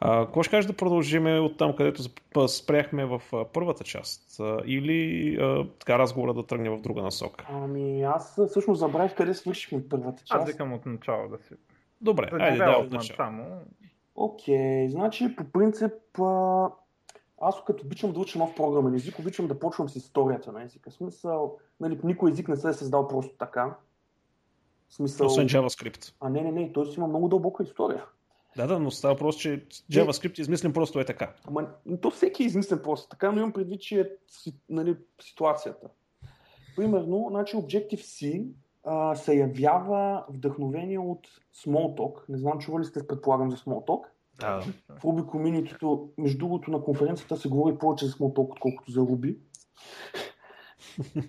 [0.00, 2.02] Какво ще кажеш да продължим от там, където
[2.48, 4.40] спряхме в първата част?
[4.64, 7.46] Или а, така разговора да тръгне в друга насока?
[7.50, 10.42] Ами аз всъщност забравих къде свършихме първата част.
[10.42, 11.54] Аз викам от начало да си.
[12.00, 13.16] Добре, айде да от начало.
[13.16, 13.44] Само.
[14.14, 15.92] Окей, okay, значи по принцип
[17.40, 20.90] аз като обичам да уча нов програмен език, обичам да почвам с историята на езика.
[20.90, 23.76] В смисъл, нали, никой език не се е създал просто така.
[24.88, 25.26] В смисъл...
[25.26, 26.14] Освен JavaScript.
[26.20, 28.04] А не, не, не, той си има много дълбока история.
[28.56, 31.34] Да, да, но става просто, че JavaScript е измислен просто е така.
[31.44, 31.68] Ама
[32.00, 34.06] то всеки е измислен просто така, но имам предвид, че е
[34.68, 35.88] нали, ситуацията.
[36.76, 38.46] Примерно, значи Objective-C
[38.84, 41.28] а, се явява вдъхновение от
[41.64, 42.28] Smalltalk.
[42.28, 44.02] Не знам, чували сте, предполагам, за Smalltalk.
[44.40, 44.60] Да.
[44.88, 49.36] В Ruby Community, между другото, на конференцията се говори повече за Smalltalk, отколкото за Ruby.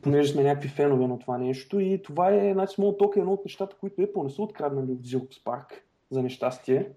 [0.01, 1.79] Понеже сме някакви фенове на това нещо.
[1.79, 5.01] И това е, значи Smalltalk е едно от нещата, които Apple не са откраднали от
[5.01, 5.65] Xerox Spark,
[6.11, 6.91] за нещастие.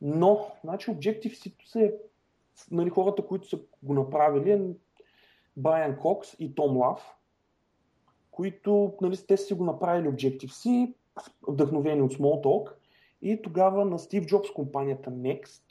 [0.00, 1.98] Но, значи, Objective-C се,
[2.70, 4.60] нали, хората, които са го направили, е
[5.56, 7.16] Брайан Кокс и Том Лав,
[8.30, 10.94] които, нали, те си го направили Objective-C,
[11.48, 12.72] вдъхновени от Smalltalk,
[13.22, 15.62] и тогава на Стив Джобс компанията Next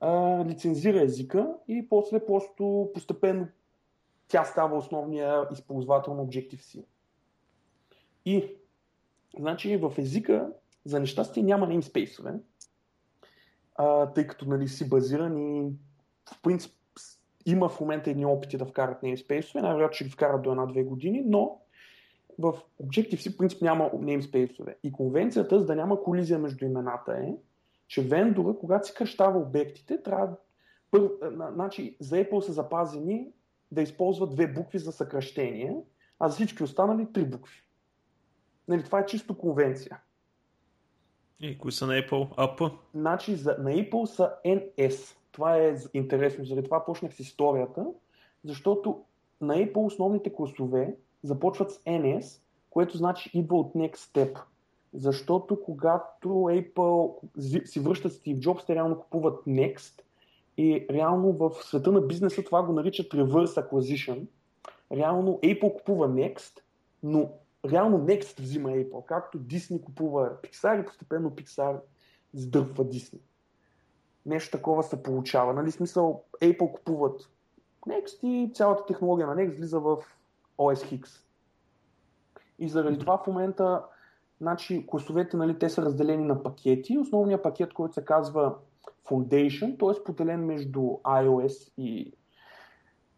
[0.00, 3.46] а, лицензира езика и после просто постепенно
[4.28, 6.84] тя става основния използвател на Objective-C.
[8.24, 8.48] И,
[9.38, 10.52] значи, в езика
[10.84, 12.40] за нещастие няма namespace
[13.74, 15.72] а, тъй като нали, си базиран и
[16.34, 16.72] в принцип
[17.46, 21.22] има в момента едни опити да вкарат namespace най-вероятно ще ги вкарат до една-две години,
[21.26, 21.60] но
[22.38, 27.34] в Objective-C принцип няма namespace И конвенцията, за да няма колизия между имената е,
[27.88, 30.36] че вендора, когато си кръщава обектите, трябва
[30.90, 31.10] пър,
[31.52, 33.32] значи, за Apple са запазени
[33.72, 35.76] да използват две букви за съкръщение,
[36.18, 37.62] а за всички останали три букви.
[38.68, 40.00] Нали, това е чисто конвенция.
[41.40, 42.36] И кои са на Apple?
[42.36, 42.72] AP?
[42.94, 45.16] Значи за, на Apple са NS.
[45.32, 47.86] Това е интересно, заради това почнах с историята,
[48.44, 49.04] защото
[49.40, 52.40] на Apple основните класове започват с NS,
[52.70, 54.38] което значи идва от Next Step.
[54.94, 57.14] Защото когато Apple
[57.66, 60.00] си връщат Steve Jobs, те реално купуват Next
[60.56, 64.26] и реално в света на бизнеса това го наричат Reverse Acquisition.
[64.92, 66.60] Реално Apple купува Next,
[67.02, 67.30] но
[67.64, 71.80] реално Next взима Apple, както Disney купува Pixar и постепенно Pixar
[72.34, 73.20] сдърпва Disney.
[74.26, 75.52] Нещо такова се получава.
[75.52, 77.30] Нали, смисъл, Apple купуват
[77.86, 79.96] Next и цялата технология на Next влиза в
[80.58, 81.20] OS X.
[82.58, 83.84] И заради това в момента
[84.40, 86.98] значи, класовете нали, те са разделени на пакети.
[86.98, 88.54] Основният пакет, който се казва
[89.08, 92.12] Foundation, той е споделен между iOS и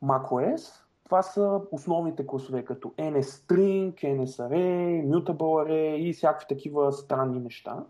[0.03, 7.85] macOS това са основните класове, като NSString, NSArray, Mutable Array и всякакви такива странни неща.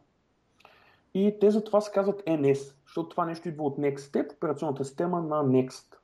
[1.14, 4.84] И те за това се казват NS, защото това нещо идва от Next Step, операционната
[4.84, 5.96] система на Next.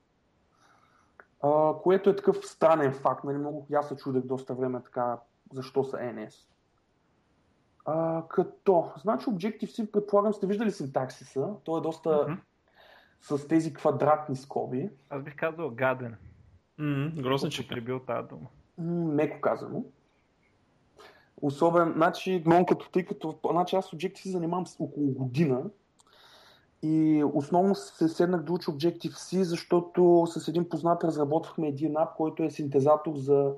[1.43, 5.19] А, което е такъв странен факт, нали, много аз се чудех доста време така,
[5.53, 6.35] защо са NS.
[7.85, 12.39] А, като, значи Objective-C, предполагам, сте виждали синтаксиса, той е доста mm-hmm.
[13.21, 14.91] с тези квадратни скоби.
[15.11, 16.17] Аз бих казал гаден.
[16.83, 18.47] Mm, грозно, че прибил тази дума.
[19.15, 19.85] меко казано.
[21.43, 25.63] Особен, значи, много като тъй като, значи аз Objective си занимавам с около година
[26.83, 32.43] и основно се седнах да уча Objective-C, защото с един познат разработвахме един ап, който
[32.43, 33.53] е синтезатор за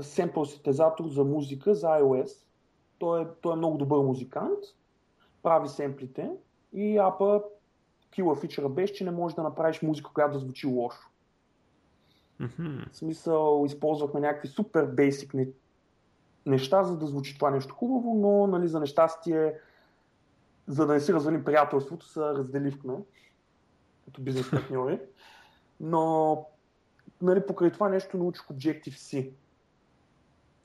[0.00, 2.44] семпл синтезатор за музика за iOS.
[2.98, 4.58] Той е, той е много добър музикант,
[5.42, 6.30] прави семплите
[6.72, 7.42] и апа
[8.10, 11.10] кила фичера беше, че не можеш да направиш музика, която да звучи лошо.
[12.40, 12.92] Mm-hmm.
[12.92, 15.34] В смисъл, използвахме някакви супер бейсик
[16.46, 19.54] неща, за да звучи това нещо хубаво, но нали, за нещастие,
[20.66, 22.94] за да не си развалим приятелството, се разделихме
[24.04, 25.00] като бизнес партньори.
[25.80, 26.46] Но
[27.22, 29.30] нали, покрай това нещо научих Objective-C.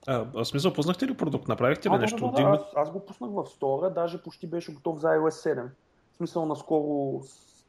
[0.07, 1.47] А, в смисъл, познахте ли продукт?
[1.47, 2.31] Направихте ли а, нещо?
[2.31, 5.56] Да, да, да, аз, аз го пуснах в стора, даже почти беше готов за iOS
[5.56, 5.68] 7.
[6.13, 7.22] В смисъл, наскоро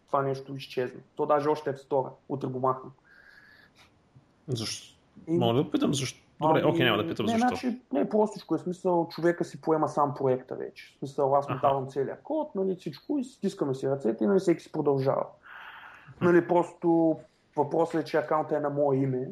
[0.07, 1.01] това нещо изчезна.
[1.15, 2.11] То даже още е в стора.
[2.29, 2.93] Утре го махам.
[4.49, 4.97] Защо?
[5.29, 5.39] И...
[5.39, 6.21] Мога да питам защо.
[6.41, 7.49] Добре, ами, окей, няма да питам не, защо.
[7.49, 10.95] Значи, не, простичко е смисъл, човека си поема сам проекта вече.
[10.95, 14.39] В смисъл, аз му давам целият код, нали, всичко и стискаме си ръцете и нали,
[14.39, 15.27] всеки си продължава.
[16.21, 17.17] Нали, просто
[17.57, 19.31] въпросът е, че акаунтът е на мое име.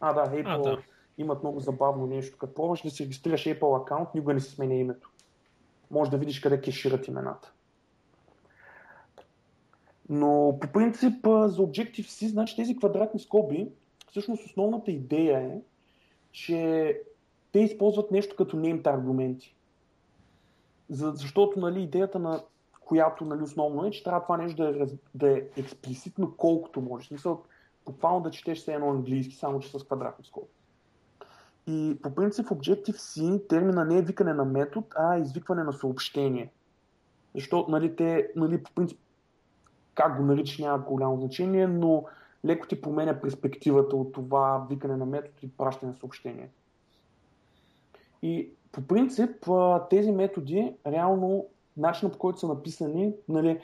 [0.00, 0.78] А, да, Apple а, да.
[1.18, 2.38] имат много забавно нещо.
[2.38, 5.10] Като пробваш да си регистрираш Apple акаунт, никога не си сменя името.
[5.90, 7.52] Може да видиш къде кешират имената.
[10.08, 13.68] Но по принцип за Objective-C, значи тези квадратни скоби
[14.10, 15.60] всъщност основната идея е,
[16.32, 17.00] че
[17.52, 19.56] те използват нещо като named аргументи.
[20.90, 22.42] За, защото нали, идеята на
[22.80, 27.06] която нали, основно е, че трябва това нещо да е, да е експлиситно колкото може.
[27.06, 27.42] Смисъл,
[27.86, 30.46] буквално да четеш все едно английски, само че с квадратни скоби.
[31.66, 36.52] И по принцип Objective-C термина не е викане на метод, а извикване на съобщение.
[37.34, 38.98] Защото нали, те, нали, по принцип,
[39.94, 42.04] как го наричаш няма голямо значение, но
[42.46, 46.48] леко ти променя перспективата от това викане на метод и пращане на съобщение.
[48.22, 49.48] И по принцип
[49.90, 51.46] тези методи, реално
[51.76, 53.60] начинът по който са написани, нали,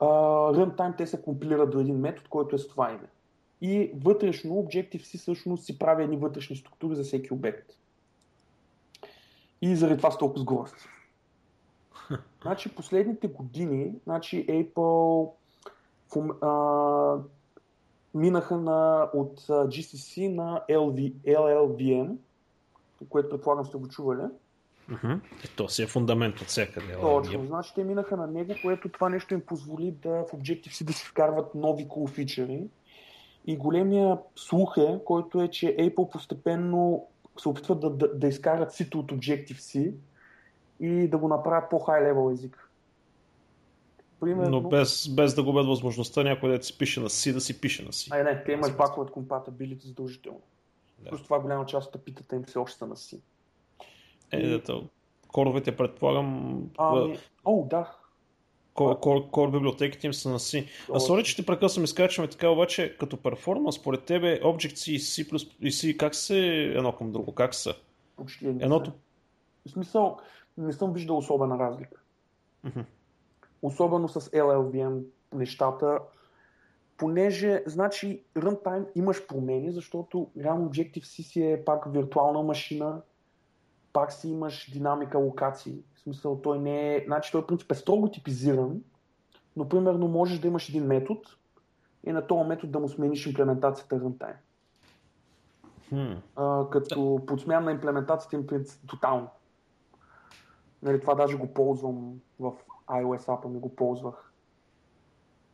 [0.00, 3.08] runtime те се компилират до един метод, който е с това име.
[3.60, 7.72] И вътрешно Objective-C всъщност си прави едни вътрешни структури за всеки обект.
[9.62, 10.84] И заради това са толкова сгорести.
[12.42, 15.30] Значи последните години, значи Apple
[16.42, 17.18] а,
[18.14, 22.16] минаха на, от GCC на LV, LLVM,
[23.08, 24.22] което предполагам сте го чували.
[25.44, 26.96] И то си е фундамент от всякъде.
[27.00, 30.92] Точно, значи те минаха на него, което това нещо им позволи да в Objective-C да
[30.92, 32.64] си вкарват нови cool фичери.
[33.46, 37.06] И големия слух е, който е, че Apple постепенно
[37.38, 39.92] се опитват да, да, да изкарат сито от Objective-C
[40.80, 42.69] и да го направят по-хай левел език.
[44.20, 47.60] Примерно, Но без, без да губят възможността някой да си пише на C, да си
[47.60, 48.12] пише на C.
[48.12, 50.40] Ай, не, те имат backward compatibility задължително.
[50.98, 51.10] Да.
[51.10, 53.18] Плюс това голяма част от апитата им все още са на C.
[54.30, 54.88] Е, дето,
[55.28, 57.92] коровете предполагам, Ами, о, да.
[58.74, 60.68] кор, кор, кор библиотеките им са на C.
[60.94, 65.48] А сори, че те прекъсвам, изкачваме така, обаче като перформанс, според тебе Object-C и C++
[65.60, 67.34] и C как се едно към друго?
[67.34, 67.74] Как са?
[68.16, 68.92] Почти Едното-.
[69.66, 70.18] В смисъл,
[70.58, 72.00] не съм виждал особена разлика.
[72.64, 72.80] Мгм.
[73.62, 75.02] Особено с LLVM
[75.32, 75.98] нещата,
[76.96, 83.02] понеже, значи, runtime имаш промени, защото реално Objective-C си е пак виртуална машина,
[83.92, 85.82] пак си имаш динамика локации.
[85.94, 87.04] В смисъл, той не е...
[87.06, 88.80] Значи, той принцип е строго типизиран,
[89.56, 91.20] но примерно можеш да имаш един метод
[92.04, 94.36] и на този метод да му смениш имплементацията runtime.
[95.88, 96.12] Хм.
[96.36, 99.28] а, като под смяна на имплементацията им тотално.
[100.82, 102.52] Нали, това даже го ползвам в
[102.90, 104.32] iOS апа ми го ползвах.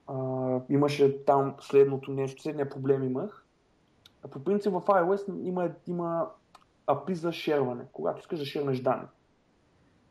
[0.07, 0.15] А,
[0.69, 3.47] имаше там следното нещо, следния проблем имах.
[4.25, 6.31] А по принцип в iOS има, има
[6.87, 9.07] API за шерване, когато искаш да шернеш данни.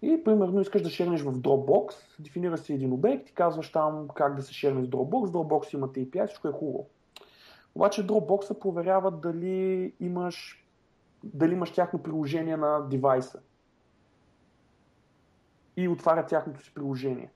[0.02, 4.36] И примерно искаш да шернеш в Dropbox, дефинира си един обект и казваш там как
[4.36, 5.32] да се шерне с Dropbox.
[5.32, 6.88] Dropbox имате API, всичко е хубаво.
[7.76, 10.66] Обаче Dropbox проверява дали имаш,
[11.24, 13.40] дали имаш тяхно приложение на девайса.
[15.78, 17.32] И отваря тяхното си приложение.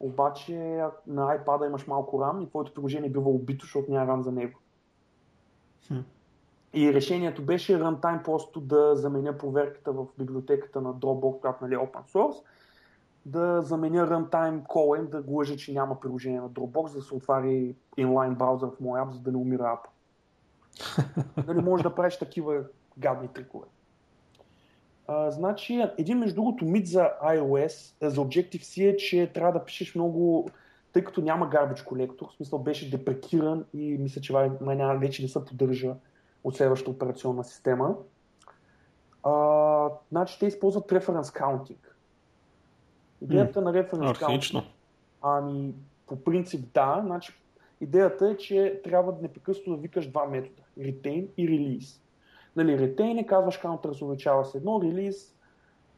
[0.00, 4.32] Обаче на iPad имаш малко RAM и твоето приложение бива убито, защото няма RAM за
[4.32, 4.58] него.
[5.88, 5.98] Хм.
[6.72, 11.78] И решението беше runtime просто да заменя проверката в библиотеката на Dropbox, която нали, е
[11.78, 12.44] open source,
[13.26, 17.14] да заменя runtime call да го лъжа, че няма приложение на Dropbox, за да се
[17.14, 19.88] отвари inline браузър в моя ап, за да не умира ап.
[21.46, 22.62] нали, можеш да правиш такива
[22.98, 23.66] гадни трикове.
[25.08, 29.64] А, значи, един между другото мит за iOS, а, за Objective-C е, че трябва да
[29.64, 30.48] пишеш много,
[30.92, 35.22] тъй като няма garbage колектор, в смисъл беше депрекиран и мисля, че май няма, вече
[35.22, 35.94] не се поддържа
[36.44, 37.96] от следващата операционна система.
[39.22, 41.88] А, значи те използват reference counting.
[43.22, 44.62] Идеята на reference counting Архаично.
[45.22, 45.74] Ами,
[46.06, 47.00] по принцип да.
[47.04, 47.32] Значи,
[47.80, 50.62] идеята е, че трябва да непрекъснато да викаш два метода.
[50.78, 52.00] Retain и Release.
[52.56, 55.34] Нали, retain е казваш counter се увеличава с едно, release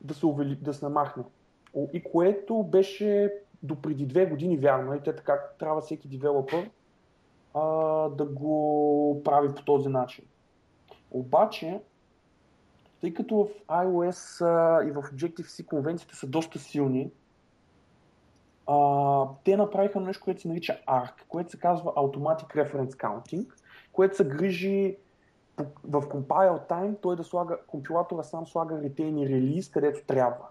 [0.01, 1.25] да се, увели, да се намахне.
[1.93, 4.95] И което беше до преди две години вярно.
[4.95, 6.71] И те така трябва всеки девелопър
[7.55, 7.61] а,
[8.09, 10.25] да го прави по този начин.
[11.11, 11.81] Обаче,
[13.01, 17.11] тъй като в iOS а, и в Objective-C конвенциите са доста силни,
[18.67, 23.47] а, те направиха нещо, което се нарича ARC, което се казва Automatic Reference Counting,
[23.93, 24.97] което се грижи
[25.85, 30.47] в compile time той да слага, компилатора сам слага retain и release където трябва.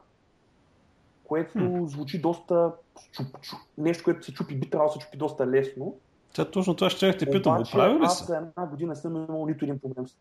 [1.23, 1.85] Което Хм.
[1.85, 2.71] звучи доста
[3.11, 5.95] чуп, чуп, нещо, което се чупи, би трябвало да се чупи доста лесно.
[6.33, 8.25] Тя точно това ще те питам, оправи ли аз се?
[8.25, 10.17] за една година съм имал нито един проблем с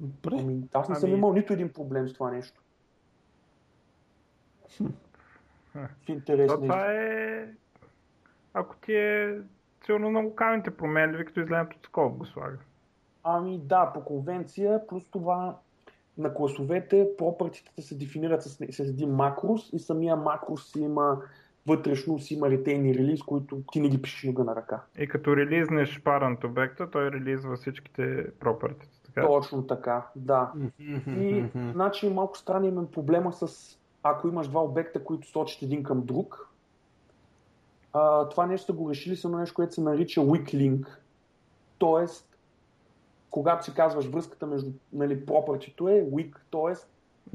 [0.00, 0.36] Добре.
[0.40, 2.62] Ами, аз не съм Ами- имал нито един проблем с това нещо.
[5.74, 7.48] В интерес То на това е...
[8.54, 9.38] Ако ти е
[9.86, 12.58] силно на локалните променливи, като излезат от скоп го слага.
[13.28, 15.56] Ами да, по конвенция, плюс това
[16.18, 21.18] на класовете пропъртите се дефинират с, с един макрос и самия макрос си има
[21.66, 24.82] вътрешно си има ретейни релиз, които ти не ги пишеш нога на ръка.
[24.98, 29.02] И като релизнеш парент обекта, той релизва всичките пропъртите.
[29.06, 29.26] Така?
[29.26, 30.52] Точно така, да.
[31.08, 36.02] И значи малко странен е проблема с ако имаш два обекта, които сочат един към
[36.02, 36.46] друг
[37.98, 40.86] а, това нещо са го решили с едно нещо, което се нарича weak link.
[41.78, 42.35] Тоест,
[43.36, 46.86] когато си казваш връзката между нали, property е weak, т.е.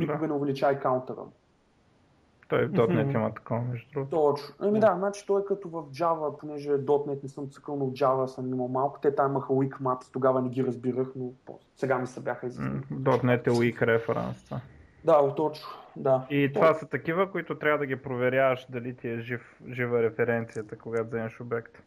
[0.02, 0.28] никога Да.
[0.28, 1.22] не увеличай каунтъра.
[2.48, 3.12] Той в .NET Мгм.
[3.18, 4.10] има такова, между другото.
[4.16, 4.56] Точно.
[4.60, 7.92] Ами да, значи той е като в Java, понеже .NET не съм цъкал, но в
[7.94, 9.00] Java съм имал малко.
[9.02, 11.32] Те там имаха weak maps, тогава не ги разбирах, но
[11.76, 12.82] сега ми се бяха изяснили.
[12.92, 14.50] .NET е weak reference.
[14.50, 14.62] да.
[15.06, 15.68] Да, точно.
[15.96, 16.26] Да.
[16.30, 20.78] И това са такива, които трябва да ги проверяваш дали ти е жив, жива референцията,
[20.78, 21.84] когато вземеш обект.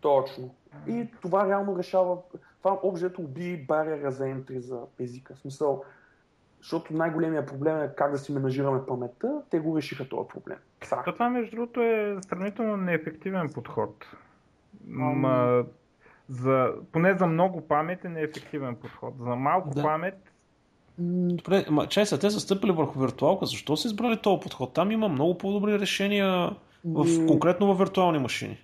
[0.00, 0.54] Точно.
[0.88, 2.16] И това реално решава,
[2.62, 5.34] това общо уби бариера за entry за езика.
[5.34, 5.84] В смисъл,
[6.58, 10.58] защото най-големия проблем е как да си менажираме паметта, те го решиха този проблем.
[10.84, 11.02] Са.
[11.04, 14.06] То това, между другото, е сравнително неефективен подход.
[14.88, 15.20] Ам.
[15.20, 15.64] Ма,
[16.28, 19.14] за, поне за много памет е неефективен подход.
[19.18, 19.82] За малко Да.
[19.82, 20.30] памет,
[21.02, 23.46] Добре, ма, чай са, те са стъпили върху виртуалка.
[23.46, 24.74] Защо са избрали този подход?
[24.74, 26.50] Там има много по-добри решения,
[26.84, 28.58] в, конкретно в виртуални машини.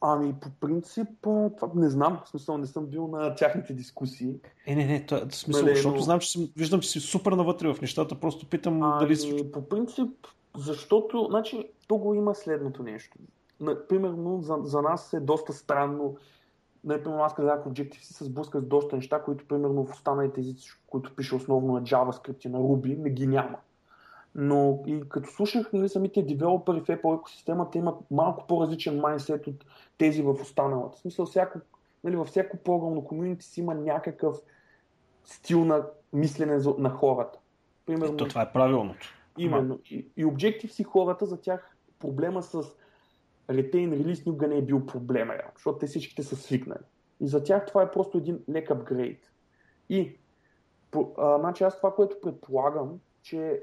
[0.00, 4.34] Ами по принцип, а, това не знам, в смисъл не съм бил на тяхните дискусии.
[4.66, 6.88] Е, не, не, това е в смисъл, Нали, защото но- знам, че съм, виждам, че
[6.88, 9.30] си супер навътре в нещата, просто питам дали си...
[9.30, 10.10] Ами, по принцип,
[10.56, 13.18] защото, значи, то го има следното нещо.
[13.88, 16.16] Примерно, за, за нас е доста странно.
[16.84, 21.16] Например, аз казах Objective-C се сблъска с доста неща, които, примерно, в останалите езици, които
[21.16, 23.56] пише основно на JavaScript и на Ruby, не ги няма.
[24.34, 29.64] Но и като слушах нали, самите девелопери в Apple екосистемата имат малко по-различен майндсет от
[29.98, 30.96] тези в останалата.
[30.96, 31.58] В смисъл, всяко,
[32.04, 34.36] нали, във всяко програмно комьюнити си има някакъв
[35.24, 37.38] стил на мислене за- на хората.
[37.86, 39.14] Примерно, Ето, това е правилното.
[39.38, 39.78] Именно.
[39.90, 42.62] И, и Objective-C хората, за тях проблема с
[43.48, 43.72] Retain
[44.02, 46.84] Release никога не е бил проблема, защото те всичките са свикнали.
[47.20, 49.30] И за тях това е просто един лек апгрейд.
[49.88, 50.16] И
[50.90, 53.62] по, а, значи аз това, което предполагам, че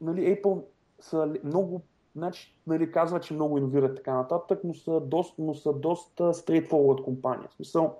[0.00, 0.64] нали, Apple
[1.00, 1.82] са много,
[2.16, 7.04] значи, нали, казва, че много иновират така нататък, но са доста, но са доста straightforward
[7.04, 7.48] компания.
[7.48, 7.96] В смисъл,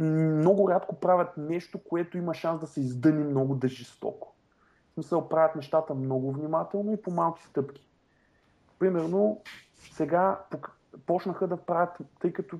[0.00, 4.34] много рядко правят нещо, което има шанс да се издъни много да жестоко.
[4.90, 7.88] В смисъл, правят нещата много внимателно и по малки стъпки.
[8.78, 9.40] Примерно,
[9.92, 10.44] сега
[11.06, 12.58] почнаха да правят, тъй като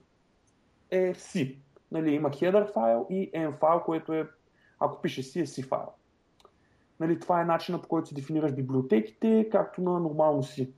[0.91, 1.59] е C.
[1.93, 4.29] Нали, има header файл и M файл, което е,
[4.79, 5.89] ако пише C, е C файл.
[7.01, 10.71] Нали, това е начинът по който си дефинираш библиотеките, както на нормално C.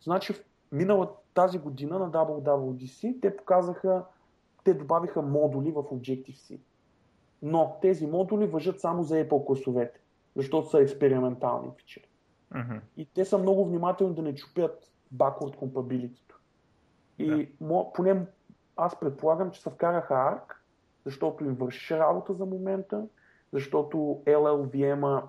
[0.00, 0.34] Значи,
[0.72, 4.04] минала тази година на WWDC те показаха,
[4.64, 6.60] те добавиха модули в Objective-C.
[7.42, 10.00] Но тези модули въжат само за Apple класовете,
[10.36, 12.08] защото са експериментални фичери.
[12.54, 12.76] Мгм.
[12.96, 16.32] И те са много внимателни да не чупят backward compatibility.
[17.18, 18.26] И мо, поне
[18.76, 20.54] аз предполагам, че се вкараха ARC,
[21.04, 23.06] защото им вършеше работа за момента,
[23.52, 25.22] защото LLVM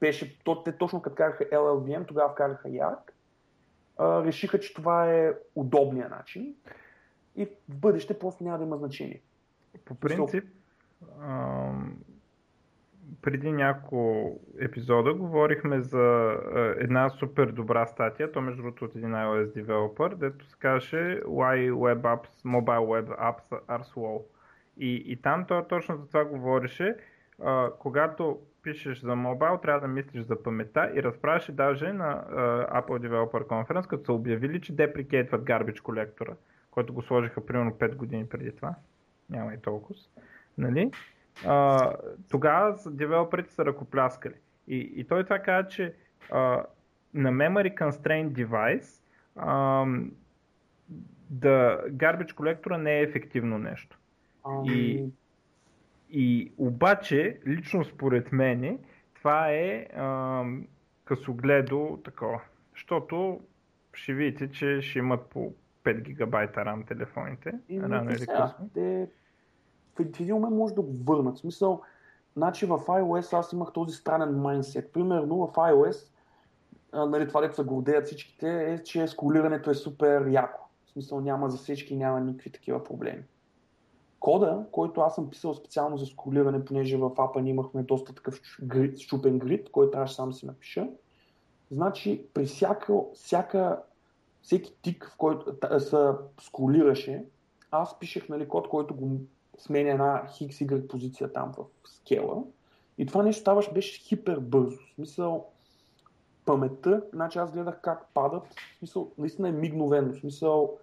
[0.00, 2.68] беше, то, те точно като караха LLVM, тогава вкараха
[3.98, 6.54] а, решиха, че това е удобният начин
[7.36, 9.22] и в бъдеще просто няма да има значение.
[9.84, 10.44] По принцип,
[11.20, 11.98] ам,
[13.22, 19.10] преди няколко епизода говорихме за а, една супер добра статия, то между другото от един
[19.10, 24.22] iOS developer, дето се казваше Why Web Apps, Mobile Web Apps are slow.
[24.76, 26.96] И, и там той точно за това говореше,
[27.42, 32.82] а, когато пишеш за мобайл, трябва да мислиш за паметта и разправяше даже на а,
[32.82, 36.32] Apple Developer Conference, като са обявили, че деприкейтват garbage колектора,
[36.70, 38.74] който го сложиха примерно 5 години преди това.
[39.30, 39.94] Няма и толкова.
[40.58, 40.90] Нали?
[41.46, 41.92] А,
[42.30, 44.34] тогава девелоперите са ръкопляскали.
[44.68, 45.94] И, и той това каза, че
[46.30, 46.64] а,
[47.14, 49.02] на Memory Constrained Device
[49.36, 50.12] ам,
[51.30, 53.98] да garbage колектора не е ефективно нещо.
[54.44, 55.10] Ами, И-
[56.10, 58.78] И обаче, лично според мене,
[59.14, 60.66] това е ам,
[61.04, 62.40] късогледо такова.
[62.74, 63.40] Защото
[63.92, 65.52] ще видите, че ще имат по
[65.84, 67.52] 5 гигабайта RAM телефоните.
[67.68, 68.70] И рано или късно.
[68.74, 69.08] те
[69.98, 71.36] в в един момент може да го върнат.
[71.36, 71.82] В смисъл,
[72.36, 74.92] значи в iOS аз имах този странен майндсет.
[74.92, 76.10] Примерно в iOS,
[76.92, 80.68] а, нали, това дето се гордеят всичките, е, че сколирането е супер яко.
[80.86, 83.22] В смисъл няма засечки, няма никакви такива проблеми.
[84.20, 88.40] Кода, който аз съм писал специално за сколиране, понеже в апа ни имахме доста такъв
[88.96, 90.88] щупен грид, който трябваше сам си напиша.
[91.70, 93.82] Значи при всяка, всяка
[94.42, 97.24] всеки тик, в който се скролираше,
[97.70, 99.20] аз пишех нали, код, който го
[99.58, 102.44] сменя една XY позиция там в скела.
[102.98, 104.76] И това нещо ставаше, беше хипер бързо.
[104.76, 105.46] В смисъл,
[106.44, 108.44] паметта, значи аз гледах как падат.
[108.74, 110.12] В смисъл, наистина е мигновено.
[110.12, 110.78] В смисъл,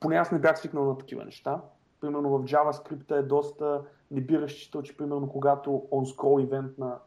[0.00, 1.60] поне аз не бях свикнал на такива неща.
[2.02, 6.98] Примерно в JavaScript е доста, не би разчитал, че примерно когато on scroll event на,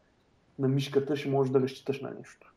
[0.59, 2.53] на мишката ще можеш да разчиташ на нещо.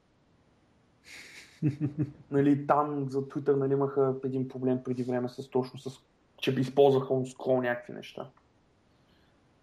[2.30, 6.00] нали, там за Twitter нали, имаха един проблем преди време с точно с,
[6.36, 8.30] че би използваха on scroll някакви неща.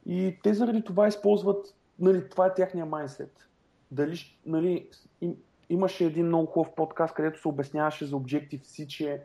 [0.06, 3.48] И те заради това използват, нали, това е тяхния майндсет.
[3.92, 4.90] Дали, нали,
[5.22, 5.36] им,
[5.70, 9.22] имаше един много хубав подкаст, където се обясняваше за Objective-C, че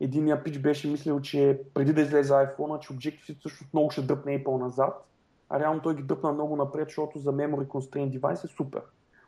[0.00, 4.44] единия пич беше мислил, че преди да излезе iPhone, че Objective-C също много ще дръпне
[4.44, 5.06] Apple назад,
[5.48, 8.82] а реално той ги дръпна много напред, защото за Memory Constraint Device е супер.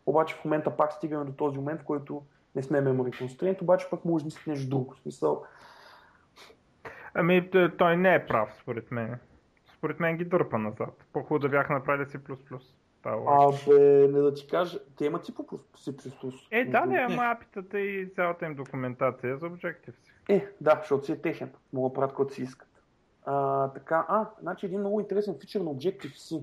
[0.07, 2.23] Обаче в момента пак стигаме до този момент, в който
[2.55, 4.95] не сме Memory Constraint, обаче пък може да мислите нещо друго.
[4.95, 5.45] В смисъл,
[7.14, 9.19] Ами той не е прав, според мен.
[9.76, 11.05] Според мен ги дърпа назад.
[11.12, 12.19] По-хубаво да бяха направили C++.
[13.05, 16.33] А, бе, не да ти кажа, те имат си по C++.
[16.50, 20.12] Е, да, не, ама апитата и цялата им документация за Objective-C.
[20.29, 21.50] Е, да, защото си е техен.
[21.73, 22.69] Мога да правят каквото си искат.
[23.25, 26.43] А, така, а, значи един много интересен фичър на Objective-C.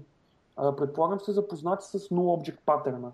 [0.57, 2.11] А, предполагам се запознати с Null
[2.51, 3.11] Object паттерна.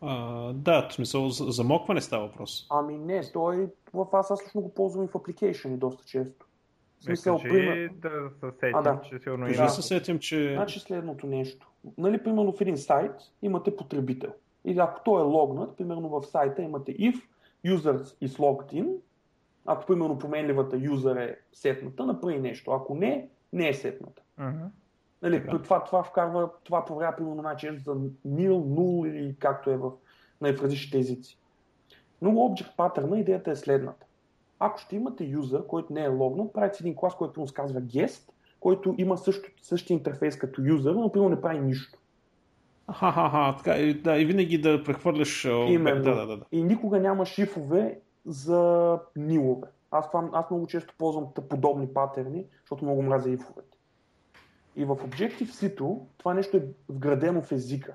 [0.00, 2.66] А, да, в смисъл за замокване става въпрос.
[2.70, 6.46] Ами не, той в аз, аз лично го ползвам и в application доста често.
[6.98, 7.90] В смисъл, Е, пример...
[7.94, 9.00] да се сетим, А, да.
[9.02, 9.70] че сигурно Кажи има.
[9.70, 10.52] се сетим, че...
[10.54, 11.70] Значи следното нещо.
[11.98, 13.12] Нали, примерно в един сайт
[13.42, 14.30] имате потребител.
[14.64, 17.22] И ако той е логнат, примерно в сайта имате if
[17.66, 18.94] user is logged in,
[19.70, 22.70] ако примерно променливата юзър е сетната, направи нещо.
[22.70, 24.22] Ако не, не е сетната.
[24.38, 24.64] Мгм.
[25.22, 25.62] Нали, Така.
[25.62, 27.94] това, това вкарва, това проверява примерно най-често за
[28.28, 29.90] nil, null или както е в,
[30.40, 31.38] нали, в различните езици.
[32.22, 34.06] Но Object патърна идеята е следната.
[34.58, 37.80] Ако ще имате юзър, който не е логнат, правите един клас, който му се казва
[37.80, 41.98] guest, който има също, същия интерфейс като юзър, но примерно не прави нищо.
[42.92, 45.44] Ха-ха-ха, така, да, и винаги да прехвърляш...
[45.44, 46.02] Именно.
[46.04, 46.36] Да, да, да.
[46.36, 46.44] да.
[46.52, 49.68] И никога няма шифове за нилове.
[49.90, 53.78] Аз, това, аз много често ползвам подобни патерни, защото много мразя ифовете.
[54.76, 55.76] И в Objective-C
[56.18, 57.94] това нещо е вградено в езика.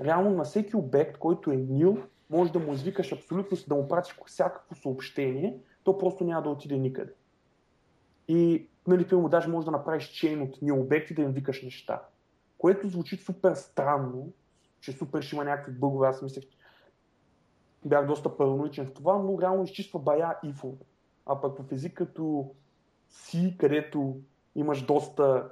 [0.00, 4.18] Реално на всеки обект, който е nil, може да му извикаш абсолютно, да му пратиш
[4.26, 7.12] всякакво съобщение, то просто няма да отиде никъде.
[8.28, 12.02] И, нали, примерно, даже може да направиш чейн от nil обекти да им викаш неща.
[12.58, 14.32] Което звучи супер странно,
[14.80, 16.08] че супер ще има някакви бъгове.
[16.08, 16.44] Аз мислех,
[17.84, 20.76] бях доста параноичен в това, но реално изчиства бая ифове.
[21.26, 22.54] А пък в език като
[23.10, 24.16] C, където
[24.54, 25.50] имаш доста,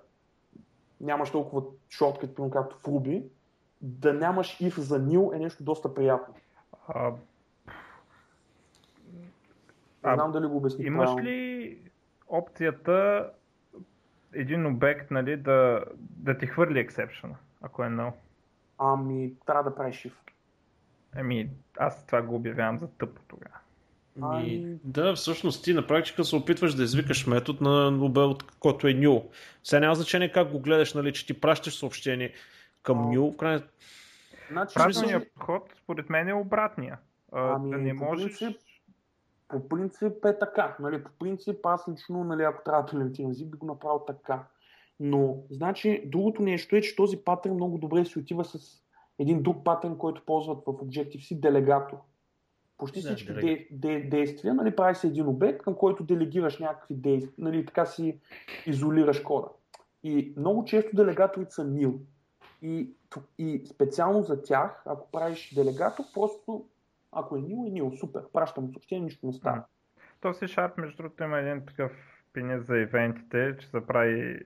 [1.01, 3.25] нямаш толкова шорткът, както в Ruby,
[3.81, 6.35] да нямаш if за nil е нещо доста приятно.
[6.89, 7.13] А,
[10.05, 11.25] Не знам дали го обясних имаш правилно.
[11.25, 11.79] ли
[12.29, 13.31] опцията
[14.33, 18.13] един обект нали, да, да ти хвърли ексепшена, ако е null?
[18.79, 20.13] Ами, трябва да правиш if.
[21.17, 23.55] Еми, аз това го обявявам за тъпо тогава.
[24.23, 28.87] Ами, Ами- да, всъщност ти на практика се опитваш да извикаш метод на обел, който
[28.87, 29.25] е new.
[29.65, 32.33] Сега няма значение как го гледаш, нали, че ти пращаш съобщение
[32.83, 33.63] към new, в крайна...
[34.51, 36.99] Значи, Правилният подход, според мен, е обратния.
[37.33, 38.33] А, Ами, да не по можеш...
[38.33, 38.59] принцип-
[39.49, 40.77] по принцип е така.
[40.81, 44.45] Нали, по принцип аз лично, нали, ако трябва да талентирам език, би го направил така.
[45.01, 48.83] Но, значи, другото нещо е, че този патърн много добре си отива с
[49.19, 51.97] един друг патърн, който ползват в Objective-C, делегатор.
[52.79, 56.95] Почти Да, всички де, де, действия, нали, прави се един обект, към който делегираш някакви
[56.95, 58.21] действия, нали, така си
[58.67, 59.49] изолираш кода.
[60.03, 61.95] И много често делегаторите са nil.
[62.63, 62.91] И,
[63.39, 66.69] и специално за тях, ако правиш делегатор, просто
[67.13, 69.65] ако е nil, е nil, супер, пращам съобщение, нищо не става.
[70.21, 71.93] То C Sharp, между другото, има един такъв
[72.33, 74.41] пинец за ивентите, че се прави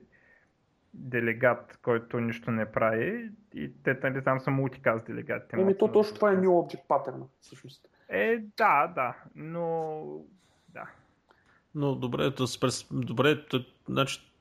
[0.93, 5.61] делегат, който нищо не прави и те нали, там са мултикаст делегатите.
[5.61, 6.35] Еми, то точно това е.
[6.35, 7.87] New Object патърна, всъщност.
[8.09, 10.03] Е, да, да, но
[10.69, 10.89] да.
[11.75, 12.87] Но добре, да се прес...
[12.91, 14.31] добре, да, значи,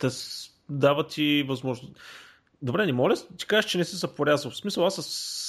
[0.00, 2.00] да с- дава ти възможност.
[2.64, 4.50] Добре, не моля ти кажеш, че не си се порязал.
[4.50, 5.02] В смисъл, аз се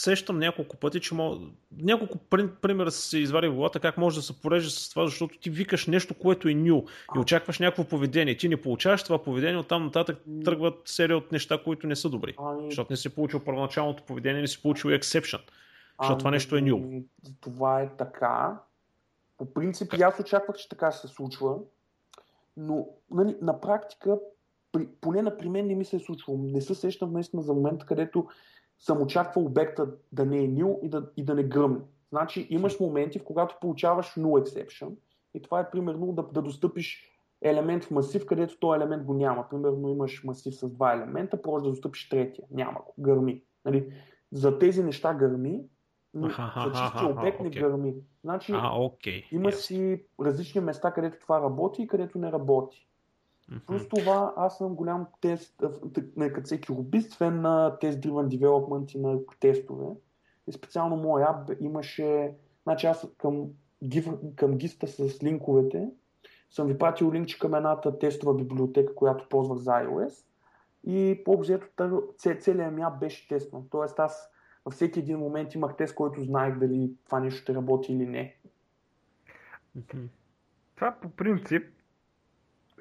[0.04, 1.45] сещам няколко пъти, че мога...
[1.78, 5.38] няколко при- примера се извади в главата как може да се пореже с това, защото
[5.39, 8.38] ти викаш нещо, което е new и очакваш някакво поведение.
[8.38, 12.36] Ти не получаваш това поведение, оттам нататък тръгват серия от неща, които не са добри.
[12.39, 15.41] Ами, Защото не си получил първоначалното поведение, не си получил exception.
[16.01, 16.84] Защото това нещо е new.
[16.84, 17.04] ами,
[17.41, 18.60] Това е така.
[19.38, 21.56] По принцип, и аз очаквах, че така се случва,
[22.58, 24.17] но нали, на практика,
[24.75, 26.39] при, поне на при мен не ми се е случвало.
[26.39, 28.27] Не се сещам наистина за момент, където
[28.79, 31.79] съм очаквал обекта да не е nil и да, и да не гръмне.
[32.09, 34.91] Значи имаш моменти, в когато получаваш null exception
[35.33, 37.11] и това е примерно да, да достъпиш
[37.41, 39.49] елемент в масив, където този елемент го няма.
[39.49, 42.45] Примерно имаш масив с два елемента, просто да достъпиш третия.
[42.51, 42.93] Няма го.
[42.99, 43.43] Гърми.
[43.65, 43.93] Нали?
[44.31, 45.63] За тези неща гърми,
[46.13, 47.95] но за чистия обект не гърми.
[48.23, 49.23] Значи А, окей.
[49.31, 52.88] има си различни места, където това работи и където не работи.
[53.49, 53.60] Мгм.
[53.67, 55.63] Плюс това, аз съм голям тест,
[56.17, 59.86] като всеки лобист, фен на тест driven development и на тестове.
[60.47, 62.34] И специално моя ап имаше
[62.65, 63.47] Значи аз към,
[64.36, 65.89] към гиста с линковете
[66.49, 70.25] съм ви пратил линкче към едната тестова библиотека, която ползвах за iOS
[70.84, 71.67] и по-обзето
[72.39, 73.63] целият ми ап беше тестван.
[73.69, 74.29] Тоест аз
[74.65, 78.38] във всеки един момент имах тест, който знаех дали това нещо ще работи или не.
[80.75, 81.74] Това по принцип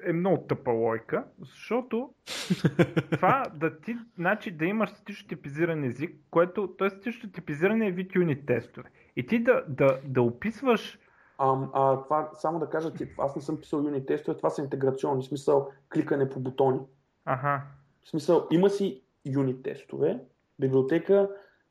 [0.03, 2.13] е много тъпа лойка, защото
[3.11, 6.89] това да ти, значи да имаш статично типизиран език, което, т.е.
[6.89, 8.89] статично типизиране е вид юнит тестове.
[9.15, 10.99] И ти да, да, да описваш
[11.37, 15.23] а, а, това, само да кажа, аз не съм писал юнит тестове, това са интеграционни,
[15.23, 16.79] в смисъл кликане по бутони.
[17.25, 17.63] Ага.
[18.05, 20.19] В смисъл, има си юнит тестове,
[20.59, 21.29] библиотека,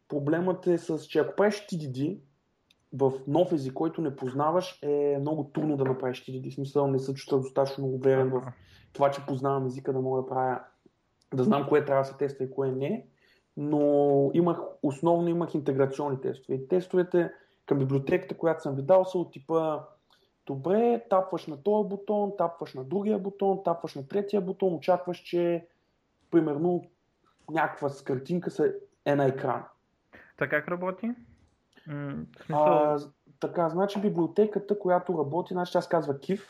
[0.08, 2.18] проблемът е с, че ако правиш TDD
[2.94, 6.24] в нов език, който не познаваш, е много трудно да направиш.
[6.28, 8.52] В смисъл, не се чувствам достатъчно уверен в
[8.92, 10.60] това, че познавам езика, да мога да правя,
[11.34, 13.06] да знам кое трябва да се тества и кое не.
[13.56, 16.54] Но имах, основно имах интеграционни тестове.
[16.54, 17.30] И тестовете
[17.66, 19.80] към библиотеката, която съм ви дал, са от типа
[20.46, 25.66] добре, тапваш на този бутон, тапваш на другия бутон, тапваш на третия бутон, очакваш, че
[26.30, 26.84] примерно
[27.50, 28.50] някаква с картинка
[29.04, 29.64] е на екран.
[30.38, 31.10] Така как работи?
[31.84, 32.64] Смисъл...
[32.64, 32.98] а,
[33.40, 36.40] така, значи библиотеката, която работи, значи аз казва KIF,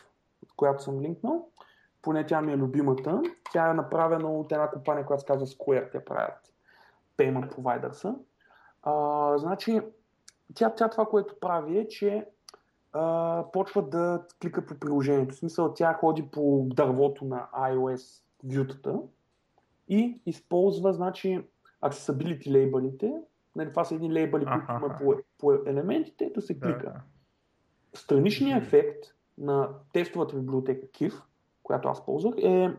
[0.55, 1.49] която съм линкнал,
[2.01, 3.21] поне тя ми е любимата.
[3.51, 6.53] Тя е направена от една компания, която се казва Square, те правят
[7.17, 8.15] payment providers.
[8.83, 9.81] А, значи,
[10.53, 12.25] тя, тя това, което прави е, че
[12.93, 15.35] а, почва да клика по приложението.
[15.35, 18.99] В смисъл, тя ходи по дървото на iOS вютата
[19.87, 21.47] и използва, значи,
[21.83, 23.13] accessibility лейбълите.
[23.55, 26.85] Нали, това са едни лейбъли, които има по, по елементите, да се клика.
[26.85, 27.01] Да.
[27.93, 29.05] Страничният ефект
[29.37, 31.21] на тестовата библиотека KIF,
[31.63, 32.73] която аз ползвах, е,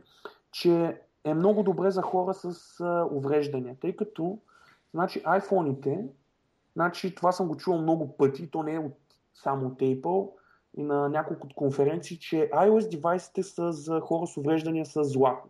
[0.52, 4.38] че е много добре за хора с а, увреждания, тъй като
[4.92, 6.08] значи, iPhone-ите
[6.76, 8.98] Значи, това съм го чувал много пъти, то не е от,
[9.34, 10.30] само от Apple
[10.76, 15.48] и на няколко конференции, че iOS девайсите са за хора с увреждания с злато.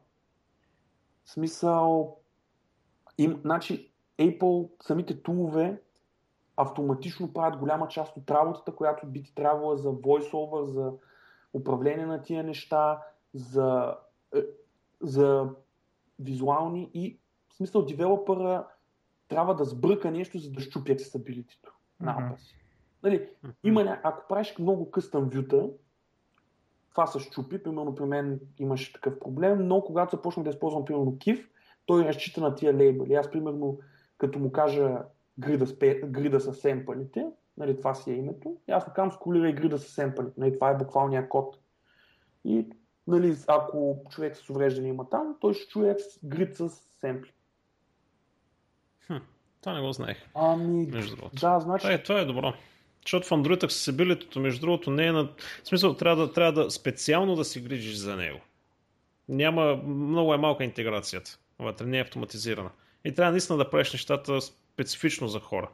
[1.24, 2.16] В смисъл,
[3.18, 5.81] им, значи Apple, самите тулове
[6.57, 10.92] автоматично правят голяма част от работата, която би ти трябвала за voiceover, за
[11.52, 13.02] управление на тия неща,
[13.35, 13.96] за,
[14.35, 14.40] е,
[15.00, 15.50] за
[16.18, 18.66] визуални и в смисъл девелопъра
[19.29, 21.68] трябва да сбърка нещо, за да щупи accessibility
[22.00, 22.57] на си.
[23.02, 23.29] Нали,
[23.64, 25.70] има, ако правиш много къстъм вюта,
[26.90, 31.12] това се щупи, примерно при мен имаше такъв проблем, но когато започнах да използвам примерно
[31.12, 31.46] KIF,
[31.87, 33.14] той разчита на тия лейбъли.
[33.14, 33.79] Аз примерно,
[34.18, 34.98] като му кажа
[35.38, 35.66] грида,
[36.07, 37.26] грида с семпълите,
[37.57, 40.70] нали, това си е името, и аз му казвам скулирай грида с семпълите, нали, това
[40.70, 41.59] е буквалния код.
[42.44, 42.66] И
[43.07, 46.68] нали, ако човек с увреждане има там, той ще чуе грид с
[47.00, 47.33] семпли.
[49.07, 49.16] Хм,
[49.61, 50.18] това не го знаех.
[50.35, 51.37] Ами, между другото.
[51.40, 51.87] да, значи...
[51.87, 52.52] Е, това е добро.
[53.07, 55.24] Защото в Android accessibility, между другото, не е на...
[55.64, 58.40] В смисъл, трябва да, трябва да специално да си грижиш за него.
[59.29, 59.76] Няма...
[59.76, 61.38] Много е малка интеграцията.
[61.59, 62.70] Вътре не е автоматизирана.
[63.06, 65.70] И трябва наистина да правиш нещата специфично за хора.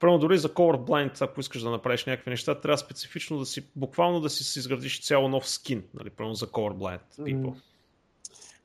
[0.00, 4.20] Първо, дори за colorblind, ако искаш да направиш някакви неща, трябва специфично да си, буквално
[4.20, 7.54] да си, си изградиш цяло нов скин, нали, първо за colorblind people.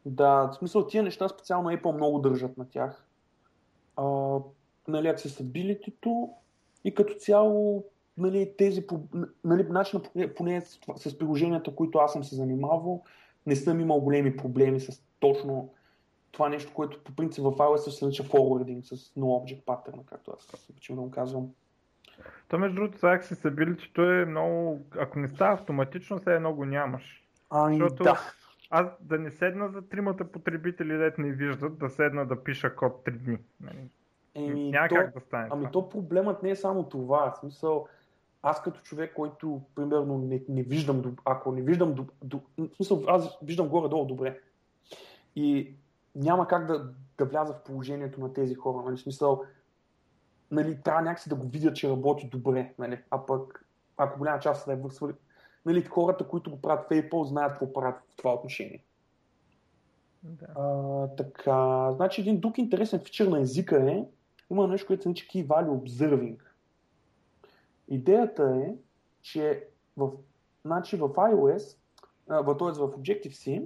[0.05, 3.05] Да, в смисъл тия неща специално Apple много държат на тях
[3.97, 4.03] а,
[4.87, 6.29] нали, accessibility
[6.83, 7.85] и като цяло
[8.17, 8.85] нали, тези,
[9.43, 10.01] нали, начина,
[10.35, 13.03] поне с, с приложенията, които аз съм се занимавал,
[13.45, 15.73] не съм имал големи проблеми с точно
[16.31, 20.31] това нещо, което по принцип в iOS се нарича forwarding с no object pattern, както
[20.31, 21.49] аз обичам да го казвам.
[22.47, 27.23] То между другото, за accessibility е много, ако не става автоматично, все едно го нямаш.
[27.49, 28.19] Ами, Защото да.
[28.69, 33.05] аз да не седна за тримата потребители, дете не виждат, да седна да пиша код
[33.05, 33.37] 3 дни.
[33.61, 33.89] Нали?
[34.35, 35.47] Еми, Няма то, как да стане.
[35.51, 35.71] Ами това.
[35.71, 37.31] то проблемът не е само това.
[37.31, 37.87] В смисъл,
[38.43, 43.67] аз като човек, който примерно не, не виждам, ако не виждам, в смисъл, аз виждам
[43.67, 44.39] горе-долу добре.
[45.35, 45.73] И
[46.15, 48.85] няма как да, да вляза в положението на тези хора.
[48.85, 48.97] Нали?
[48.97, 49.43] В смисъл,
[50.51, 52.73] нали, трябва някакси да го видят, че работи добре.
[52.79, 52.99] Нали?
[53.09, 53.65] А пък,
[53.97, 55.13] ако голяма част е свърли,
[55.65, 58.83] нали, хората, които го правят в Apple, знаят какво правят в това отношение.
[60.23, 60.45] Да.
[60.55, 64.05] А, така, значи един друг интересен фичър на езика е,
[64.51, 66.39] има нещо, което се нарича Key Value Observing.
[67.87, 68.75] Идеята е,
[69.21, 70.11] че в,
[70.65, 71.77] значи в iOS,
[72.27, 72.67] в, т.е.
[72.67, 73.65] в Objective-C,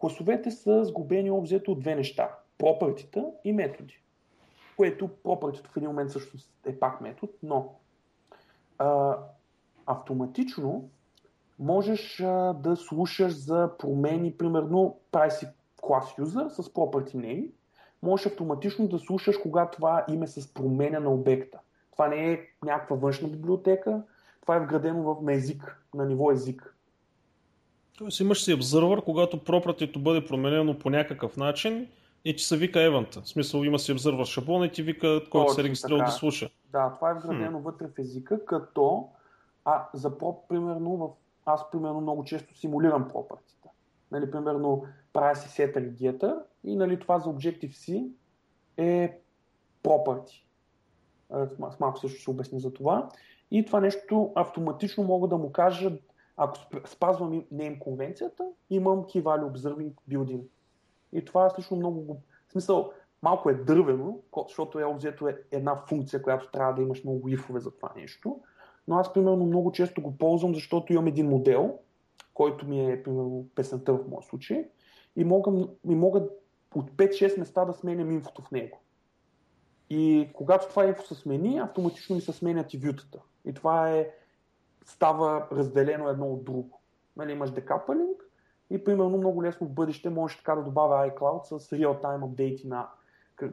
[0.00, 2.30] класовете са сгубени обзето от две неща.
[2.58, 4.02] Пропъртита и методи.
[4.76, 7.74] Което пропъртито в един момент също е пак метод, но
[8.78, 9.16] а,
[9.86, 10.88] автоматично
[11.58, 15.46] можеш а, да слушаш за промени, примерно прави си
[15.82, 17.50] user с property name
[18.02, 21.58] можеш автоматично да слушаш кога това име се променя на обекта.
[21.92, 24.02] Това не е някаква външна библиотека,
[24.40, 26.74] това е вградено в, на език, на ниво език.
[27.98, 31.88] Тоест имаш си обзървър, когато пропратито бъде променено по някакъв начин
[32.24, 33.20] и ти се вика евента.
[33.20, 36.50] В смисъл има си обзървър шаблон и ти вика, който се регистрира да слуша.
[36.72, 37.62] Да, това е вградено hmm.
[37.62, 39.08] вътре в езика, като
[39.64, 41.08] а, за проп, примерно, в,
[41.44, 43.68] аз примерно много често симулирам пропъртите.
[44.12, 48.08] Нали, примерно, правя си и гетър и нали, това за Objective-C
[48.76, 49.20] е
[49.84, 50.42] property.
[51.70, 53.08] С малко също ще обясня за това.
[53.50, 55.92] И това нещо автоматично мога да му кажа,
[56.38, 60.42] ако спазвам name конвенцията, имам key value observing building.
[61.12, 62.22] И това е лично много...
[62.48, 67.04] В смисъл, малко е дървено, защото е обзето е една функция, която трябва да имаш
[67.04, 68.40] много ифове за това нещо.
[68.88, 71.78] Но аз, примерно, много често го ползвам, защото имам един модел,
[72.34, 74.68] който ми е, примерно, песента в моят случай,
[75.16, 76.28] и мога, и мога
[76.74, 78.80] от 5-6 места да сменям инфото в него.
[79.90, 83.18] И когато това инфо се смени, автоматично ми се сменят и вютата.
[83.44, 84.10] И това е,
[84.88, 86.80] става разделено едно от друго.
[87.16, 88.22] Нали, имаш декапалинг
[88.70, 92.88] и примерно много лесно в бъдеще можеш така да добавя iCloud с real-time апдейти на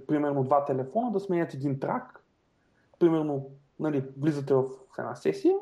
[0.07, 2.23] примерно два телефона, да сменят един трак.
[2.99, 4.63] Примерно, нали, влизате в
[4.99, 5.55] една сесия,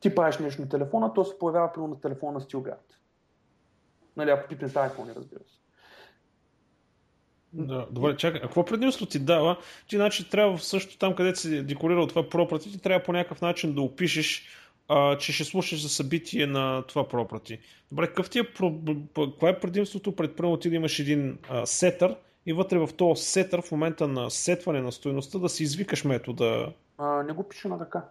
[0.00, 2.94] ти правиш нещо на телефона, то се появява примерно на телефона на Stilgard.
[4.16, 5.58] Нали, ако пипнеш iPhone, разбира се.
[7.52, 8.40] Да, добре, чакай.
[8.40, 9.58] А какво предимство ти дава?
[9.88, 13.74] Ти значи трябва също там, където си декорирал това property, ти трябва по някакъв начин
[13.74, 14.48] да опишеш,
[14.88, 17.58] а, че ще слушаш за събитие на това property.
[17.90, 22.16] Добре, какъв ти е, какво е предимството пред първо ти да имаш един а, сетър
[22.46, 26.72] и вътре в този сетър в момента на сетване на стоеността да си извикаш метода?
[26.98, 28.08] А, не го пиша на ръка.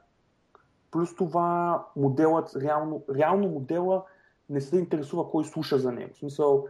[0.91, 4.03] Плюс това моделът, реално, реално модела
[4.49, 6.13] не се интересува кой слуша за него.
[6.13, 6.67] В смисъл,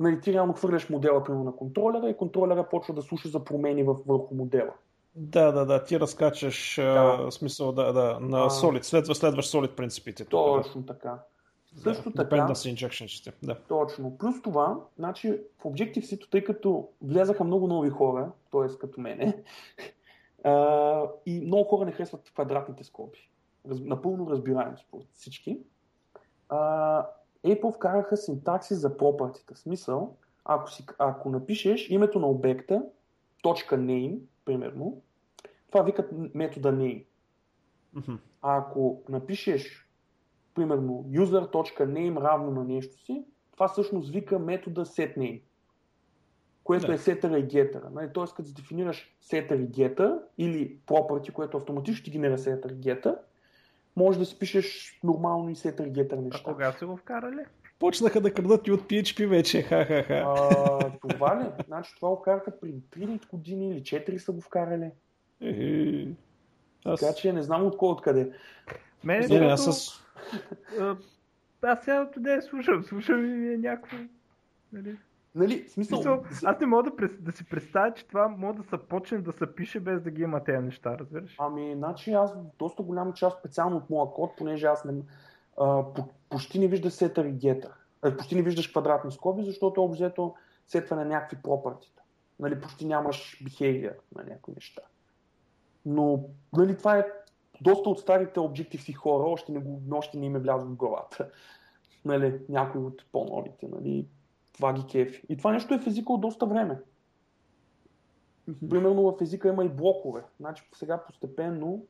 [0.00, 3.82] нали, ти реално хвърляш модела примерно на контролера и контролера почва да слуша за промени
[3.82, 4.72] върху модела.
[5.14, 7.16] Да, да, да, ти разкачаш да.
[7.26, 10.24] А, смисъл, да, да, на а, Solid, следва, следваш Solid принципите.
[10.24, 11.18] Точно така.
[11.72, 12.36] Да, Също така.
[12.36, 13.56] Dependency injection да.
[13.68, 14.18] Точно.
[14.18, 18.78] Плюс това, значи в Objective-C, тъй като влязаха много нови хора, т.е.
[18.78, 19.42] като мене,
[20.44, 23.30] а, и много хора не харесват квадратните скоби.
[23.70, 25.58] Раз, напълно разбираем според всички.
[26.48, 27.06] А,
[27.46, 29.54] Apple вкараха синтакси за пропъртите.
[29.54, 32.82] Смисъл, ако, си, ако напишеш името на обекта,
[33.42, 34.18] точка name,
[34.50, 35.02] примерно,
[35.70, 37.04] това викат метода name.
[37.96, 38.18] Mm-hmm.
[38.42, 39.88] А ако напишеш,
[40.54, 45.42] примерно, user.name равно на нещо си, това всъщност вика метода setName,
[46.64, 46.94] което да.
[46.94, 47.90] е setter и getter.
[47.90, 48.10] Нали?
[48.14, 53.18] Тоест, като дефинираш setter и getter или property, което автоматично ще генера setter и getter,
[53.96, 56.50] може да си пишеш нормално и сетър гетър неща.
[56.50, 57.44] А кога са го вкарали?
[57.80, 60.24] Почнаха да крадат и от PHP вече, ха-ха-ха.
[60.26, 61.64] А, това ли?
[61.66, 64.90] Значи това го караха преди 3 години или 4 са го вкарали.
[66.84, 67.00] Аз...
[67.00, 68.32] Така че не знам от кой откъде.
[69.04, 70.02] Мене, не, аз с...
[71.62, 73.96] Аз сега къде слушам, слушам и е някакво...
[74.72, 74.96] Нали?
[75.34, 76.02] Нали, смисъл...
[76.02, 79.32] смисъл аз не мога да, да си представя, че това може да се почне да
[79.32, 81.36] се пише без да ги има тези неща, разбираш?
[81.38, 84.92] Ами, значи аз доста голяма част специално от моя код, понеже аз не,
[85.60, 87.72] а, по, почти не виждаш сетър и гетър.
[88.02, 90.34] А, почти не виждаш квадратни скоби, защото обзето
[90.66, 92.02] сетва на някакви пропъртита.
[92.38, 94.82] Нали, почти нямаш behavior на някои неща.
[95.86, 97.06] Но нали, това е
[97.60, 101.30] доста от старите Objective-C хора, още не, го, още не им е влязло в главата.
[102.04, 103.68] Нали, някои от по-новите.
[103.68, 104.06] Нали,
[104.52, 105.22] това ги кефи.
[105.28, 106.80] И това нещо е в езика от доста време.
[108.70, 110.22] Примерно в езика има и блокове.
[110.40, 111.84] Значи сега постепенно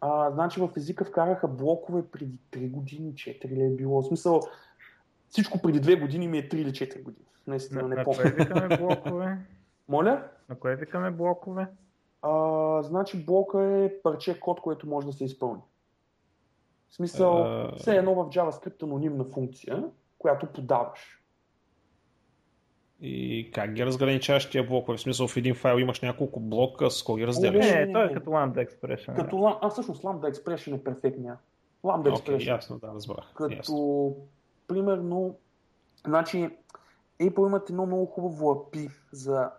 [0.00, 4.02] а, значи в езика вкараха блокове преди 3 години, 4 ли е било.
[4.02, 4.40] В смисъл,
[5.28, 7.26] всичко преди 2 години ми е 3 или 4 години.
[7.46, 8.24] Наистина, не помня.
[8.24, 9.38] На кое викаме блокове?
[9.88, 10.28] Моля?
[10.48, 11.66] На кое викаме блокове?
[12.22, 15.62] А, значи блока е парче код, което може да се изпълни.
[16.88, 19.84] В смисъл, все едно в JavaScript анонимна функция,
[20.18, 21.19] която подаваш.
[23.02, 24.98] И как ги разграничаваш тия блокове?
[24.98, 27.70] В смисъл в един файл имаш няколко блока, с кой ги разделяш?
[27.70, 29.16] Не, не, той е като Lambda Expression.
[29.16, 29.58] Като, да.
[29.62, 31.36] А всъщност Lambda Expression е перфектния.
[31.84, 32.46] Lambda okay, Expression.
[32.46, 33.32] ясно, да, разбрах.
[33.34, 34.16] Като, ясно.
[34.68, 35.36] примерно,
[36.06, 36.50] значи,
[37.20, 39.50] Apple имат едно много хубаво API за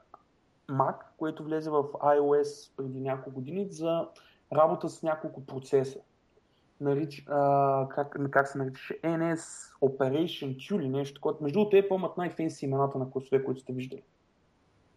[0.69, 4.07] Mac, което влезе в iOS преди няколко години за
[4.53, 5.99] работа с няколко процеса
[6.83, 11.35] нарич, а, как, как се наричаше, NS Operation Q или нещо такова.
[11.41, 14.01] Между другото, Apple имат най-фенси имената на класове, които сте виждали.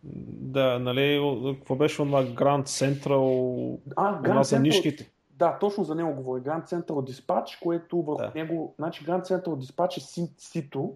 [0.03, 1.21] Да, нали,
[1.59, 5.11] какво беше на Grand Central, а, Grand за нишките?
[5.31, 6.43] Да, точно за него говоря.
[6.43, 8.33] Grand Central Dispatch, което върху да.
[8.35, 10.95] него, значи Grand Central Dispatch е сито,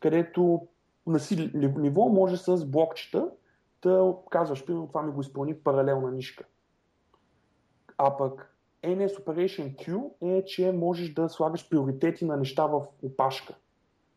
[0.00, 0.66] където
[1.06, 3.28] на си ниво може с блокчета
[3.82, 6.44] да казваш, примерно това ми го изпълни паралелна нишка.
[7.98, 8.53] А пък
[8.84, 13.54] NS Operation Q е, че можеш да слагаш приоритети на неща в опашка.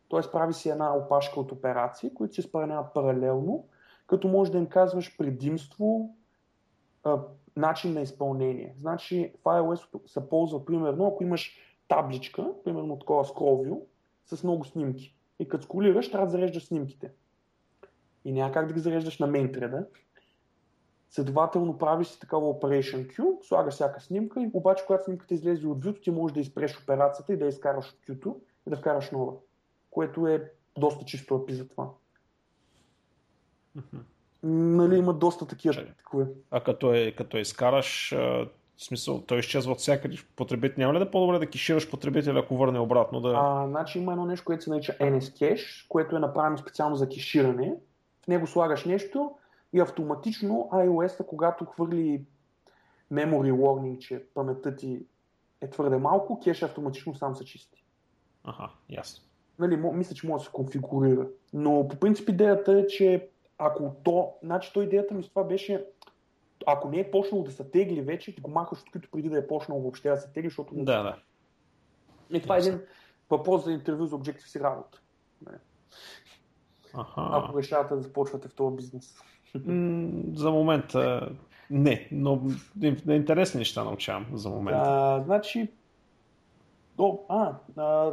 [0.08, 3.64] Тоест прави си една опашка от операции, които се изпълняват паралелно,
[4.06, 6.14] като можеш да им казваш предимство,
[7.04, 7.18] а,
[7.56, 8.74] начин на изпълнение.
[8.76, 13.76] Значи в iOS се ползва примерно, ако имаш табличка, примерно такова скровио,
[14.26, 15.14] с много снимки.
[15.38, 17.10] И като сколираш, трябва да зареждаш снимките.
[18.24, 19.86] И няма как да ги зареждаш на мейнтреда.
[21.10, 26.00] Следователно правиш такава Operation Q, слагаш всяка снимка и обаче когато снимката излезе от вюто,
[26.00, 28.34] ти можеш да изпреш операцията и да изкараш от Q
[28.66, 29.32] и да вкараш нова.
[29.90, 31.88] Което е доста чисто API за това.
[34.42, 36.26] Нали, има доста такива такива.
[36.50, 40.16] А като, е, като е изкараш, в смисъл, той изчезва от всякъде.
[40.36, 43.20] Потребител няма ли да е по-добре да кешираш потребителя, ако върне обратно?
[43.20, 43.32] Да...
[43.36, 47.08] А, значи има едно нещо, което се нарича NS Cache, което е направено специално за
[47.08, 47.74] кеширане.
[48.24, 49.30] В него слагаш нещо
[49.72, 52.24] и автоматично iOS, когато хвърли
[53.12, 55.06] memory warning, че паметта ти
[55.60, 57.84] е твърде малко, кеш автоматично сам се чисти.
[58.44, 59.24] Ага, ясно.
[59.58, 61.28] Нали, мисля, че може да се конфигурира.
[61.52, 63.28] Но по принцип идеята е, че
[63.58, 65.86] ако то, значи то идеята ми с това беше,
[66.66, 69.46] ако не е почнало да се тегли вече, ти го махаш открито преди да е
[69.46, 70.74] почнало въобще да се тегли, защото...
[70.74, 71.16] Да, да.
[72.30, 72.80] И това е един
[73.30, 75.00] въпрос за интервю за Objective-C работа.
[76.94, 77.28] Аха.
[77.32, 79.18] Ако решавате да започвате в този бизнес.
[80.34, 81.30] За момента
[81.70, 82.42] не, но
[83.08, 84.82] интересни неща научавам за момента.
[84.84, 85.68] А, значи,
[86.98, 87.54] о, а,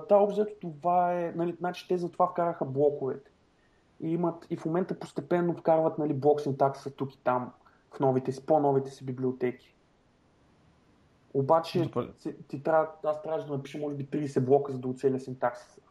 [0.10, 3.32] да, общо това е, нали, значи те затова вкараха блоковете
[4.02, 7.52] и имат и в момента постепенно вкарват нали, блок синтакса тук и там
[7.92, 9.76] в новите си, по-новите си библиотеки.
[11.34, 15.20] Обаче ти, ти трябва, аз трябваше да напиша може би 30 блока, за да оцеля
[15.20, 15.82] синтаксиса.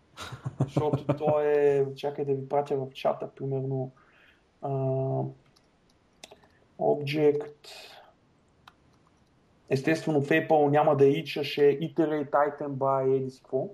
[0.60, 3.92] Защото то е, чакай да ви пратя в чата, примерно
[4.62, 5.30] uh,
[6.78, 7.68] Object
[9.72, 13.68] Естествено в Apple няма да ичаше iterate item by еди какво.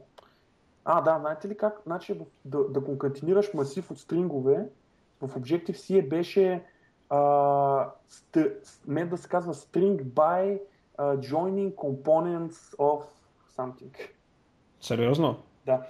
[0.85, 1.81] А, да, знаете ли как?
[1.87, 4.69] Значи да, да конкатинираш масив от стрингове
[5.23, 6.65] в Objective-C беше
[7.11, 7.91] а,
[8.87, 10.61] мен да се казва string by
[10.99, 13.03] uh, joining components of
[13.57, 14.11] something.
[14.81, 15.43] Сериозно?
[15.67, 15.87] Да.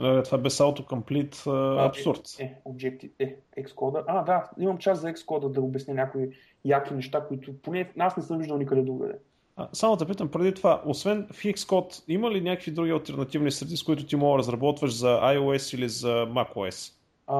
[0.00, 2.20] Е, това без autocomplete uh, абсурд.
[2.38, 4.04] Е, е, Objective, е, Xcode.
[4.06, 6.30] А, да, имам част за Xcode да обясня някои
[6.64, 9.14] яки неща, които поне аз не съм виждал никъде другаде.
[9.56, 13.76] А, само да питам преди това, освен в Xcode, има ли някакви други альтернативни среди,
[13.76, 16.94] с които ти мога да разработваш за iOS или за macOS?
[17.26, 17.36] А,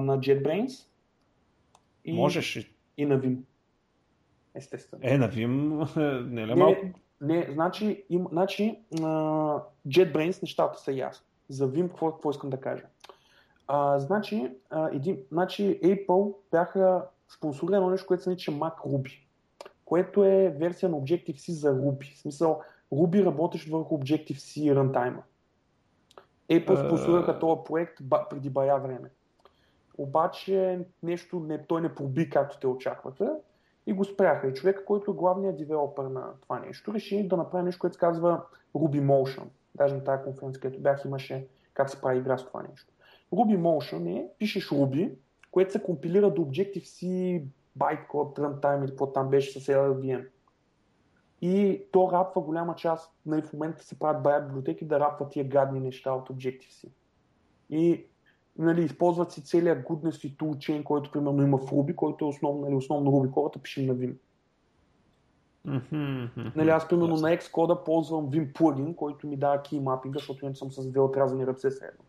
[0.00, 0.86] на JetBrains.
[2.04, 3.36] И, Можеш и, и на Vim.
[4.54, 5.02] Естествено.
[5.04, 5.86] Е, на Vim
[6.30, 6.80] не е ли малко?
[7.20, 11.26] Не, не значи, им, значи uh, JetBrains нещата са ясни.
[11.48, 12.84] За Vim какво, какво искам да кажа?
[13.66, 19.24] А, значи, а, един, значи Apple бяха спонсорирано нещо, което се нарича Mac Ruby
[19.84, 22.14] което е версия на Objective-C за Ruby.
[22.14, 22.60] В смисъл,
[22.92, 25.20] Ruby работеше върху Objective-C runtime.
[26.50, 27.98] Apple спонсорираха този проект
[28.30, 29.10] преди бая време.
[29.98, 33.28] Обаче нещо не, той не проби както те очаквате
[33.86, 34.48] и го спряха.
[34.48, 38.00] И човека, който е главният девелопер на това нещо, реши да направи нещо, което се
[38.00, 38.42] казва
[38.74, 39.44] Ruby Motion.
[39.74, 42.92] Даже на тази конференция, където бях, имаше как се прави игра с това нещо.
[43.32, 45.14] Ruby Motion е, пишеш Ruby,
[45.50, 47.42] което се компилира до Objective-C
[47.76, 50.26] байткод, runtime или какво там беше с LLVM.
[51.42, 55.48] И то рапва голяма част, нали, в момента се правят бая библиотеки да рапват тия
[55.48, 56.88] гадни неща от Objective-C.
[57.70, 58.06] И
[58.58, 62.60] нали, използват си целият goodness и toolchain, който примерно има в Ruby, който е основно,
[62.60, 64.14] нали, основно Ruby хората пишем на Vim.
[65.68, 66.56] Mm-hmm.
[66.56, 67.20] Нали, аз примерно yes.
[67.20, 71.00] на Xcode ползвам Vim плагин, който ми дава key mapping, защото иначе съм с две
[71.00, 72.04] отрязани ръце средно.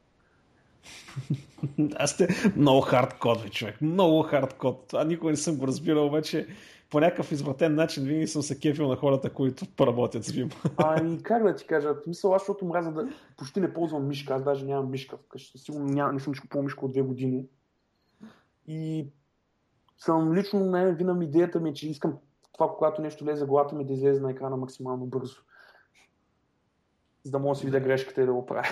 [1.96, 3.82] Аз сте много хардкод, човек.
[3.82, 4.88] Много хардкод.
[4.88, 6.48] Това никога не съм го разбирал, обаче
[6.90, 10.56] по някакъв извратен начин винаги съм се кефил на хората, които поработят с Vim.
[10.78, 14.44] Ами, как да ти кажа, мисъл, аз, защото мразя да почти не ползвам мишка, аз
[14.44, 15.58] даже нямам мишка вкъщи.
[15.58, 17.46] Сигурно няма, не съм по мишка от две години.
[18.68, 19.08] И
[19.98, 22.14] съм лично не винаги идеята ми, е, че искам
[22.56, 25.42] това, когато нещо лезе главата ми, да излезе на екрана максимално бързо.
[27.24, 28.68] За да мога да си видя грешката и да го правя.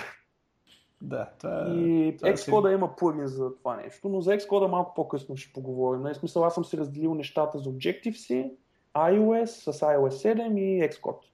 [1.02, 2.74] Да, това, и това Xcode си...
[2.74, 6.02] има плагин за това нещо, но за Xcode малко по-късно ще поговорим.
[6.02, 8.50] На нали, смисъл, аз съм си разделил нещата за Objective-C,
[8.96, 11.24] iOS с iOS 7 и Xcode.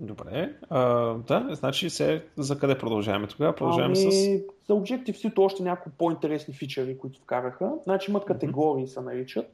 [0.00, 0.54] Добре.
[0.68, 3.54] А, да, значи се за къде продължаваме тогава?
[3.54, 4.42] Продължаваме ами, с...
[4.66, 7.72] За Objective-C то още някои по-интересни фичери, които вкараха.
[7.84, 8.88] Значи имат категории, mm-hmm.
[8.88, 9.46] се наричат.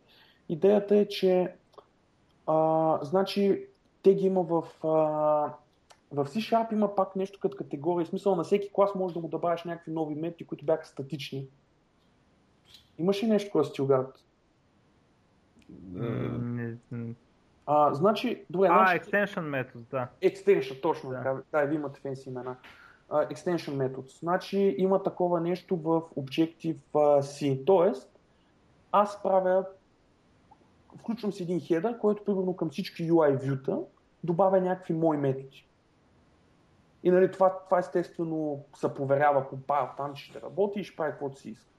[0.49, 1.55] Идеята е, че
[2.47, 3.67] а, значи
[4.03, 4.89] те ги има в а,
[6.13, 9.29] в C-Sharp има пак нещо като категория, в смисъл на всеки клас може да му
[9.29, 11.49] добавиш някакви нови методи, които бяха статични.
[12.99, 14.25] Имаш ли нещо, което Стилгард?
[17.67, 20.09] А, значи, добре, А, значи, extension метод, да.
[20.23, 21.17] Extension, точно Да.
[21.17, 21.43] така.
[21.53, 22.57] Да, вие имате фенси имена.
[23.11, 24.09] Uh, extension метод.
[24.21, 27.65] Значи има такова нещо в Objective-C.
[27.67, 28.11] Тоест,
[28.93, 29.65] аз правя,
[30.99, 33.81] включвам си един хедър, който примерно към всички UI вюта
[34.25, 35.67] добавя някакви мои методи.
[37.03, 40.97] И нали, това, това естествено се проверява по пар там, че ще работи и ще
[40.97, 41.71] прави каквото си иска.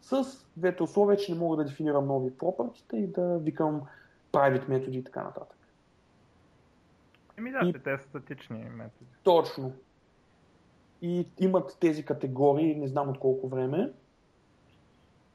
[0.00, 0.24] С
[0.56, 3.82] двете условия, че не мога да дефинирам нови пропъртите и да викам
[4.32, 5.58] private методи и така нататък.
[7.38, 9.10] Еми да, И- те са статични методи.
[9.22, 9.72] Точно.
[11.02, 13.92] И имат тези категории, не знам от колко време.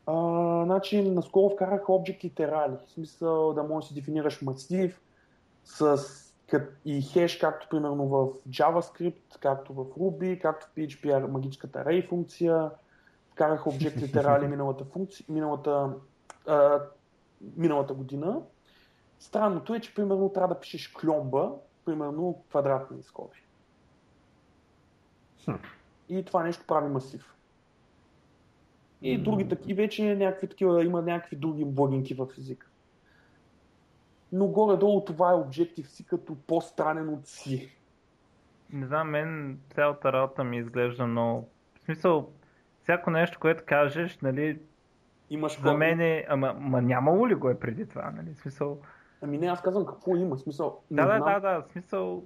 [0.07, 2.85] А, значи, наскоро вкарах Object Literali.
[2.85, 5.01] В смисъл да можеш да си дефинираш масив
[5.63, 5.97] с
[6.47, 12.09] кът- и хеш, както примерно в JavaScript, както в Ruby, както в PHP магическата array
[12.09, 12.71] функция.
[13.31, 15.93] Вкарах Object Literali миналата, функция, миналата,
[16.47, 16.79] а,
[17.57, 18.41] миналата година.
[19.19, 21.51] Странното е, че примерно трябва да пишеш кльомба,
[21.85, 23.43] примерно квадратни скоби.
[25.45, 25.53] Хм.
[26.09, 27.35] И това нещо прави масив.
[29.05, 32.67] И други и вече някакви такива, има някакви други благинки в езика.
[34.31, 37.69] Но горе-долу това е Objective-C като по-странен от C.
[38.69, 41.49] Не знам, мен цялата работа ми изглежда много...
[41.75, 42.29] В смисъл,
[42.83, 44.59] всяко нещо, което кажеш, нали,
[45.29, 46.25] Имаш за мен е...
[46.29, 48.33] Ама, ма нямало ли го е преди това, нали?
[48.33, 48.79] В смисъл...
[49.21, 50.35] Ами не, аз казвам какво има.
[50.35, 51.33] В Смисъл, Да, да, знам.
[51.33, 52.23] да, да, в смисъл...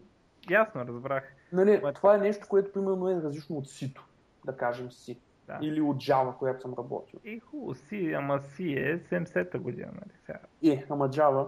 [0.50, 1.34] Ясно, разбрах.
[1.54, 4.06] Нали, това е нещо, което примерно е различно от C-то,
[4.46, 5.18] да кажем C.
[5.50, 5.60] Да.
[5.62, 7.20] Или от Java, която съм работил.
[7.24, 10.18] И хубаво, си, ама си е 70-та година, нали?
[10.26, 10.40] Сега.
[10.64, 11.48] Е, ама Java.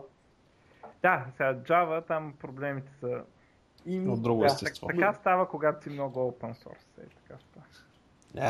[1.01, 3.23] Да, сега Java, там проблемите са...
[3.85, 4.45] И, От друго да.
[4.45, 4.87] естество.
[4.87, 7.03] Така става, когато си много open source.
[7.03, 7.65] Е, така става.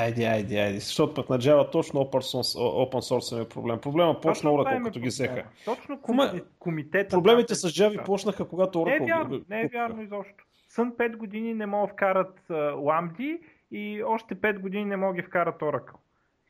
[0.02, 0.80] Айде, айде, айде.
[0.80, 3.80] Защото пък на Java точно open source, open source е проблем.
[3.80, 5.44] Проблема почна Oracle, е като ги взеха.
[5.66, 6.42] Точно коми...
[6.60, 7.10] комитета...
[7.10, 10.46] Проблемите с Java почнаха, когато Не е Oracle вярно, не е вярно изобщо.
[10.70, 13.40] Сън 5 години не могат вкарат uh, ламди
[13.72, 15.96] и още 5 години не могат да ги вкарат Oracle.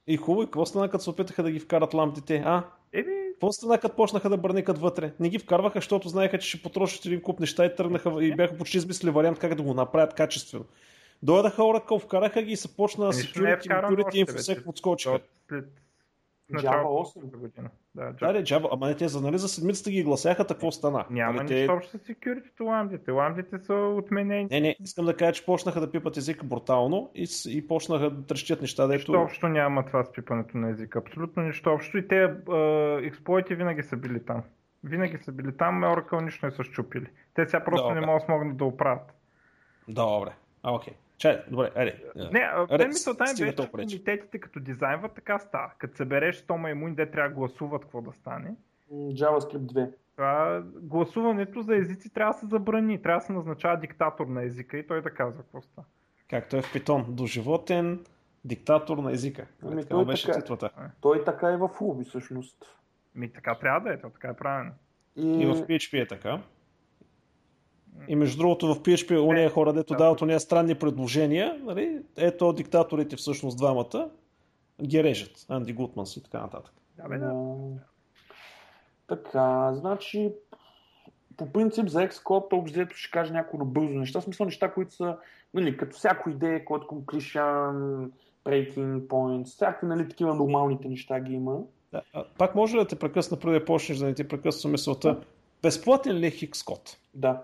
[0.08, 2.44] И хубаво, и какво стана, като се опитаха да ги вкарат лампите?
[2.46, 2.64] А?
[2.94, 5.14] Еми, Какво стана, като почнаха да бърникат вътре?
[5.20, 8.58] Не ги вкарваха, защото знаеха, че ще потрошат един куп неща и тръгнаха и бяха
[8.58, 10.66] почти измислили вариант как да го направят качествено.
[11.24, 15.20] Дойдаха Oracle, вкараха ги и се почна Нищо не е security, security infosec подскочиха.
[15.50, 15.66] след
[16.52, 17.32] Java началото 8.
[17.32, 17.70] на година.
[17.96, 18.34] Да, Да, Java.
[18.34, 21.06] де, Java, ама не те за, нали, за седмицата ги гласяха, какво стана?
[21.10, 23.12] Няма нали, нищо общо с security ламдите.
[23.12, 24.48] Ламдите са отменени.
[24.52, 28.26] Не, не, искам да кажа, че почнаха да пипат езика брутално и, и почнаха да
[28.26, 29.22] трещят неща, Нищо дето...
[29.22, 31.00] общо няма това с пипането на езика.
[31.00, 31.98] Абсолютно нищо общо.
[31.98, 32.34] И те
[33.08, 34.44] експлойти винаги са били там.
[34.84, 37.08] Винаги са били там, Oracle нищо не са щупили.
[37.34, 38.00] Те сега просто Добре.
[38.00, 39.14] не могат да да оправят.
[39.88, 40.32] Добре,
[40.64, 40.94] а, окей.
[41.22, 42.04] Чай, добре, айде.
[42.16, 45.72] Не, а, Аре, мен мисълта ми беше, че комитетите като дизайнват така става.
[45.78, 48.56] Като събереш 100 маймуни, де трябва да гласуват какво да стане.
[48.92, 49.92] JavaScript 2.
[50.16, 53.02] Това, гласуването за езици трябва да се забрани.
[53.02, 55.88] Трябва да се назначава диктатор на езика и той да казва какво става.
[56.30, 57.06] Както е в Питон.
[57.10, 58.06] Доживотен
[58.46, 59.48] диктатор на езика.
[59.64, 60.42] Ами, Ами, така той беше така е.
[60.42, 60.70] титлата.
[61.02, 62.58] Той така и в Ruby всъщност.
[63.16, 64.72] Ми така трябва да е, то така е правилно.
[65.16, 66.42] И, И в PHP е така.
[68.08, 69.98] И между другото в PHP уния хора, дето да.
[69.98, 74.10] дават уния странни предложения, нали, ето диктаторите всъщност двамата
[74.84, 75.46] ги режат.
[75.50, 76.74] Анди Гутманс и така нататък.
[76.98, 77.34] Да, бе, да.
[79.08, 80.32] Така, значи
[81.38, 84.22] по принцип за Xcode общо взето ще кажа някои набързо неща.
[84.22, 85.18] В смисъл неща, които са,
[85.54, 88.10] нали, като всяко идея, код completion,
[88.46, 91.60] breaking points, всякакви, нали, такива нормалните неща ги има.
[91.92, 94.72] Да, а, пак може ли да те прекъсна преди да почнеш да не ти прекъсвам
[94.72, 95.22] мисълта?
[95.64, 96.98] Безплатен ли е Xcode?
[97.14, 97.44] Да.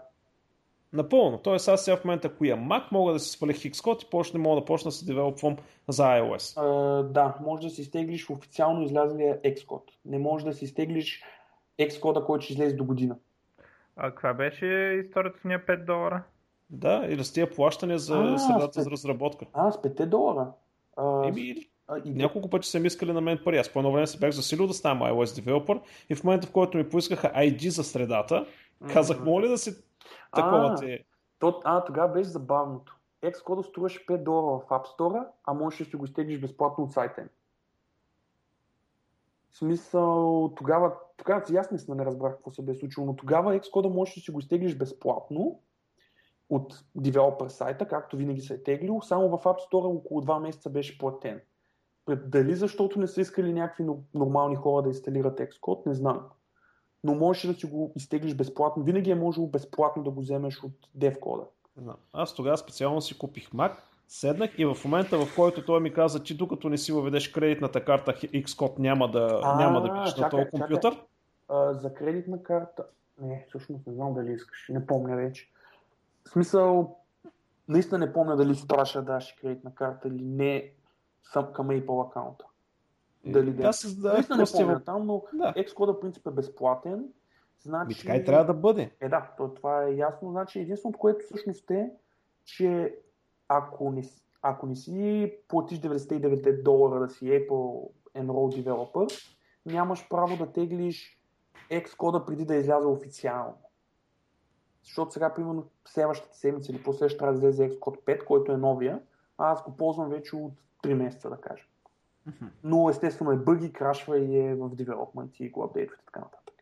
[0.93, 1.38] Напълно.
[1.38, 4.39] Тоест аз сега в момента, ако имам Mac, мога да си сваля Xcode и почне,
[4.39, 5.57] мога да почна да се девелопвам
[5.88, 6.61] за iOS.
[6.61, 9.91] А, да, може да си изтеглиш официално излязлия Xcode.
[10.05, 11.23] Не може да си изтеглиш
[11.79, 13.15] Xcode, който ще излезе до година.
[13.95, 14.65] А каква беше
[15.05, 16.23] историята с уния 5 долара?
[16.69, 19.45] Да, или с тия плащания за А, средата спе- за разработка.
[19.53, 20.47] А, с 5 долара.
[20.97, 21.55] А, Еми,
[21.88, 23.57] а, и, няколко пъти са ми искали на мен пари.
[23.57, 25.79] Аз по едно време се бях засилил да ставам iOS девелопър
[26.09, 28.45] и в момента, в който ми поискаха ID за средата,
[28.93, 29.71] казах, моля да си
[30.36, 30.75] такова А.
[30.75, 31.05] ти.
[31.39, 32.97] То, а, тогава беше забавното.
[33.23, 36.93] Xcode струваше 5 долара в App Store, а можеш да си го изтеглиш безплатно от
[36.93, 37.30] сайта им.
[39.51, 43.93] В смисъл, тогава, тогава аз наистина не разбрах какво се бе случило, но тогава Xcode
[43.93, 45.59] можеш да си го изтеглиш безплатно
[46.49, 50.69] от девелопер сайта, както винаги се е теглил, само в App Store около 2 месеца
[50.69, 51.41] беше платен.
[52.25, 56.30] Дали защото не са искали някакви но- нормални хора да инсталират Xcode, не знам.
[57.03, 58.83] Но можеш да си го изтеглиш безплатно.
[58.83, 60.71] Винаги е можело безплатно да го вземеш от.
[61.77, 61.95] Не знам.
[62.13, 63.71] Аз тогава специално си купих Mac,
[64.07, 67.85] седнах и в момента, в който той ми каза, че докато не си въведеш кредитната
[67.85, 71.03] карта Xcode няма да, А, няма да видиш на този компютър.
[71.49, 72.83] А, за кредитна карта.
[73.21, 74.69] Не, всъщност не знам дали искаш.
[74.69, 75.49] Не помня вече.
[76.25, 76.95] В смисъл,
[77.67, 80.71] наистина не помня дали спраша да ще кредитна карта или не
[81.23, 82.45] съм към Apple акаунта.
[83.26, 83.63] Дали да.
[83.63, 85.53] Аз да, Наистина не просто помня е- там, но Да.
[85.53, 87.05] Xcode принцип е безплатен.
[87.59, 88.05] Значи...
[88.05, 88.91] така и трябва да бъде.
[88.99, 90.32] Е, да, то, това е ясно.
[90.32, 91.91] Значи, единственото, което всъщност е,
[92.45, 92.95] че
[93.47, 94.03] ако не,
[94.41, 101.22] ако не си платиш 99 долара да си Apple Enroll Developer, нямаш право да теглиш
[101.72, 103.57] Xcode преди да изляза официално.
[104.84, 109.01] Защото сега, примерно, следващата седмица или после трябва да излезе Xcode 5, който е новия,
[109.38, 110.53] а аз го ползвам вече от
[110.84, 111.68] 3 месеца, да кажем.
[112.63, 116.53] Но естествено е бъги, крашва и е в development и го апдейтват и така нататък.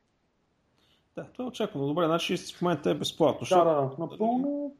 [1.15, 1.87] Да, това е очаквано.
[1.87, 3.47] Добре, значи в момента е безплатно.
[3.49, 4.75] Да, да, да, напълно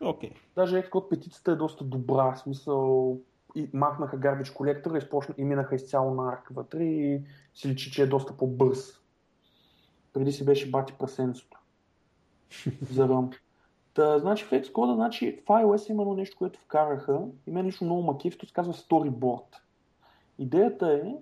[0.00, 0.30] Окей.
[0.54, 3.18] Даже Xcode петицата е доста добра, в смисъл
[3.54, 7.22] и махнаха Garbage колектора и, спочна, и минаха изцяло на арк вътре и
[7.54, 9.00] си личи, че е доста по-бърз.
[10.12, 11.58] Преди си беше бати прасенцето.
[12.90, 13.30] За ръм.
[13.94, 17.84] Та, значи в Xcode, значи в iOS има едно нещо, което вкараха и мен лично
[17.84, 19.56] много макив, то се казва Storyboard.
[20.38, 21.14] Идеята е,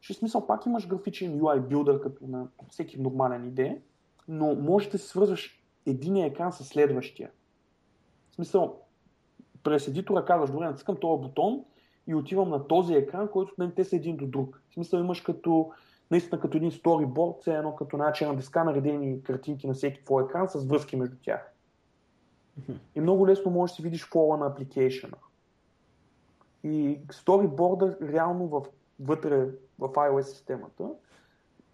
[0.00, 3.78] че смисъл пак имаш графичен UI билдър, като на всеки нормален идея,
[4.28, 7.30] но можеш да си свързваш единия екран с следващия.
[8.30, 8.80] В смисъл,
[9.62, 11.64] през едитора казваш, добре, натискам този бутон
[12.06, 14.62] и отивам на този екран, който нали, те са един до друг.
[14.70, 15.72] В смисъл имаш като,
[16.10, 20.24] наистина като един сториборд, все едно като начин на деска, наредени картинки на всеки твой
[20.24, 21.52] екран с връзки между тях.
[22.94, 25.16] И много лесно можеш да си видиш фола на апликейшена.
[26.64, 28.62] И сториборда реално в,
[29.00, 29.46] вътре
[29.78, 30.90] в iOS системата,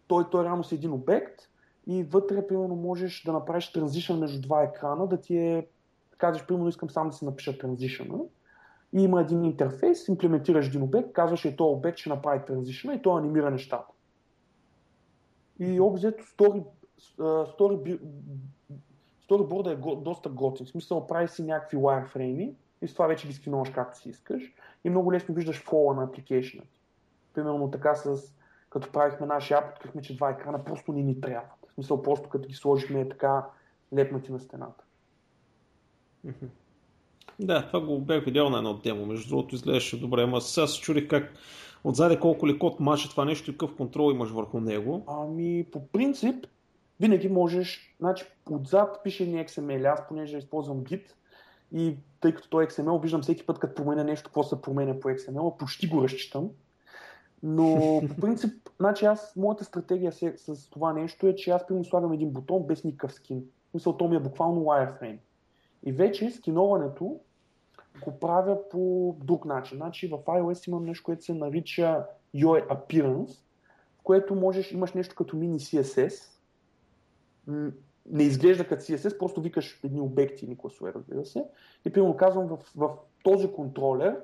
[0.07, 1.41] той, той реално си един обект
[1.86, 5.68] и вътре, примерно, можеш да направиш транзишън между два екрана, да ти е
[6.18, 8.18] казваш, примерно, искам сам да си напиша транзишъна.
[8.93, 13.03] И има един интерфейс, имплементираш един обект, казваш, е този обект ще направи транзишъна и
[13.03, 13.93] той анимира нещата.
[15.59, 16.64] И обзето story,
[17.18, 18.01] story,
[19.28, 20.66] storyboard е го, доста готин.
[20.66, 24.43] В смисъл, прави си някакви wireframe и с това вече ги скинуваш както си искаш.
[24.85, 26.62] И много лесно виждаш фола на апликейшена.
[27.35, 28.35] Примерно така с
[28.70, 31.66] като правихме нашия ап, открихме, че два екрана просто не ни трябват.
[31.68, 33.47] В смисъл, просто като ги сложихме така
[33.97, 34.85] лепнати на стената.
[37.39, 39.07] Да, това го бях видял на едно демо.
[39.07, 41.33] Между другото изглеждаше добре, ама сега се чудих как
[41.85, 45.05] отзаде колко ли код маче това нещо и какъв контрол имаш върху него.
[45.07, 46.47] Ами, по принцип,
[47.01, 51.05] винаги можеш, значи отзад пише ни XML, аз понеже използвам Git
[51.72, 55.00] и тъй като той е XML, виждам всеки път, като променя нещо, какво се променя
[55.00, 56.50] по XML, почти го разчитам.
[57.42, 57.76] Но
[58.08, 62.12] по принцип, значи аз, моята стратегия с, с това нещо е, че аз примерно слагам
[62.12, 63.44] един бутон без никакъв скин.
[63.74, 65.18] Мисъл, то ми е буквално wireframe.
[65.82, 67.20] И вече скиноването
[68.04, 69.76] го правя по друг начин.
[69.76, 73.38] Значи в iOS имам нещо, което се нарича UI Appearance,
[73.98, 76.40] в което можеш, имаш нещо като мини CSS.
[78.11, 81.44] Не изглежда като CSS, просто викаш едни обекти или класове, разбира се.
[81.84, 82.90] И примерно казвам в, в
[83.22, 84.16] този контролер,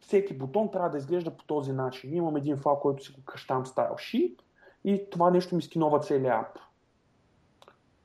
[0.00, 2.14] всеки бутон трябва да изглежда по този начин.
[2.14, 4.38] Имам един файл, който си го кръщам style sheet
[4.84, 6.58] и това нещо ми скинова целият ап.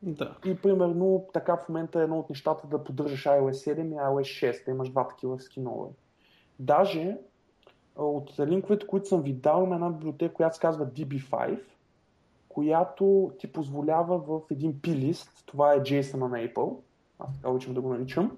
[0.02, 0.36] Да.
[0.46, 4.52] И примерно така в момента е едно от нещата да поддържаш iOS 7 и iOS
[4.52, 5.90] 6, да имаш два такива скинове.
[6.60, 7.18] Даже
[7.96, 11.60] от линковете, които съм ви дал, има една библиотека, която се казва DB5,
[12.54, 16.78] която ти позволява в един plist, това е JSON на Apple,
[17.20, 18.38] аз така обичам да го наричам,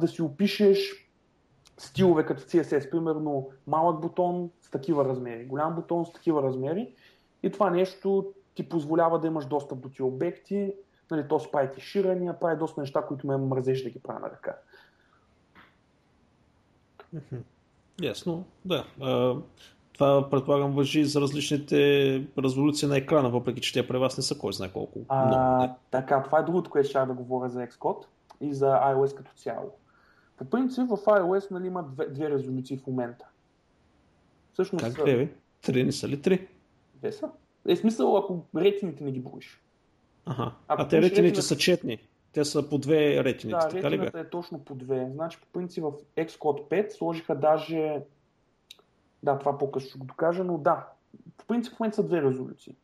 [0.00, 1.08] да си опишеш
[1.78, 6.94] стилове като CSS, примерно малък бутон с такива размери, голям бутон с такива размери
[7.42, 10.74] и това нещо ти позволява да имаш достъп до тия обекти,
[11.10, 14.56] нали, то прави кеширания, прави доста неща, които ме мразеш да ги правя на ръка.
[18.02, 18.84] Ясно, да.
[19.94, 21.76] Това предполагам въжи за различните
[22.38, 25.00] резолюции на екрана, въпреки че те при вас не са кой знае колко.
[25.08, 25.74] А, много.
[25.90, 28.04] така, това е другото, което ще да говоря за Xcode
[28.40, 29.70] и за iOS като цяло.
[30.38, 33.24] По принцип в iOS нали, има две, две резолюции в момента.
[34.52, 35.32] Всъщност Как две?
[35.62, 36.48] Три не са ли три?
[36.94, 37.30] Две са.
[37.68, 39.60] Е, смисъл, ако ретините не ги броиш.
[40.26, 40.52] Ага.
[40.68, 41.98] Ако а те ретините ретина- са четни.
[42.32, 44.10] Те са по две ретините, Да, така ли бе?
[44.14, 45.10] е точно по две.
[45.14, 48.00] Значи, по принцип в Xcode 5 сложиха даже...
[49.24, 50.88] Да, това по-късно ще го докажа, но да.
[51.36, 52.76] По принцип в момента са две резолюции.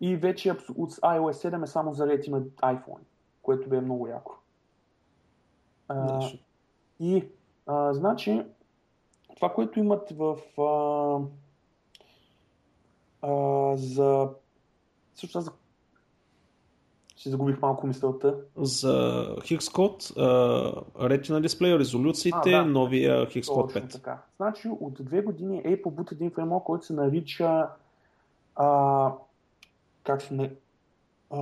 [0.00, 3.00] И вече от iOS 7 е само за ретина iPhone,
[3.42, 4.36] което бе много яко.
[5.88, 6.32] А, Да,
[7.00, 7.28] и,
[7.66, 8.44] а, значи,
[9.36, 10.38] това, което имат в...
[10.58, 11.20] А,
[13.22, 14.30] а, за...
[15.14, 15.52] Също за-
[17.20, 18.34] си загубих малко мисълта.
[18.56, 22.64] За Xcode, uh, Retina дисплея, резолюциите, А, да.
[22.64, 23.92] новия Xcode Точно 5.
[23.92, 24.22] така.
[24.36, 27.68] Значи от две години Apple бута един фреймворк, който се нарича
[28.56, 29.12] а,
[30.04, 30.50] как се, на-
[31.30, 31.38] а,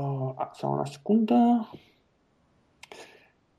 [0.54, 1.64] само една секунда.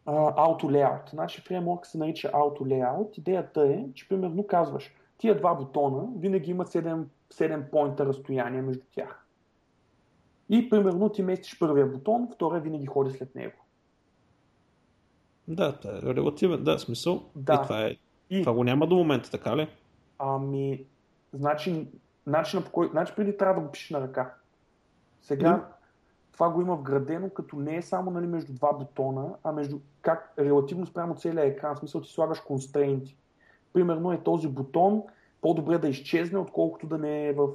[0.07, 1.09] Auto Layout.
[1.09, 3.17] Значи фреймворк се нарича Auto Layout.
[3.17, 7.03] Идеята е, че примерно казваш, тия два бутона винаги имат 7,
[7.33, 9.25] 7 поинта разстояние между тях.
[10.49, 13.53] И примерно ти местиш първия бутон, втория винаги ходи след него.
[15.47, 17.23] Да, това е релативен, да, смисъл.
[17.35, 17.53] Да.
[17.53, 17.95] И това, е,
[18.29, 19.67] И, това го няма до момента, така ли?
[20.19, 20.85] ами,
[21.33, 21.87] значи,
[22.27, 24.33] начинът по кой, значи преди трябва да го пишеш на ръка.
[25.21, 25.61] Сега Мгм.
[26.31, 30.33] това го има вградено, като не е само нали, между два бутона, а между как
[30.39, 31.75] релативно спрямо целия екран.
[31.75, 33.17] В смисъл ти слагаш констрейнти.
[33.73, 35.03] Примерно е този бутон
[35.41, 37.47] по-добре да изчезне, отколкото да не е в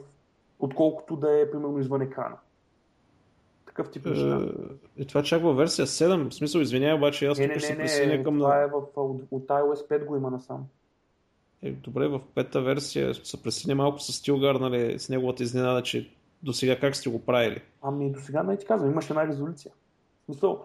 [0.58, 2.36] отколкото да е примерно извън екрана.
[3.74, 4.46] Такъв тип неща.
[4.98, 7.68] Е, това чак във версия 7, в смисъл, извинявай, обаче аз Не, тук не, ще
[7.68, 8.38] не, се присъединя към...
[8.38, 10.66] това е в, от, от iOS 5 го има насам.
[11.62, 16.10] Е, добре, в пета версия се пресиня малко с Стилгар, нали, с неговата изненада, че
[16.42, 17.62] до сега как сте го правили.
[17.82, 19.72] Ами до сега не ти казвам, имаше една резолюция.
[20.22, 20.64] В смисъл,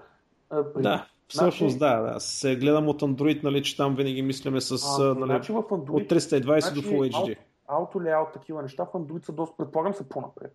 [0.49, 2.19] при- Да, всъщност Значи- да, да.
[2.19, 5.57] Се гледам от Android, нали, че там винаги мислиме с, а, а, нали, значи в
[5.57, 7.35] от Android, 320 до значи, Full HD.
[7.69, 10.53] auto layout, такива неща в Android са доста, предполагам, са по-напред.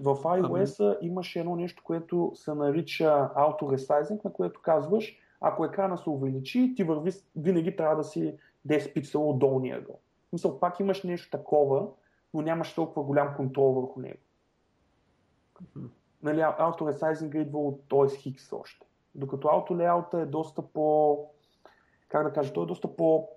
[0.00, 5.98] В iOS имаше едно нещо, което се нарича Auto Resizing, на което казваш, ако екрана
[5.98, 8.36] се увеличи, ти върви, винаги трябва да си
[8.68, 9.98] 10 пиксела от долния ъгъл.
[10.26, 11.88] В смисъл, пак имаш нещо такова,
[12.34, 14.18] но нямаш толкова голям контрол върху него.
[16.22, 18.86] Нали, Auto Resizing идва от OS X още.
[19.14, 21.18] Докато Auto Layout е доста по...
[22.08, 23.28] Как да кажа, той е доста по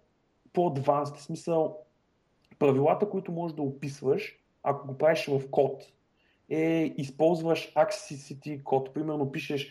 [0.53, 1.77] по-адванс, в смисъл
[2.59, 5.83] правилата, които можеш да описваш, ако го правиш в код,
[6.49, 8.93] е използваш Axicity код.
[8.93, 9.69] Примерно пишеш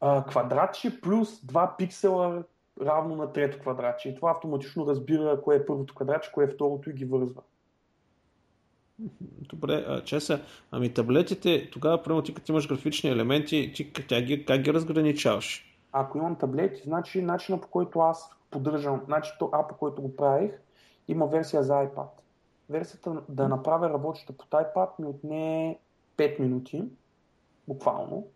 [0.00, 2.44] а, квадратче плюс 2 пиксела
[2.80, 4.08] равно на трето квадратче.
[4.08, 7.42] И това автоматично разбира кое е първото квадратче, кое е второто и ги вързва.
[9.48, 10.40] Добре, а, че са,
[10.70, 15.76] ами таблетите, тогава, примерно, ти като имаш графични елементи, ти как, ги, как ги разграничаваш?
[15.92, 20.50] Ако имам таблети, значи начинът по който аз поддържам, значи то апа, който го правих,
[21.08, 22.06] има версия за iPad.
[22.70, 25.78] Версията да направя работеща под iPad ми отне
[26.16, 26.84] 5 минути,
[27.68, 28.26] буквално.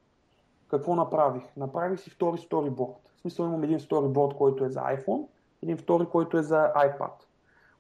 [0.69, 1.57] Какво направих?
[1.57, 3.11] Направих си втори сториборд.
[3.17, 5.27] В смисъл имам един сториборд, който е за iPhone,
[5.63, 7.13] един втори, който е за iPad.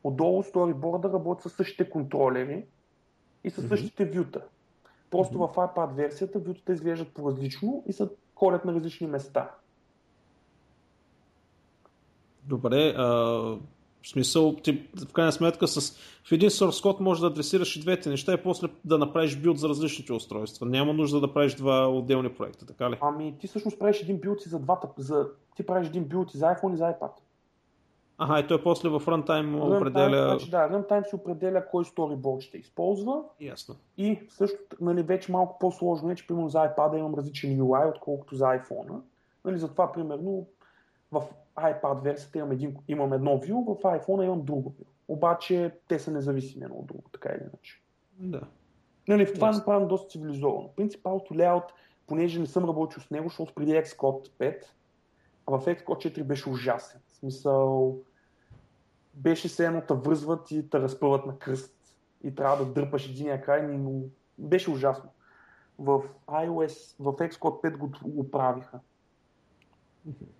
[0.04, 2.66] Отдолу сториборда работи с същите контролери
[3.44, 3.68] и с Мгм.
[3.68, 4.42] същите вюта.
[5.10, 9.50] Просто в iPad версията вютата изглеждат по-различно и са ходят на различни места.
[12.42, 13.58] Добре, а,
[14.02, 17.80] в смисъл, ти в крайна сметка с, в един source код можеш да адресираш и
[17.80, 20.66] двете неща и после да направиш билд за различните устройства.
[20.66, 22.98] Няма нужда да правиш два отделни проекта, така ли?
[23.00, 24.88] Ами ти всъщност правиш един билд и за двата.
[24.96, 25.26] За...
[25.56, 27.10] Ти правиш един билд и за iPhone и за iPad.
[28.22, 30.28] Ага, и той после в runtime Runtime, определя...
[30.28, 33.76] Значи, да, Runtime си определя кой storyboard ще използва Ясно.
[33.98, 38.34] и също нали, вече малко по-сложно е, че примерно за iPad имам различен UI, отколкото
[38.34, 39.00] за iPhone.
[39.44, 40.46] Нали, затова примерно
[41.12, 41.22] в
[41.60, 44.86] iPad версията имам, един, имам едно view, в iPhone имам друго view.
[45.08, 47.82] Обаче те са независими едно от друго, така или иначе.
[48.18, 48.40] Да.
[49.08, 49.60] Нали, в това е Ясно.
[49.60, 50.68] направено доста цивилизовано.
[50.76, 51.64] Принцип, Auto Layout,
[52.06, 54.64] понеже не съм работил с него, защото преди Xcode 5,
[55.46, 57.00] а в Xcode 4 беше ужасен.
[57.06, 57.98] В смисъл,
[59.14, 61.74] беше се едно те връзват и те разпъват на кръст
[62.24, 64.00] и трябва да дърпаш единия край, но
[64.38, 65.10] беше ужасно.
[65.78, 68.80] В iOS, в Xcode 5 го, го правиха.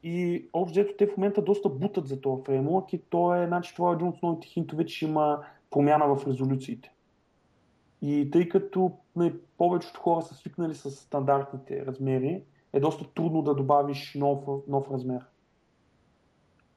[0.03, 3.75] И общо взето те в момента доста бутат за този фреймворк и то е, значи,
[3.75, 5.39] това е един от основните хинтове, че има
[5.71, 6.93] промяна в резолюциите.
[8.03, 12.43] И тъй като нали, повечето хора са свикнали с стандартните размери,
[12.73, 14.39] е доста трудно да добавиш нов,
[14.69, 15.21] нов размер.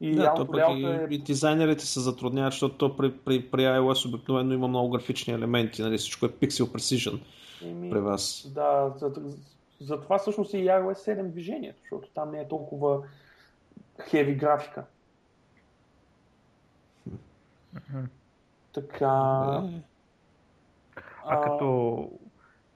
[0.01, 4.07] И Да, то пък и, и дизайнерите се затрудняват, защото то при, при, при iOS
[4.07, 5.97] обикновено има много графични елементи, нали?
[5.97, 7.19] всичко е pixel precision
[7.61, 8.51] Еми, при вас.
[8.55, 8.93] Да,
[9.83, 13.03] за, за това всъщност е и iOS 7 движението, защото там не е толкова
[14.09, 14.85] хеви графика.
[18.73, 19.61] Така.
[19.73, 19.81] Е,
[21.25, 22.09] А като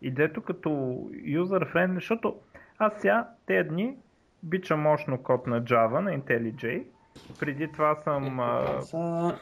[0.01, 0.69] идето като
[1.09, 2.39] user friendly, защото
[2.77, 3.97] аз сега тези дни
[4.43, 6.83] бича мощно код на Java, на IntelliJ.
[7.39, 8.39] Преди това съм...
[8.39, 9.39] а, са...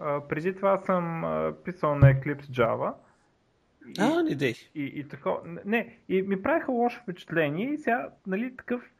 [0.00, 2.92] а, преди това съм а, писал на Eclipse Java.
[3.88, 4.54] И, А, не дей.
[4.74, 8.90] и, и тако, не, и ми правиха лошо впечатление и сега, нали, такъв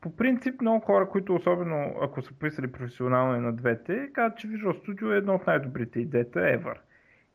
[0.00, 4.48] по принцип много хора, които особено ако са писали професионално и на двете, казват, че
[4.48, 6.74] Visual Studio е едно от най-добрите идеята ever.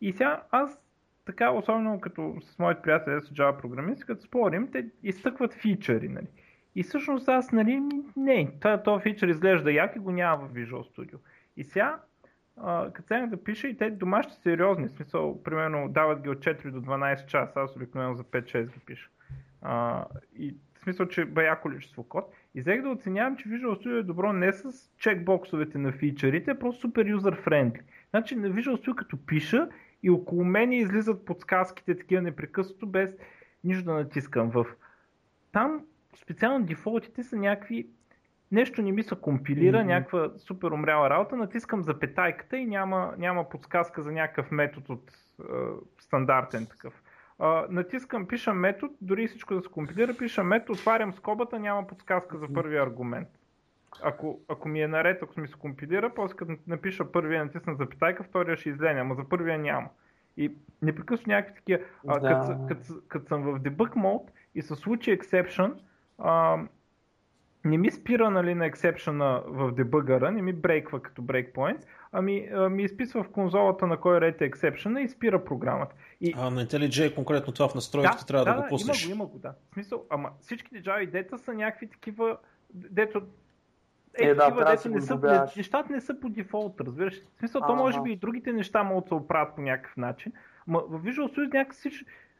[0.02, 0.80] И сега аз
[1.26, 6.28] така, особено като с моите приятели с Java програмисти, като спорим, те изтъкват фичъри, нали.
[6.76, 7.82] И всъщност аз, нали,
[8.18, 8.52] не,
[8.84, 11.18] този фичър изглежда як и го няма в Visual Studio.
[11.58, 12.00] И сега
[12.64, 16.38] а, като седнах да пиша и те домашни сериозни, в смисъл, примерно дават ги от
[16.38, 19.10] 4 до 12 часа, аз обикновено за 5-6 ги пиша.
[19.62, 20.06] А,
[20.38, 22.34] и в смисъл, че бая количество код.
[22.56, 26.60] И взех да оценявам, че Visual Studio е добро не с чекбоксовете на фичерите, а
[26.60, 27.82] просто супер юзер френдли.
[28.10, 29.70] Значи на Visual Studio като пиша
[30.04, 33.10] и около мен излизат подсказките такива непрекъснато, без
[33.64, 34.50] нищо да натискам.
[34.50, 34.66] В...
[35.52, 35.86] Там
[36.16, 37.88] специално дефолтите са някакви
[38.52, 39.86] нещо не ми се компилира, mm-hmm.
[39.86, 45.44] някаква супер умряла работа, натискам запетайката и няма, няма подсказка за някакъв метод от е,
[46.00, 46.94] стандартен такъв.
[47.42, 52.38] Е, натискам, пиша метод, дори всичко да се компилира, пиша метод, отварям скобата, няма подсказка
[52.38, 53.28] за първия аргумент.
[54.04, 58.24] Ако, ако ми е наред, ако ми се компилира, после като напиша първия, натисна запетайка,
[58.24, 59.90] втория ще изленя, ама за първия няма.
[60.38, 61.84] И непрекъснато някакви такива.
[62.04, 62.20] Да.
[62.20, 65.74] Като, като, като съм в debug mode и се случи exception,
[66.18, 66.58] а,
[67.66, 72.84] не ми спира нали, на ексепшена в дебъгъра, не ми брейква като брейкпоинт, ами ми
[72.84, 75.96] изписва в конзолата на кой ред е ексепшена и спира програмата.
[76.22, 76.34] И...
[76.38, 79.06] А на IntelliJ конкретно това в настройките да, трябва да, да, го пуснеш.
[79.06, 79.54] Има го, има го, да.
[79.72, 82.38] В смисъл, ама всичките Java дета са някакви такива,
[82.74, 83.22] дето
[84.20, 87.22] е, е да, дето не са, нещата не са по дефолт, разбираш.
[87.36, 90.32] В смисъл, то може би и другите неща могат да се оправят по някакъв начин,
[90.68, 91.92] но в Visual Studio някакси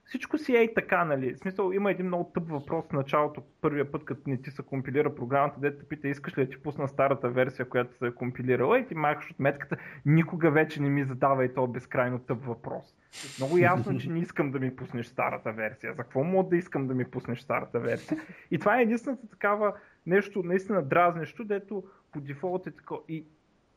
[0.10, 1.34] всичко си е и така, нали?
[1.34, 4.64] В смисъл, има един много тъп въпрос в началото, първия път, като не ти се
[4.64, 8.80] компилира програмата, дете пита, искаш ли да ти пусна старата версия, която се е компилирала
[8.80, 12.96] и ти махаш от метката, никога вече не ми задава и то безкрайно тъп въпрос.
[13.40, 15.94] Много ясно, че не искам да ми пуснеш старата версия.
[15.94, 18.18] За какво мога да искам да ми пуснеш старата версия?
[18.52, 19.74] И това е единствената такава
[20.06, 23.02] нещо наистина дразнещо, дето по дефолт е такова.
[23.10, 23.26] И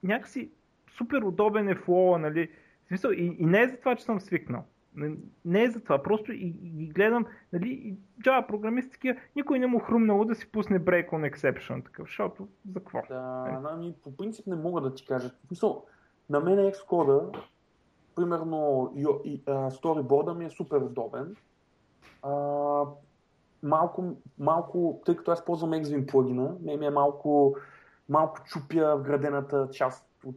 [0.03, 0.51] някакси
[0.97, 2.49] супер удобен е флоа, нали?
[2.85, 4.65] В смисъл, и, и не е за това, че съм свикнал.
[5.45, 9.67] Не е за това, просто и, и гледам, нали, и Java програмист такива, никой не
[9.67, 13.03] му хрумнало да си пусне break on exception, такъв, защото за какво?
[13.09, 15.31] Да, ами, по принцип не мога да ти кажа.
[15.51, 15.85] Мисъл,
[16.31, 17.39] на мен Xcode,
[18.17, 21.37] примерно, и, и, а, сториборда ми е супер удобен.
[22.23, 22.33] А,
[23.63, 27.57] малко, малко, тъй като аз ползвам Xvim плагина, ме ми е малко,
[28.09, 30.37] малко чупя вградената част от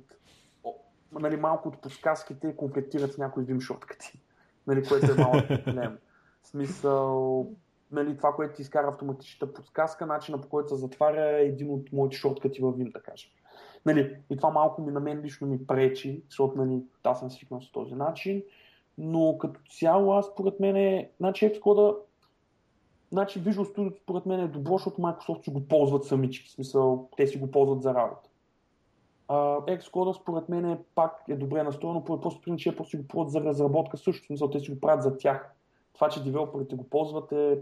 [1.19, 4.24] нали, малко от подсказките комплектират с някои Vim шорткати
[4.67, 5.97] нали, което е малък проблем.
[6.41, 7.47] В смисъл,
[7.91, 11.91] нали, това, което ти изкара автоматичната подсказка, начина по който се затваря е един от
[11.93, 13.29] моите шорткати във Vim, да кажем.
[13.85, 17.61] Нали, и това малко ми на мен лично ми пречи, защото нали, аз съм свикнал
[17.61, 18.43] с този начин,
[18.97, 21.95] но като цяло аз според мен е, значи Xcode
[23.11, 27.09] Значи Visual Studio според мен е добро, защото Microsoft си го ползват самички, в смисъл
[27.17, 28.29] те си го ползват за работа.
[29.29, 33.31] Xcode според мен е пак е добре настроено, по просто причина, че просто го ползват
[33.31, 35.51] за разработка също, смисъл те си го правят за тях.
[35.93, 37.59] Това, че девелоперите го ползват е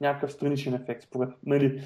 [0.00, 1.82] някакъв страничен ефект, според нали,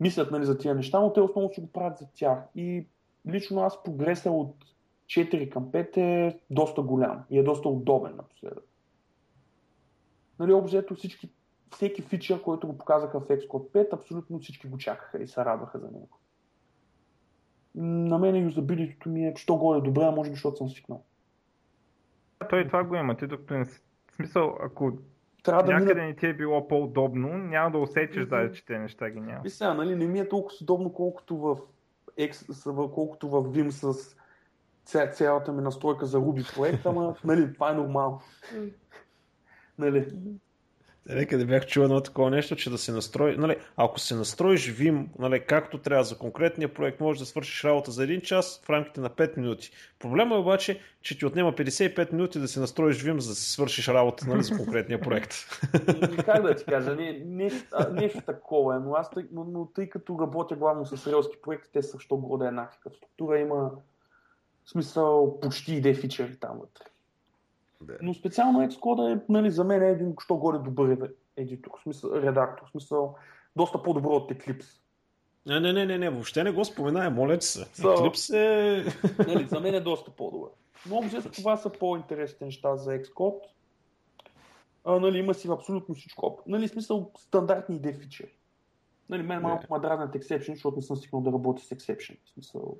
[0.00, 2.38] мислят нали, за тия неща, но те основно си го правят за тях.
[2.54, 2.86] И
[3.30, 4.56] лично аз прогреса от
[5.06, 8.64] 4 към 5 е доста голям и е доста удобен напоследък.
[10.38, 11.30] Нали, обзето всички,
[11.70, 15.78] всеки фичър, който го показаха в Xcode 5, абсолютно всички го чакаха и се радваха
[15.78, 16.08] за него
[17.74, 21.04] на мен юзабилитето ми е, що горе добре, а може би, защото съм свикнал.
[22.50, 23.16] Той това го има.
[23.16, 23.64] Ти докато не...
[23.64, 23.80] В
[24.16, 24.92] смисъл, ако
[25.42, 26.06] трябва да някъде мина...
[26.06, 29.40] не ти е било по-удобно, няма да усетиш да, че те неща ги няма.
[29.44, 31.58] И сега, нали, не ми е толкова удобно, колкото в,
[32.18, 32.64] X,
[32.94, 34.16] колкото в Vim с
[35.12, 38.20] цялата ми настройка за Ruby проект, ама нали, това е нормално.
[39.78, 40.14] нали.
[41.08, 43.36] Нека да бях чул едно такова нещо, че да се настрои.
[43.36, 47.90] Нали, ако се настроиш Vim нали, както трябва за конкретния проект, можеш да свършиш работа
[47.90, 49.70] за един час в рамките на 5 минути.
[49.98, 53.50] Проблема е обаче, че ти отнема 55 минути да се настроиш Vim, за да си
[53.50, 55.34] свършиш работа нали, за конкретния проект.
[56.24, 57.50] как да ти кажа, не, не,
[57.92, 61.70] нещо такова е, но аз тъй, но, но тъй като работя главно с релски проекти,
[61.72, 62.78] те са що годе еднакви.
[62.82, 63.70] Като структура има
[64.66, 66.84] смисъл почти иде фичери там вътре.
[67.80, 67.98] Да.
[68.02, 72.10] Но специално Xcode е, нали, за мен е един, що горе добър едитор, в смисъл,
[72.14, 73.16] редактор, в смисъл,
[73.56, 74.80] доста по-добро от Eclipse.
[75.46, 77.64] Не, не, не, не, не, въобще не го споменай, моля се.
[77.64, 78.84] So, Eclipse е...
[79.28, 80.50] нали, за мен е доста по-добър.
[80.88, 83.40] Но общо това са по-интересни неща за Xcode.
[84.84, 86.42] А, нали, има си абсолютно всичко.
[86.46, 88.36] Нали, смисъл стандартни идеи фичери.
[89.08, 92.16] Нали, мен малко ма дразнат exception, защото не съм стигнал да работя с exception.
[92.24, 92.76] В смисъл...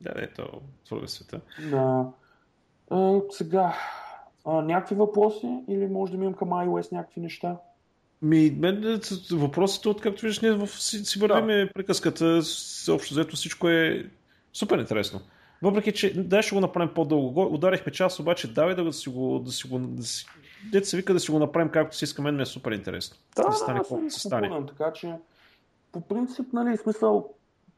[0.00, 1.40] Да, ето, твърде света.
[1.70, 2.12] Да.
[2.90, 3.74] А, сега,
[4.44, 7.56] а, някакви въпроси или може да минем към iOS някакви неща?
[8.22, 9.00] Ми, мен,
[9.32, 11.72] въпросите от, както виждаш, ние в, си, си вървиме да.
[11.72, 12.42] приказката,
[12.90, 14.10] общо взето всичко е
[14.52, 15.20] супер интересно.
[15.62, 17.54] Въпреки, че дай ще го направим по-дълго.
[17.54, 20.26] Ударихме час, обаче давай да си го, да си го, да си,
[20.72, 23.16] дете се вика да си го направим както си иска, мен ми е супер интересно.
[23.36, 24.66] Да, да, стане, да, се стане.
[24.66, 25.12] така че
[25.92, 27.30] по принцип, нали, смисъл,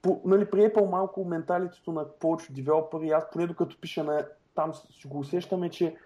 [0.03, 4.25] по, нали, при Apple малко менталитето на повече девелопери, аз поне докато пиша на
[4.59, 4.73] там
[5.07, 5.97] го усещаме, че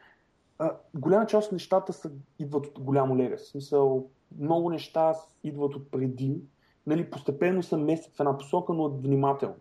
[0.59, 3.37] а, голяма част от нещата са, идват от голямо лега.
[3.37, 4.07] В смисъл,
[4.39, 6.41] много неща идват от преди.
[6.87, 9.57] Нали, постепенно са местят в една посока, но внимателно.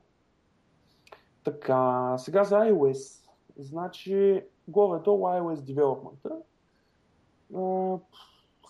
[1.43, 3.27] Така, сега за iOS.
[3.57, 6.41] Значи, горе-долу iOS Development.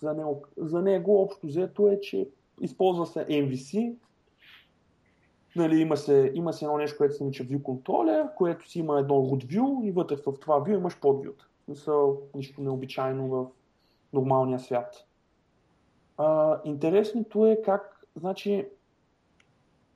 [0.02, 2.30] За него, за него общо взето е, че
[2.62, 3.96] използва се MVC,
[5.56, 9.00] Нали, има, се, има се едно нещо, което се нарича View Controller, което си има
[9.00, 11.48] едно root view и вътре в това view имаш подвюта.
[11.74, 13.46] Са нищо необичайно в
[14.14, 15.08] нормалния свят.
[16.18, 18.68] А, интересното е как, значи,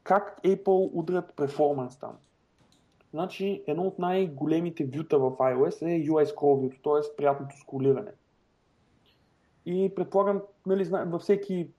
[0.03, 2.17] как Apple удрят перформанс там.
[3.13, 7.15] Значи, едно от най-големите вюта в iOS е UI Scroll View, т.е.
[7.17, 8.11] приятното скролиране.
[9.65, 11.69] И предполагам, нали, във всеки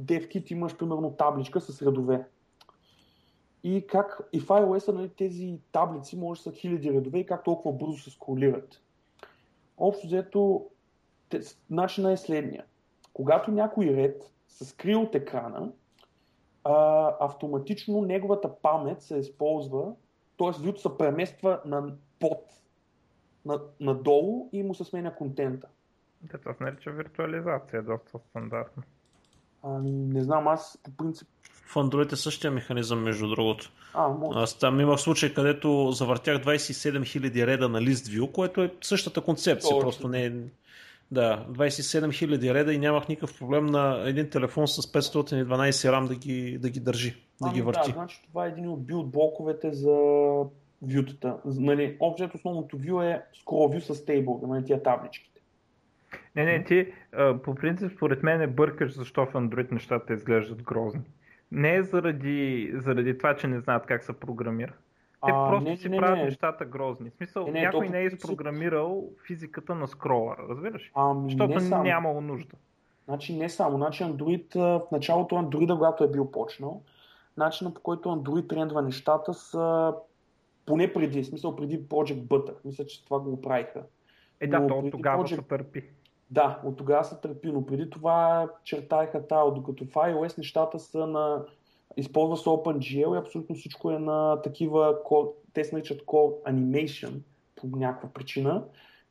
[0.00, 2.24] DevKit имаш примерно табличка с редове
[3.64, 7.44] и как и в iOS нали, тези таблици може да са хиляди редове и как
[7.44, 8.80] толкова бързо се скролират.
[9.78, 10.66] Общо взето,
[11.70, 12.64] начинът е следния.
[13.12, 15.72] Когато някой ред се скрие от екрана,
[16.64, 19.94] а, автоматично неговата памет се използва,
[20.38, 20.50] т.е.
[20.50, 22.42] вюто се премества на под,
[23.44, 25.68] на, надолу и му се сменя контента.
[26.22, 28.82] Да, това се нарича виртуализация, доста стандартно.
[29.62, 31.28] А, не знам, аз по принцип
[31.66, 33.70] в Android е същия механизъм, между другото.
[33.94, 34.38] А, може.
[34.38, 39.70] Аз там имах случай, където завъртях 27 000 реда на ListView, което е същата концепция,
[39.70, 39.80] Точно.
[39.80, 40.32] просто не е...
[41.10, 46.14] Да, 27 000 реда и нямах никакъв проблем на един телефон с 512 RAM да
[46.14, 47.88] ги, да ги държи, да ами, ги върти.
[47.88, 49.96] Да, значи това е един от билд блоковете за
[50.82, 51.36] вютата.
[51.44, 55.40] Нали, общо основното view е scroll view с table, нали, тия табличките.
[56.36, 56.92] Не, не, ти
[57.44, 61.00] по принцип според мен е бъркаш защо в Android нещата изглеждат грозни.
[61.52, 64.72] Не е заради, заради това, че не знаят как се програмира.
[65.26, 66.24] Те а, просто не, си не, правят не.
[66.24, 67.10] нещата грозни.
[67.10, 70.90] В смисъл, не, не, някой не е изпрограмирал физиката на скрола, разбираш?
[70.94, 71.84] Ами, Защото не само.
[71.84, 72.56] нямало нужда.
[73.04, 73.76] Значи не само.
[73.76, 76.82] Значи Android, в началото Android, когато е бил почнал,
[77.36, 79.94] начинът по който Android трендва нещата са
[80.66, 82.54] поне преди, в смисъл преди Project Butter.
[82.64, 83.82] Мисля, че това го правиха.
[84.40, 85.34] Е, да, то тогава Project...
[85.34, 85.84] се търпи.
[86.34, 91.06] Да, от тогава се търпи, но преди това чертаеха тао, докато в iOS нещата са
[91.06, 91.44] на...
[91.96, 94.98] Използва се OpenGL и абсолютно всичко е на такива,
[95.52, 97.12] те се наричат Core Animation
[97.56, 98.64] по някаква причина,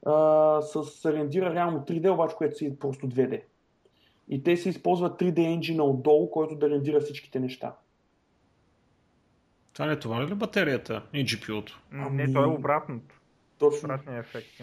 [0.06, 3.42] а, с рендира реално 3D, обаче което си е просто 2D.
[4.30, 7.76] И те се използват 3D engine отдолу, който да рендира всичките неща.
[9.74, 11.82] Това не е това ли батерията и GPU-то?
[11.92, 12.24] Ами...
[12.24, 13.20] Не, то е обратното.
[13.60, 13.86] Точно.
[13.86, 14.62] Обратният ефект.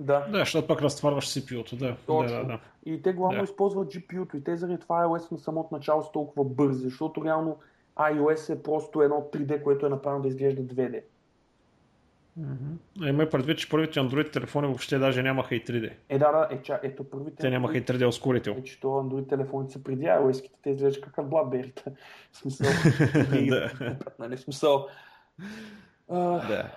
[0.00, 0.26] Да.
[0.32, 1.96] Да, защото пък разтварваш CPU-то, да.
[2.06, 2.36] Точно.
[2.36, 3.44] да, да, И те главно да.
[3.44, 7.58] използват GPU-то и те заради това iOS на самото начало са толкова бързи, защото реално
[7.98, 11.00] iOS е просто едно 3D, което е направено да изглежда 2D.
[12.40, 13.08] Mm-hmm.
[13.08, 15.92] Има предвид, че първите Android телефони въобще даже нямаха и 3D.
[16.08, 17.36] Е, да, да, е, ча, ето първите.
[17.36, 18.56] Те нямаха и 3D ускорител.
[18.58, 21.90] Е, че то Android телефоните са преди iOS-ките, те изглеждат как BlackBerry.
[22.32, 22.66] В смисъл.
[23.48, 23.70] да.
[24.18, 24.88] Нали, смисъл.
[26.08, 26.70] Да.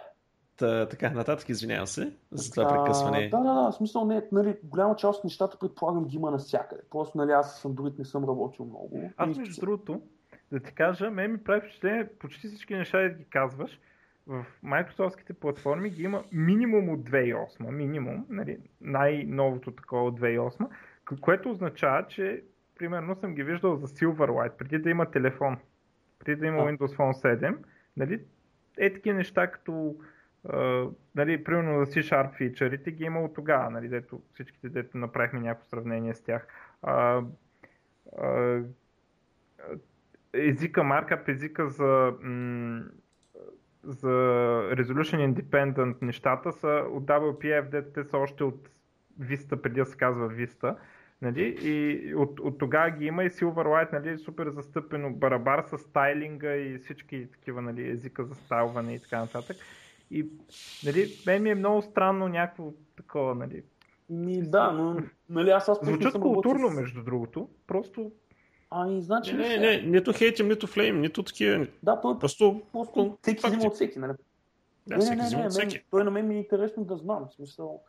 [0.58, 3.30] Та, така, нататък извинявам се за това прекъсване.
[3.30, 6.82] Да, да, да, в смисъл не, нали, голяма част от нещата предполагам ги има навсякъде.
[6.92, 9.12] Просто нали, аз с Android не съм работил много.
[9.18, 10.02] Аз между другото,
[10.52, 13.80] да ти кажа, ме ми прави впечатление, почти всички неща да ги казваш,
[14.28, 20.68] в Microsoftските платформи ги има минимум от 2008, минимум, нали, най-новото такова от 2008,
[21.22, 22.44] което означава, че
[22.80, 25.58] примерно съм ги виждал за Silverlight, преди да има телефон,
[26.20, 27.58] преди да има Windows Phone 7,
[27.98, 28.22] нали,
[28.78, 29.96] е такива неща като
[31.16, 35.40] нали, примерно за C-Sharp фичърите ги е има от тогава, нали, дето всичките, дето направихме
[35.40, 36.48] някакво сравнение с тях.
[36.84, 37.26] Uh,
[38.20, 38.66] uh,
[40.34, 42.84] езика, маркап езика за, м-
[43.84, 44.08] за
[44.72, 48.70] Resolution Independent нещата са от WPF, дето те са още от
[49.20, 50.76] Vista, преди да се казва Vista.
[51.22, 51.58] Нали?
[51.62, 56.78] И от, от тогава ги има и Silverlight, нали, супер застъпено барабар с стайлинга и
[56.78, 59.58] всички такива нали, езика за стайлване и така нататък.
[60.12, 60.30] И
[60.86, 63.64] нали, мен ми е много странно някакво такова, нали.
[64.10, 66.74] Ми, да, но нали, аз аз Звучат културно, с...
[66.74, 67.50] между другото.
[67.68, 68.12] Просто
[68.70, 69.34] Ами, значи.
[69.34, 71.68] Не, не, не, нито хейтим, нито флейм, нито такива.
[71.84, 72.62] Да, той просто.
[72.72, 74.14] просто всеки взима от всеки, нали?
[74.88, 75.84] Да, всеки взима от всеки.
[75.92, 77.28] Той на мен ми е интересно да знам.
[77.32, 77.82] В смисъл.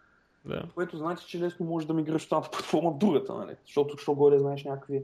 [0.45, 0.63] Да.
[0.75, 3.57] Което значи, че лесно може да мигрираш от едната платформа в другата, нали?
[3.67, 5.03] Защото що горе знаеш някакви.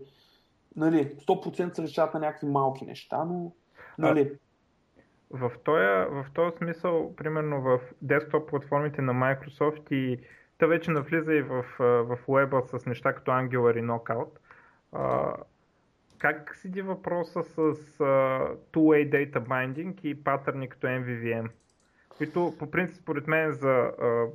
[0.76, 3.52] Нали, 100% се решават на някакви малки неща, но.
[3.98, 4.32] Нали,
[5.34, 10.20] в този, в този смисъл, примерно в десктоп платформите на Microsoft и
[10.58, 14.38] та вече навлиза и в, в Web с неща като Angular и Knockout,
[16.18, 17.58] как седи въпроса с
[17.98, 21.48] uh, two-way data binding и патърни като MVVM?
[22.08, 24.30] Които по принцип според мен за uh,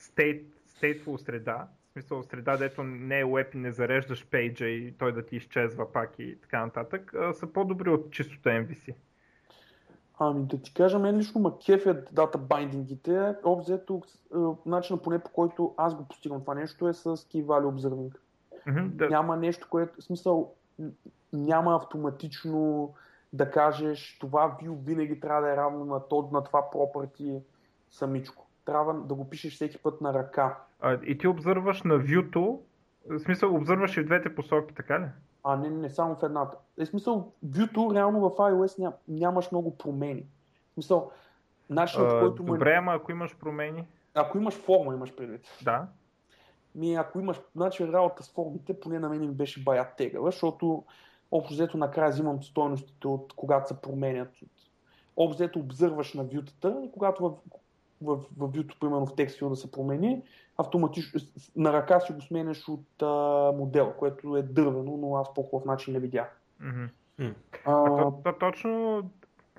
[0.00, 4.92] state, stateful среда, в смисъл среда, дето не е web и не зареждаш пейджа и
[4.98, 8.94] той да ти изчезва пак и така нататък, uh, са по-добри от чистото MVC.
[10.20, 13.34] Ами да ти кажа, мен лично ма кефят дата байдингите.
[13.44, 14.02] Обзето,
[14.66, 18.16] начинът поне по който аз го постигам това нещо е с Key Value Observing.
[18.68, 19.08] Mm-hmm, да.
[19.08, 20.54] Няма нещо, което, в смисъл,
[21.32, 22.92] няма автоматично
[23.32, 27.42] да кажеш това view винаги трябва да е равно на, то, на това property
[27.90, 28.46] самичко.
[28.64, 30.58] Трябва да го пишеш всеки път на ръка.
[30.80, 32.58] А, и ти обзърваш на view
[33.08, 35.06] в смисъл обзърваш и в двете посоки, така ли?
[35.50, 36.56] А, не, не, само в едната.
[36.78, 40.26] Е, смисъл, view реално в iOS ням, нямаш много промени.
[40.70, 41.10] В смисъл,
[41.70, 42.52] начинът, а, който му...
[42.52, 43.84] Добре, ама ако имаш промени?
[44.14, 45.46] Ако имаш форма, имаш предвид.
[45.62, 45.86] Да.
[46.74, 50.84] Ми, ако имаш, значи работа с формите, поне на мен ми беше бая тегава, защото
[51.30, 54.30] общо взето накрая взимам стойностите от когато се променят.
[55.16, 57.38] Общо взето обзърваш на вютата и когато
[58.02, 60.22] в, в, в вюто, примерно в текст да се промени,
[60.58, 61.20] автоматично
[61.56, 65.64] на ръка си го сменяш от а, модел, което е дървено, но аз по хубав
[65.64, 66.40] начин не видях.
[66.62, 66.88] Mm-hmm.
[67.20, 67.34] Mm.
[67.64, 69.02] А, а то, то, точно,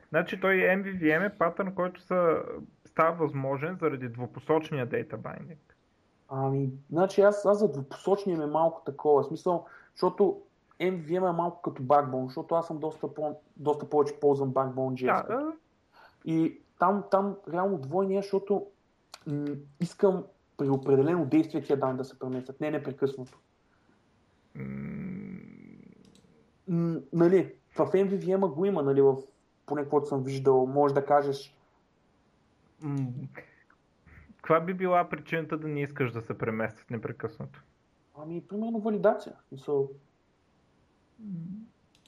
[0.09, 2.43] значи той MVVM е патърн, който са,
[2.85, 5.57] става възможен заради двупосочния data binding.
[6.29, 9.65] Ами, значи аз, аз за двупосочния ми е малко такова, смисъл,
[9.95, 10.41] защото
[10.79, 15.27] MVM е малко като Backbone, защото аз съм доста, по, доста повече ползвам Backbone.js.
[15.27, 15.53] Да,
[16.25, 18.67] И там, там реално двойния, защото
[19.27, 19.45] м-
[19.79, 20.23] искам
[20.57, 23.39] при определено действие тия данни да се преместят, не непрекъснато.
[24.57, 25.39] Mm.
[26.67, 29.15] М- нали, в MVVM го има, нали, в
[29.65, 31.55] поне каквото съм виждал, може да кажеш
[32.83, 33.27] mm.
[34.35, 37.63] Каква би била причината да не искаш да се преместят непрекъснато?
[38.17, 39.35] Ами, примерно валидация.
[39.51, 39.89] Мисъл...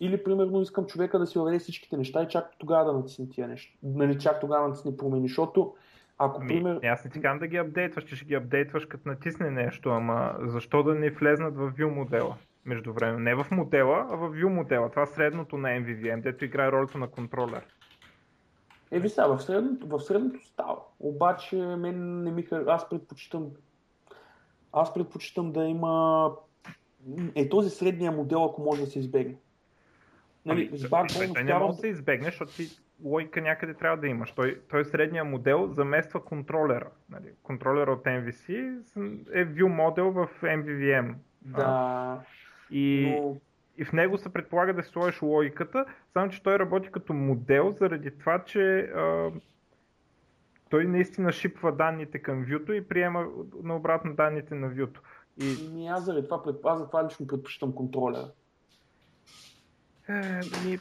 [0.04, 3.48] Или, примерно, искам човека да си въведе всичките неща и чак тогава да натисне тия
[3.48, 3.78] неща.
[3.84, 5.76] Нали, чак тогава да натисне промени, защото
[6.18, 6.80] ако, ами, пример...
[6.84, 10.36] Аз не ти казвам да ги апдейтваш, че ще ги апдейтваш като натисне нещо, ама
[10.42, 12.36] защо да не влезнат в view модела?
[12.66, 13.20] Между време.
[13.20, 14.90] Не в модела, а в view модела.
[14.90, 17.66] Това средното на MVVM, дето играе ролята на контролер.
[18.92, 20.78] Е, ви сега, в средното, в средното става.
[21.00, 23.48] Обаче, мен не ми Аз предпочитам
[24.74, 26.32] аз предпочитам да има
[27.36, 29.36] е този средния модел, ако може да се избегне.
[30.46, 32.70] Нали, ами, с той не може да се избегне, защото ти
[33.04, 34.32] логика някъде трябва да имаш.
[34.32, 36.90] Той, той средния модел замества контролера.
[37.10, 37.34] Нали.
[37.44, 38.50] Контролера от MVC
[39.34, 41.14] е view модел в MVVM.
[41.42, 41.64] Да.
[41.68, 42.20] А,
[42.72, 43.38] и, но...
[43.78, 47.72] и в него се предполага да си сложиш логиката, само че той работи като модел
[47.72, 49.32] заради това, че а,
[50.70, 53.28] той наистина шипва данните към вюто и приема
[53.64, 55.02] наобратно данните на вюто.
[55.38, 55.70] И...
[55.74, 56.56] Ми аз заради това, пред...
[56.64, 58.32] аз за това лично предпочитам контролера.
[60.10, 60.80] Е, ми...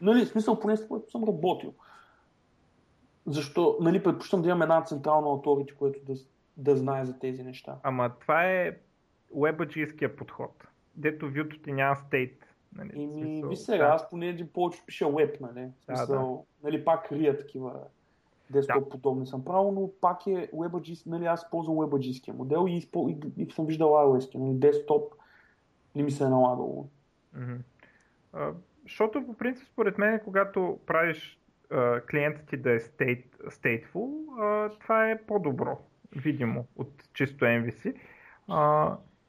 [0.00, 1.74] Нали, в смисъл, поне с което съм работил.
[3.26, 6.14] Защо, нали, предпочитам да имам една централна authority, което да,
[6.56, 7.76] да знае за тези неща.
[7.82, 8.76] Ама това е
[9.36, 12.46] WebAG-ския подход, дето вюто ти няма стейт.
[12.76, 13.94] Нали, И ми, ви сега, да.
[13.94, 15.68] аз поне един повече пиша web, нали?
[15.84, 16.70] Смисъл, да, да.
[16.70, 17.72] нали, пак крия такива
[18.50, 18.88] десктоп да.
[18.88, 23.42] подобни съм правил, но пак е WebAG, нали, аз ползвам WebAG модел и, изпол, и,
[23.42, 25.14] и, съм виждал iOS, нали, десктоп
[25.94, 26.88] не ми се е налагало.
[27.36, 27.58] Mm-hmm.
[28.82, 35.10] Защото по принцип според мен, когато правиш uh, клиентът ти да е state, stateful, това
[35.10, 35.78] е по-добро,
[36.16, 37.94] видимо, от чисто MVC.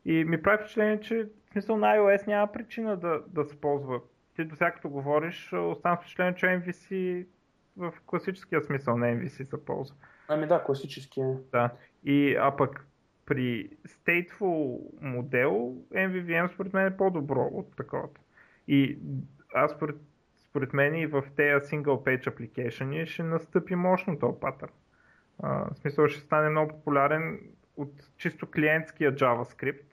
[0.06, 4.02] И ми прави впечатление, че в смисъл на iOS няма причина да, да се ползва.
[4.36, 7.26] Ти до всякото говориш, оставам впечатление, че MVC
[7.78, 9.96] в класическия смисъл на MVC се ползва.
[10.28, 11.38] Ами да, класическия.
[11.52, 11.70] Да.
[12.04, 12.88] И, а пък
[13.26, 18.08] при stateful модел MVVM според мен е по-добро от такова.
[18.68, 19.00] И
[19.54, 19.96] аз според,
[20.50, 24.70] според мен и в тези single page application ще настъпи мощно този патър.
[25.44, 27.40] в смисъл ще стане много популярен
[27.78, 29.84] от чисто клиентския JavaScript,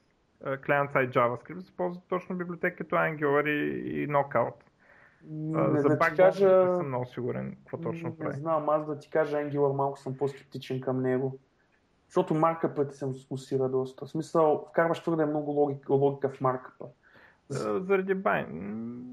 [0.45, 4.55] client-side JavaScript, се ползва точно библиотеката Angular и, и Knockout.
[5.31, 6.49] Не, за да пак кажа...
[6.49, 8.35] не съм много сигурен какво точно не, прави.
[8.35, 11.39] Не знам, аз да ти кажа Angular малко съм по-скептичен към него.
[12.07, 14.07] Защото маркъпът ти се усира доста.
[14.07, 16.87] В смисъл, вкарваш твърде много логика, логика в маркъпа.
[17.49, 18.51] Заради байн.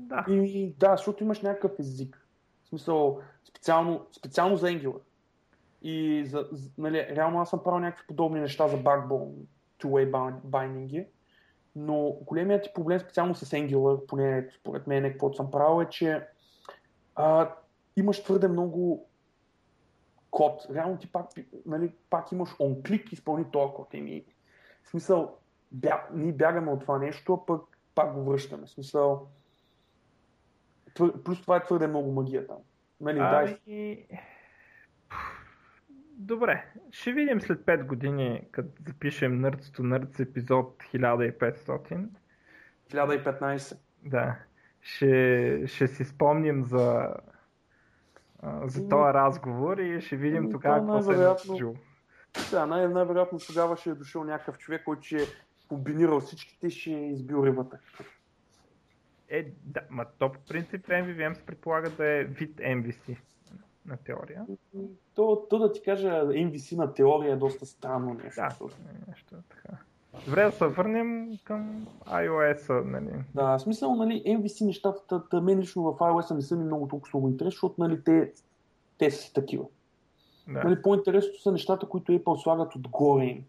[0.07, 0.25] Да.
[0.27, 2.27] И, да, защото имаш някакъв език.
[2.63, 3.19] В смисъл,
[3.49, 4.99] специално, специално за Angular.
[5.81, 9.33] И за, нали, реално аз съм правил някакви подобни неща за Backbone,
[9.79, 10.11] two-way
[10.45, 11.05] binding
[11.75, 16.27] но големият ти проблем специално с Angular, поне според мен, каквото съм правил, е, че
[17.15, 17.53] а,
[17.95, 19.09] имаш твърде много
[20.31, 20.67] код.
[20.73, 21.27] Реално ти пак,
[21.65, 23.93] нали, пак имаш on-click изпълни този код.
[23.93, 24.25] Еми,
[24.83, 25.37] в смисъл,
[25.71, 28.67] бя, ние бягаме от това нещо, а пък пак го връщаме.
[28.67, 29.27] Смисъл,
[30.93, 31.23] твър...
[31.23, 32.57] плюс това е твърде много магия там.
[33.01, 33.57] Нали, дай...
[33.67, 34.05] Ами...
[36.17, 42.07] Добре, ще видим след 5 години, като запишем Nerds to Nerds епизод 1500.
[42.89, 43.77] 1015.
[44.03, 44.35] Да.
[44.81, 47.13] Ще, ще си спомним за,
[48.39, 51.73] а, за този разговор и ще видим тогава то какво се е.
[52.51, 55.25] Да, най- най-вероятно тогава ще е дошъл някакъв човек, който ще е
[55.71, 57.79] комбинирал всичките и ще избил рибата.
[59.29, 63.17] Е, да, ма то по принцип MVVM се предполага да е вид MVC
[63.85, 64.45] на теория.
[65.15, 68.41] То, то да ти кажа, MVC на теория е доста странно нещо.
[68.41, 68.69] Да,
[69.07, 69.77] нещо така.
[70.25, 73.23] Добре да се върнем към iOS-а, нали?
[73.35, 76.63] Да, в смисъл, нали, MVC нещата, та, та, мен лично в iOS не са ми
[76.63, 78.33] много толкова много интересни, защото нали, те,
[78.97, 79.65] те са такива.
[80.47, 80.63] Да.
[80.63, 83.45] Нали, по-интересното са нещата, които Apple слагат отгоре им.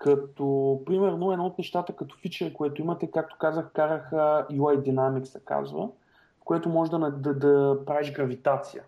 [0.00, 5.40] Като, примерно, едно от нещата като фичър, което имате, както казах, караха UI Dynamics се
[5.44, 5.88] казва,
[6.40, 8.84] в което може да, да, да правиш гравитация.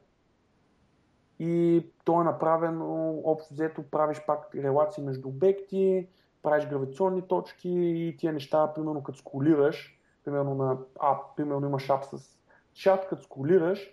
[1.39, 6.09] И то е направено, общо взето, правиш пак релации между обекти,
[6.43, 12.05] правиш гравитационни точки и тия неща, примерно като сколираш, примерно на ап, примерно имаш ап
[12.05, 12.39] с
[12.75, 13.93] чат, като сколираш,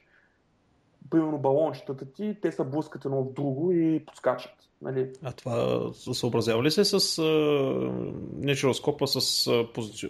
[1.10, 4.52] примерно балончетата ти, те се блъскат едно в друго и подскачат.
[4.82, 5.12] Нали?
[5.24, 7.22] А това съобразява ли се с
[8.38, 10.10] не жироскопа, с позици...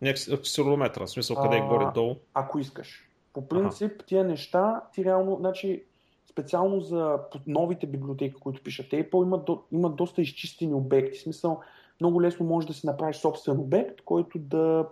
[0.00, 2.16] не акс- акселерометра, в смисъл къде е горе-долу?
[2.34, 3.08] Ако искаш.
[3.32, 5.84] По принцип, тия неща, ти реално, значи,
[6.30, 11.18] специално за новите библиотеки, които пишат Apple, имат, до, имат доста изчистени обекти.
[11.18, 11.60] В смисъл,
[12.00, 14.86] много лесно можеш да си направиш собствен обект, който да,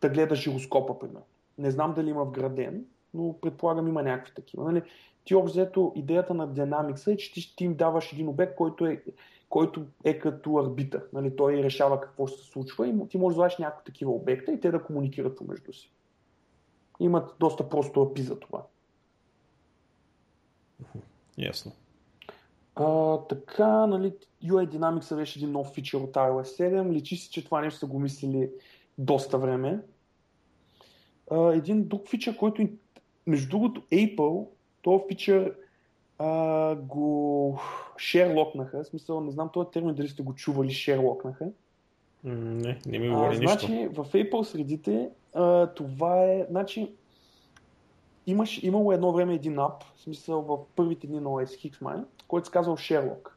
[0.00, 1.22] да гледа жироскопа, примерно.
[1.58, 2.84] Не знам дали има вграден,
[3.14, 4.64] но предполагам има някакви такива.
[4.64, 4.82] Нали?
[5.24, 8.86] Ти общо взето идеята на Dynamics е, че ти, ти им даваш един обект, който
[8.86, 9.02] е,
[9.48, 11.06] който е като арбитър.
[11.12, 11.36] Нали?
[11.36, 14.60] Той решава какво ще се случва и ти можеш да даваш някакви такива обекта и
[14.60, 15.92] те да комуникират помежду си.
[17.00, 18.62] Имат доста просто API за това.
[21.38, 21.72] Ясно.
[22.74, 24.12] А, така, нали,
[24.44, 26.92] UI Dynamics беше един нов фичър от iOS 7.
[26.92, 28.50] Личи си, че това нещо са го мислили
[28.98, 29.80] доста време.
[31.30, 32.68] А, един друг фичър, който,
[33.26, 34.46] между другото, Apple,
[34.82, 35.54] този фичър
[36.18, 37.58] а, го
[37.98, 38.84] шерлокнаха.
[38.84, 41.46] В смисъл, не знам този термин дали сте го чували, шерлокнаха.
[42.24, 43.66] Не, не ми А, говори нищо.
[43.66, 46.92] значи, в Apple средите а, това е, значи,
[48.26, 51.96] имаш, имало едно време един ап, в смисъл в първите дни на OS X май,
[52.28, 53.28] който се казва Sherlock.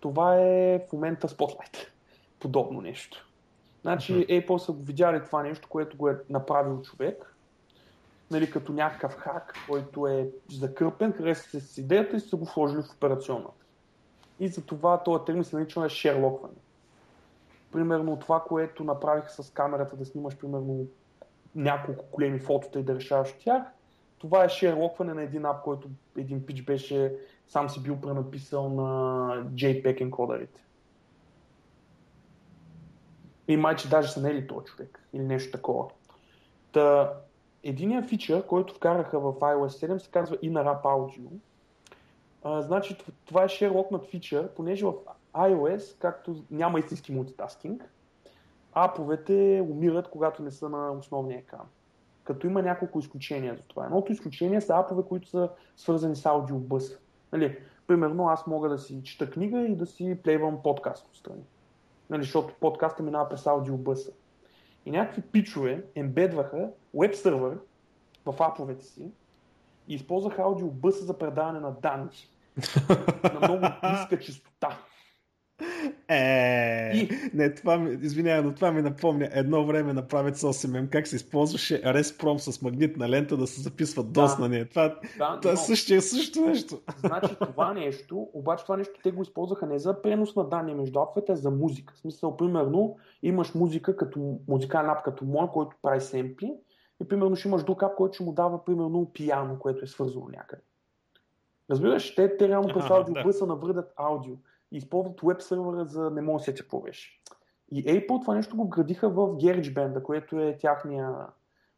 [0.00, 1.76] Това е в момента Spotlight.
[2.40, 3.28] Подобно нещо.
[3.82, 4.22] Значи Мгм.
[4.22, 7.34] Apple са видяли това нещо, което го е направил човек,
[8.30, 12.82] нали, като някакъв хак, който е закърпен, хареса се с идеята и са го вложили
[12.82, 13.64] в операционната.
[14.40, 16.54] И затова този термин се нарича шерлокване
[17.72, 20.86] примерно това, което направих с камерата да снимаш примерно
[21.54, 23.62] няколко големи фотота и да решаваш тях,
[24.18, 27.14] това е шерлокване на един ап, който един пич беше,
[27.48, 28.84] сам си бил пренаписал на
[29.54, 30.64] JPEG енкодерите.
[33.48, 35.88] И майче даже са нели този човек или нещо такова.
[36.72, 37.12] Та,
[37.68, 41.28] единият фичър, който вкараха в iOS 7 се казва Inner App Audio.
[42.42, 44.92] А, значи това е шерлокнат фичър, понеже в
[45.34, 47.90] iOS, както няма истински мултитаскинг,
[48.72, 51.66] аповете умират, когато не са на основния екран.
[52.24, 53.84] Като има няколко изключения за това.
[53.84, 56.98] Едното изключение са апове, които са свързани с аудиобъс.
[57.32, 61.42] Нали, примерно аз мога да си чета книга и да си плейвам подкаст отстрани.
[62.10, 64.12] Нали, защото подкаста минава през аудиобъса.
[64.86, 67.58] И някакви пичове ембедваха веб сервер
[68.26, 69.02] в аповете си
[69.88, 72.28] и използваха аудиобъса за предаване на данни
[73.24, 74.78] на много ниска частота.
[76.08, 80.88] Е, И- не, това ми, извинявай, но това ми напомня едно време на правец 8M,
[80.88, 84.20] как се използваше RESPROM с магнитна лента да се записват Да.
[84.20, 84.68] DOS на нея.
[84.68, 86.80] Това, Да, това но, същия, също нещо.
[86.98, 90.98] значи това нещо, обаче това нещо те го използваха не за пренос на данни между
[91.00, 91.94] аповете, а за музика.
[91.96, 96.54] В смисъл, примерно, имаш музика като музикален ап като мой, който прави семпли
[97.00, 100.28] и примерно ще имаш друг ап, който ще му дава примерно пияно, което е свързано
[100.28, 100.62] някъде.
[101.70, 104.34] Разбираш, те, те реално през аудиобъса навърдат аудио
[104.72, 107.22] и използват веб сервера за не мога да се какво беше.
[107.70, 111.26] И Apple това нещо го вградиха в GarageBand, което е тяхния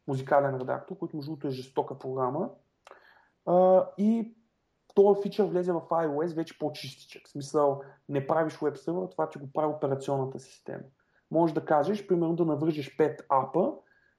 [0.07, 2.49] музикален редактор, който между другото е жестока програма.
[3.45, 4.33] А, и
[4.95, 7.27] този фичър влезе в iOS вече по-чистичък.
[7.27, 10.83] В смисъл, не правиш веб сервер, това ти го прави операционната система.
[11.31, 13.71] Може да кажеш, примерно да навържеш 5 апа,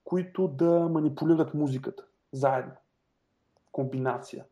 [0.05, 2.73] които да манипулират музиката заедно.
[3.69, 4.45] В комбинация.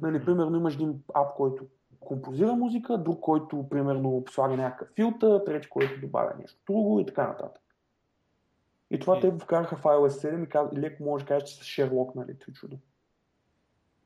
[0.00, 1.66] Нали, примерно имаш един ап, който
[2.00, 7.26] композира музика, друг, който примерно слага някакъв филтър, трети, който добавя нещо друго и така
[7.26, 7.62] нататък.
[8.90, 10.68] И това те го вкараха в iOS 7 и, каз...
[10.72, 12.78] и леко може да кажеш, че са Sherlock, нали, това чудо.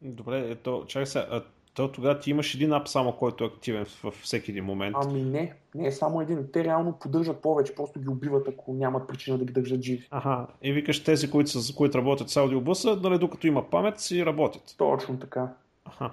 [0.03, 1.45] Добре, ето, чакай сега, а
[1.77, 4.97] то тогава ти имаш един ап само, който е активен във всеки един момент.
[5.01, 6.47] Ами не, не е само един.
[6.53, 10.09] Те реално поддържат повече, просто ги убиват, ако нямат причина да ги държат живи.
[10.11, 14.27] Ага, и викаш тези, които, са, които работят с аудиобуса, нали, докато има памет, си
[14.27, 14.75] работят.
[14.79, 15.53] Точно така.
[15.85, 16.11] Аха.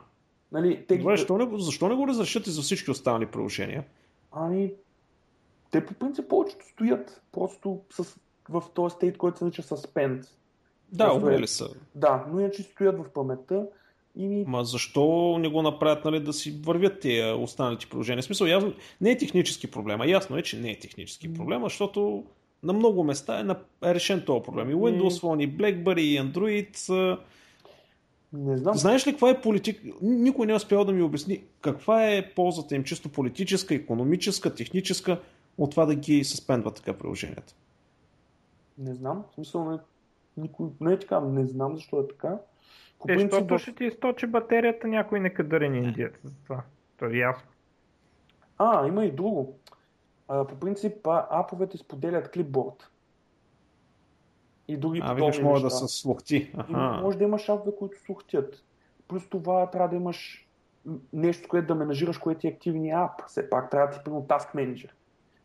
[0.51, 1.17] Нали, те Добре, ги...
[1.17, 3.85] защо не, защо не го разрешат и за всички останали приложения?
[4.31, 4.73] Ами,
[5.71, 8.17] те по принцип повечето стоят просто с,
[8.49, 10.25] в този стейт, който се нарича suspend.
[10.91, 11.69] Да, е- умрели са.
[11.95, 13.65] Да, но иначе стоят в паметта
[14.15, 14.43] и.
[14.47, 18.21] Ма защо не го направят, нали, да си вървят тия останалите приложения?
[18.21, 21.63] В смисъл, ясно, не е технически проблем, а ясно е, че не е технически проблем,
[21.63, 22.23] защото
[22.63, 24.69] на много места е, на, е решен този проблем.
[24.69, 26.77] И Windows Phone, и BlackBerry, и Android.
[26.77, 27.17] са-
[28.33, 28.75] Не знам.
[28.75, 29.81] Знаеш ли каква е политика?
[30.01, 35.21] Никой не е успял да ми обясни каква е ползата им чисто политическа, економическа, техническа
[35.57, 37.55] от това да ги съспендват така приложенията.
[38.77, 39.23] Не знам.
[39.31, 39.77] В смисъл, не,
[40.37, 41.19] никой, не е така.
[41.19, 42.37] Не знам защо е така.
[43.03, 46.63] По Е, принцип, защото в- ще ти източи батерията някой некадърен индиец за това.
[46.97, 47.49] То е ясно.
[48.57, 49.59] А, има и друго.
[50.27, 52.89] А, по принцип, а, аповете споделят клипборд.
[54.67, 56.53] И други А, подобни може да са слухти.
[56.69, 58.63] Може да имаш апове, които слухтят.
[59.07, 60.47] Плюс това трябва да имаш
[61.13, 63.27] нещо, което да менажираш, което ти е активния ап.
[63.27, 64.89] Все пак трябва да ти примерно Task Manager.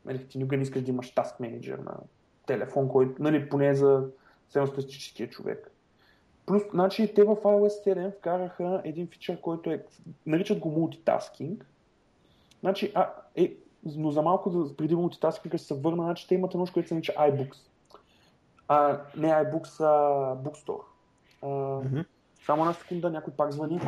[0.04, 1.96] Нали, ти никога не искаш да имаш Task Manager на
[2.46, 4.06] телефон, който, нали, поне за
[4.48, 5.70] средностатистическия човек.
[6.48, 9.84] Плюс, значи, те в iOS 7 вкараха един фичър, който е,
[10.26, 11.66] наричат го мултитаскинг.
[12.60, 13.54] Значи, а, е,
[13.84, 17.56] но за малко преди мултитаскинга се върна, значи те имат едно, което се нарича iBooks.
[18.68, 20.82] А, не iBooks, а Bookstore.
[21.42, 21.48] А,
[21.84, 22.00] Мгм.
[22.46, 23.80] само една секунда, някой пак звъни.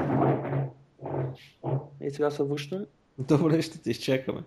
[2.01, 2.87] Е, сега се връщам.
[3.19, 4.43] Добре, ще те изчакаме.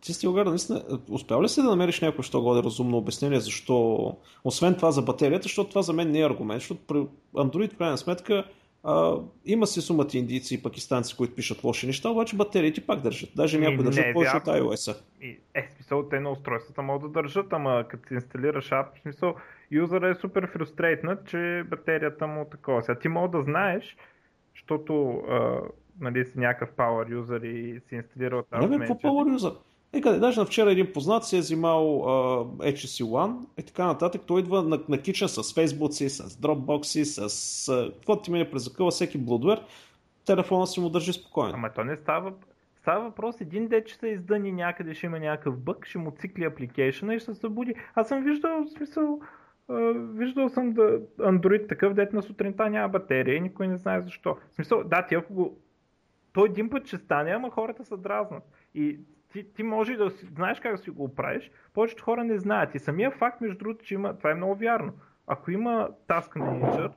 [0.00, 4.74] Ти огар, наистина, успял ли си да намериш някой, що годе разумно обяснение, защо, освен
[4.74, 7.98] това за батерията, защото това за мен не е аргумент, защото при Android в крайна
[7.98, 8.44] сметка
[8.84, 9.16] а,
[9.46, 13.30] има си сумата индийци и пакистанци, които пишат лоши неща, обаче батериите пак държат.
[13.36, 14.94] Даже някои не държат е повече от iOS-а.
[15.54, 19.34] Е, смисъл, те на устройствата могат да държат, ама като си инсталираш ап, в смисъл,
[19.70, 22.82] юзера е супер фрустрейтнат, че батерията му такова.
[22.82, 23.96] Сега ти мога да знаеш,
[24.54, 25.22] защото
[26.00, 29.56] нали, си някакъв power юзер и си инсталирал тази Не бе, какво Power User?
[29.92, 33.86] Е, къде, даже на вчера един познат си е взимал а, HSC One и така
[33.86, 34.22] нататък.
[34.26, 37.68] Той идва на, на кича с Facebook си, с Dropbox с...
[37.68, 39.62] а, Какво ти мине през закъла всеки блудвер,
[40.26, 41.54] телефона си му държи спокойно.
[41.54, 42.32] Ама то не става.
[42.80, 46.44] Става въпрос един ден, че се издъни някъде, ще има някакъв бък, ще му цикли
[46.44, 47.74] апликейшена и ще се събуди.
[47.94, 49.20] Аз съм виждал, в смисъл,
[50.14, 54.36] виждал съм да Android такъв, дет на сутринта няма батерия и никой не знае защо.
[54.50, 55.58] В смисъл, да, ти ако го...
[56.34, 58.42] Той един път ще стане, ама хората се дразнат.
[58.74, 58.98] И
[59.32, 62.74] ти, ти може да си, знаеш как да си го оправиш, повечето хора не знаят.
[62.74, 64.92] И самия факт, между другото, че има, това е много вярно.
[65.26, 66.92] Ако има Task Manager,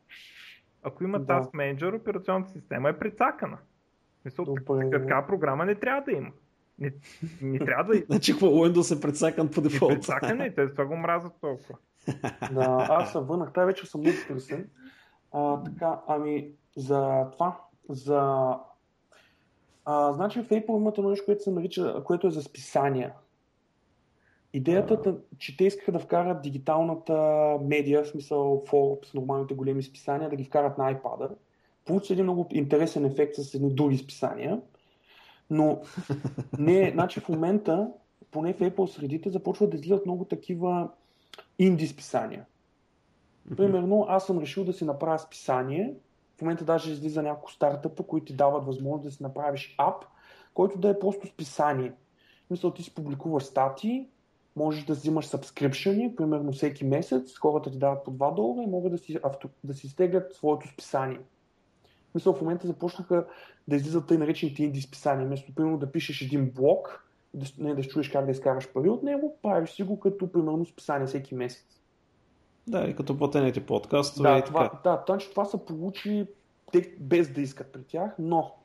[0.84, 1.34] ако има Да.
[1.34, 3.58] Task Manager, операционната система е прецакана.
[4.24, 6.32] Така, така програма не трябва да има.
[6.80, 6.94] Не,
[7.42, 9.92] не трябва да Значи какво Windows е предсакан по е дефолт.
[9.92, 11.76] прецакане, те това го мразят толкова.
[12.52, 13.54] Да, аз се върнах.
[13.54, 14.16] Тази вечер съм много.
[15.34, 17.60] А, така, ами, за това,
[17.90, 18.50] за...
[19.90, 23.14] А, значи в Apple имат едно нещо, което се нарича, което е за списания.
[24.54, 27.16] Идеята, та- че те искаха да вкарат дигиталната
[27.62, 31.30] медия, в смисъл Forbes, нормалните големи списания, да ги вкарат на iPad.
[31.86, 34.62] Получи един много интересен ефект с едни други списания.
[35.50, 35.82] Но
[36.60, 37.92] не, значи в момента,
[38.32, 40.90] поне в Apple средите, започват да излизат много такива
[41.60, 42.46] инди списания.
[43.58, 45.94] Примерно, аз съм решил да си направя списание.
[46.38, 50.06] В момента даже излиза няколко стартъпа, които ти дават възможност да си направиш ап,
[50.54, 51.94] който да е просто списание.
[52.48, 54.08] Смисъл, ти си публикуваш статии,
[54.56, 58.92] можеш да взимаш сабскрипшени, примерно всеки месец, хората ти дават по 2 долара и могат
[58.92, 61.20] да си, авто, да си изтеглят своето списание.
[62.12, 63.26] Смисъл, в момента започнаха
[63.68, 65.28] да излизат тъй наречените инди списания.
[65.28, 69.04] Вместо, примерно, да пишеш един блог, да, не да чуеш как да изкараш пари от
[69.04, 71.82] него, правиш си го като, примерно, списание всеки месец.
[72.68, 74.80] Да, и като платените подкастове Да, и това, така.
[74.84, 76.28] да, значи това са получи
[76.72, 78.56] те без да искат при тях, но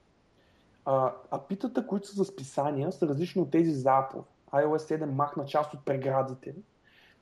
[0.85, 4.23] а, апитата, които са за списания, са различни от тези за Apple.
[4.53, 6.55] iOS 7 махна част от преградите,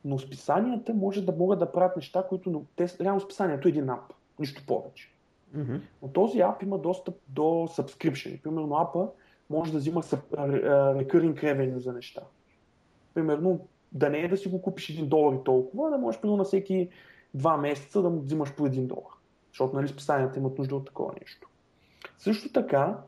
[0.05, 3.90] но списанията може да могат да правят неща, които но те, реално списанието е един
[3.90, 5.12] ап, нищо повече.
[5.55, 5.77] Мгм.
[6.02, 8.43] Но този ап има достъп до subscription.
[8.43, 9.09] Примерно апа
[9.51, 10.48] може да взима а, а,
[10.94, 12.20] recurring revenue за неща.
[13.15, 13.61] Примерно
[13.92, 16.44] да не е да си го купиш 1 долар и толкова, да можеш примерно на
[16.44, 16.88] всеки
[17.34, 19.12] два месеца да му взимаш по 1 долар.
[19.48, 21.48] Защото нали, списанията имат нужда от такова нещо.
[22.18, 22.98] Също така,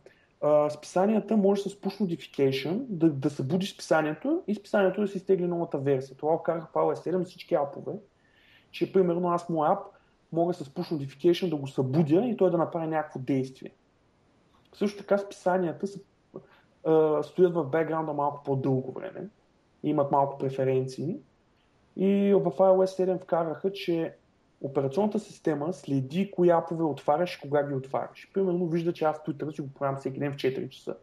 [0.71, 5.79] списанията може с push notification да, да събудиш списанието и списанието да си изтегли новата
[5.79, 6.17] версия.
[6.17, 7.93] Това вкарах в iOS 7 всички апове,
[8.71, 9.79] че примерно аз моя ап
[10.33, 13.71] мога с push notification да го събудя и той да направи някакво действие.
[14.73, 16.01] Също така списанията са,
[17.23, 19.29] стоят в бекграунда малко по-дълго време,
[19.83, 21.17] имат малко преференции
[21.97, 24.15] и в iOS 7 вкараха, че
[24.61, 28.31] операционната система следи кои апове отваряш и кога ги отваряш.
[28.35, 30.97] Примерно вижда, че аз Twitter си го правям всеки ден в 4 часа.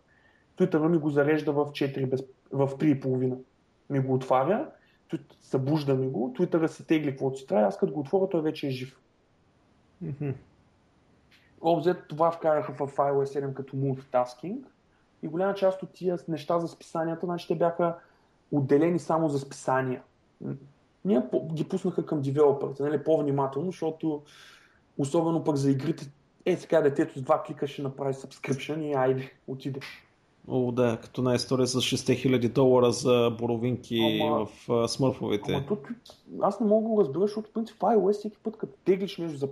[0.57, 3.37] Twitter ми го зарежда в 4 без, в 3,5.
[3.89, 4.69] Ми го отваря,
[5.41, 8.67] събужда ми го, Twitter си тегли каквото си трябва, аз като го отворя, той вече
[8.67, 8.99] е жив.
[10.03, 10.33] Mm-hmm.
[11.61, 14.63] Обзет това вкараха в iOS 7 като multitasking
[15.23, 17.95] и голяма част от тия неща за списанията, значи те бяха
[18.51, 20.01] отделени само за списания
[21.05, 21.21] ние
[21.53, 24.21] ги пуснаха към девелоперите, нали, по-внимателно, защото
[24.97, 26.11] особено пък за игрите,
[26.45, 29.79] е сега детето с два клика ще направи subscription и айде, отиде.
[30.47, 35.53] О, да, като на история с 6000 долара за боровинки ама, в uh, смърфовете.
[35.53, 35.87] Ама тут,
[36.41, 39.37] аз не мога да го разбера, защото принцип в iOS всеки път, като теглиш нещо
[39.37, 39.49] за,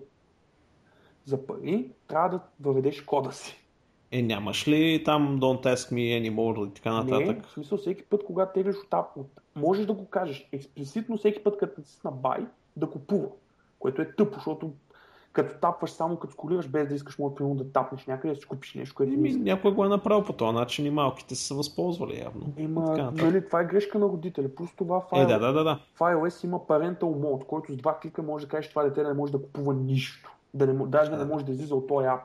[1.26, 3.67] за пари, трябва да въведеш кода си.
[4.12, 7.38] Е, нямаш ли там Don't Ask Me Anymore и така нататък?
[7.38, 11.44] Не, в смисъл всеки път, когато теглиш от, от можеш да го кажеш експлицитно всеки
[11.44, 13.28] път, като си на бай, да купува.
[13.80, 14.72] Което е тъпо, защото
[15.38, 18.48] като тапваш само като сколираш, без да искаш може примерно да тапнеш някъде да си
[18.48, 21.54] купиш нещо, което Еми, някой го е направил по този начин и малките са се
[21.54, 22.54] възползвали явно.
[22.58, 24.56] Има, нали, това е грешка на родителя.
[24.56, 25.80] Плюс това в, е, да, да, да, да.
[25.96, 29.08] в iOS има parental mode, който с два клика може да кажеш това дете да
[29.08, 30.32] не може да купува нищо.
[30.54, 32.22] Да не, даже да не може да излиза от този ап.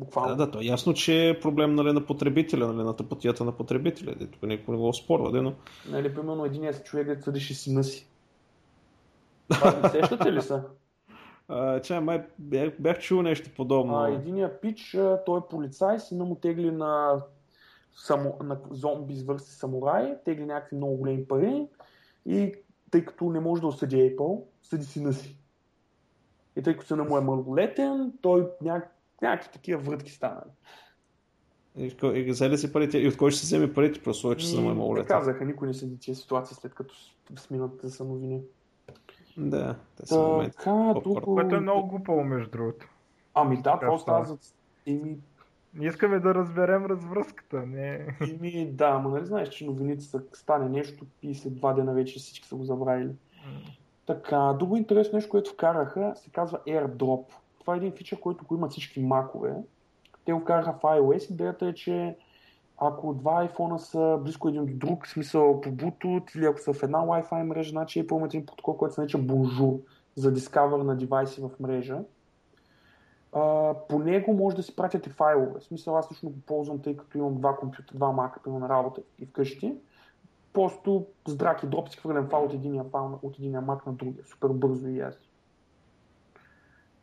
[0.00, 0.36] Буквално.
[0.36, 3.52] Да, да, то е ясно, че е проблем нали, на потребителя, нали, на тъпотията на
[3.52, 4.14] потребителя.
[4.32, 5.54] Тук никой не го спорва, но...
[5.90, 8.06] Нали, примерно единият човек да съдеше сина си.
[9.50, 10.62] Това сещате ли са?
[11.52, 13.96] А, че, май бях, бях чул нещо подобно.
[13.96, 17.22] А, единия пич, той е полицай, сина му тегли на,
[17.94, 21.66] само, на зомби с върсти самурай, тегли някакви много големи пари
[22.26, 22.54] и
[22.90, 25.38] тъй като не може да осъди Apple, съди сина си.
[26.56, 28.99] И тъй като сина му е малолетен, той няк...
[29.22, 30.50] някакви такива врътки станали.
[31.76, 32.98] И взели си парите.
[32.98, 35.06] И от кой ще се вземе парите, просто че са му е малолетен?
[35.06, 36.94] Казаха, никой не седи тия ситуации след като
[37.38, 38.40] сминат са новини.
[39.36, 40.54] Да, те са момент.
[40.56, 41.24] Така, тук...
[41.24, 42.88] Което е много глупаво, между другото.
[43.34, 44.38] Ами да, това става за...
[44.86, 45.16] Еми...
[45.80, 48.16] Искаме да разберем развръзката, не...
[48.20, 52.18] Еми да, ама нали знаеш, че новините са стане нещо и след два дена вече
[52.18, 53.12] всички са го забравили.
[54.06, 57.24] Така, друго интересно нещо, което вкараха, се казва AirDrop.
[57.60, 59.54] Това е един фичър, който го имат всички макове.
[60.24, 61.30] Те го вкараха в iOS.
[61.30, 62.16] Идеята е, че
[62.78, 66.72] ако два iPhone са близко един до друг, в смисъл по Bluetooth или ако са
[66.72, 69.80] в една Wi-Fi мрежа, значи е пълнят един протокол, който се нарича Bonjour
[70.14, 72.00] за Discover на девайси в мрежа.
[73.32, 75.60] Uh, по него може да си пратите файлове.
[75.60, 79.02] В смисъл аз лично го ползвам, тъй като имам два компютъра, два мака на работа
[79.18, 79.74] и вкъщи.
[80.52, 84.24] Просто с драки дроп си хвърлям файл от единия файл от единия мак на другия.
[84.24, 85.29] Супер бързо и ясно.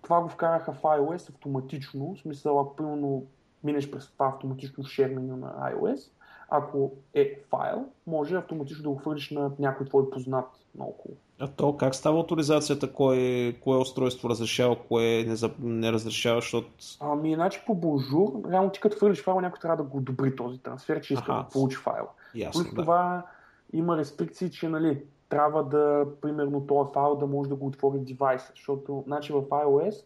[0.08, 2.16] Това го вкараха в iOS автоматично.
[2.16, 3.24] В смисъл, ако примерно
[3.64, 6.10] минеш през това автоматично шер меню на iOS,
[6.50, 10.46] ако е файл, може автоматично да го хвърлиш на някой твой познат
[10.78, 11.16] наоколо.
[11.40, 12.94] А то как става авторизацията?
[12.94, 16.70] Кое, кое устройство разрешава, кое не, за, не разрешава, защото...
[17.00, 20.58] Ами, значи по Bonjour, реално ти като хвърлиш файл, някой трябва да го одобри този
[20.60, 22.08] трансфер, че иска да получи файл.
[22.36, 22.82] Ясно, Плюс да.
[22.82, 23.26] това
[23.74, 28.52] има рестрикции, че нали, трябва да, примерно, този файл да може да го отвори девайса,
[28.56, 30.06] защото значи в iOS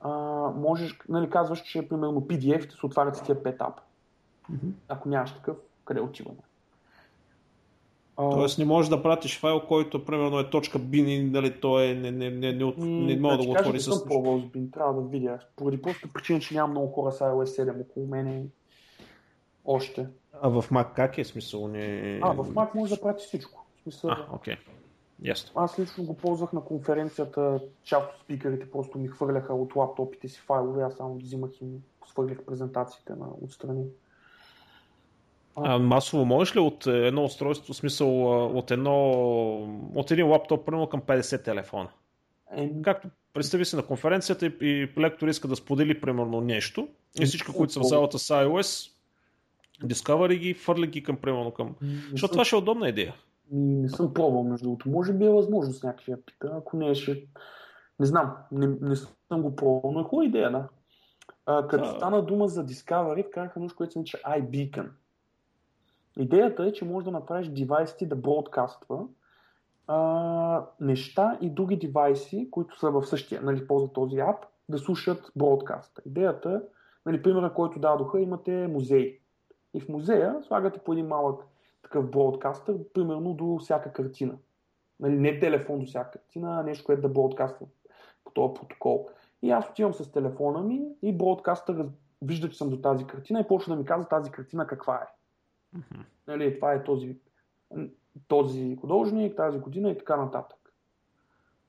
[0.00, 0.10] а,
[0.56, 3.82] можеш, нали, казваш, че примерно PDF се отварят с тия 5 апа.
[4.52, 4.70] Mm-hmm.
[4.88, 6.38] Ако нямаш такъв, къде отиваме?
[8.16, 12.10] Тоест не можеш да пратиш файл, който примерно е точка bin, дали то е, не,
[12.10, 13.88] не, не, не, не, не мога да го отвори с...
[13.88, 15.38] Не съм пробвал с bin, трябва да видя.
[15.56, 18.46] Поради просто причина, че няма много хора с iOS 7 около мене
[19.64, 20.06] още.
[20.42, 21.68] А в Mac как е смисъл?
[21.68, 22.18] Не...
[22.22, 23.57] А, в Mac може да прати всичко.
[23.82, 24.10] Смисъл...
[24.10, 24.54] А, окей.
[24.54, 24.58] Okay.
[25.22, 25.52] Ясно.
[25.54, 30.40] Аз лично го ползвах на конференцията, част от спикерите просто ми хвърляха от лаптопите си
[30.40, 31.66] файлове, аз само взимах и
[32.06, 33.84] свърлях презентациите на отстрани.
[35.56, 39.10] А, масово можеш ли от едно устройство, смисъл от, едно,
[39.94, 41.88] от един лаптоп, примерно към 50 телефона?
[42.56, 42.70] Е...
[42.82, 46.88] Както представи се на конференцията и, и лектор иска да сподели примерно нещо
[47.20, 48.92] и всички, които са в залата с iOS,
[49.82, 51.74] Discovery ги, фърли ги към примерно към...
[52.10, 53.14] Защото това ще е удобна идея.
[53.52, 54.90] Не съм пробвал, между другото.
[54.90, 56.50] Може би е възможно с някакви апита.
[56.54, 57.26] Ако не е, ще...
[58.00, 60.68] Не знам, не, не съм го пробвал, но е хубава идея, да.
[61.46, 61.90] А, като да.
[61.90, 64.88] стана дума за Discovery, вкараха нещо, което се нарича iBeacon.
[66.18, 69.06] Идеята е, че може да направиш девайс ти да бродкаства
[69.86, 75.32] а, неща и други девайси, които са в същия, нали, ползват този ап, да слушат
[75.36, 76.02] бродкаста.
[76.06, 76.62] Идеята
[77.08, 79.20] Нали, примера, който дадоха, имате музей.
[79.74, 81.46] И в музея слагате по един малък
[81.88, 84.38] такъв бродкастър, примерно до всяка картина.
[85.00, 87.66] Нали, не телефон до всяка картина, а нещо, което да бродкаства
[88.24, 89.08] по този протокол.
[89.42, 91.88] И аз отивам с телефона ми и бродкастър
[92.22, 95.06] вижда, че съм до тази картина и почва да ми казва тази картина каква е.
[95.78, 96.04] Mm-hmm.
[96.26, 97.18] Нали, това е този,
[98.28, 100.58] този художник, тази година и така нататък.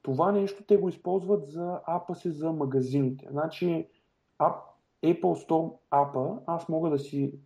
[0.02, 3.28] Това нещо те го използват за апа си за магазините.
[3.32, 3.88] Значи
[4.40, 4.56] ап,
[5.04, 7.40] Apple Store апа, аз мога да си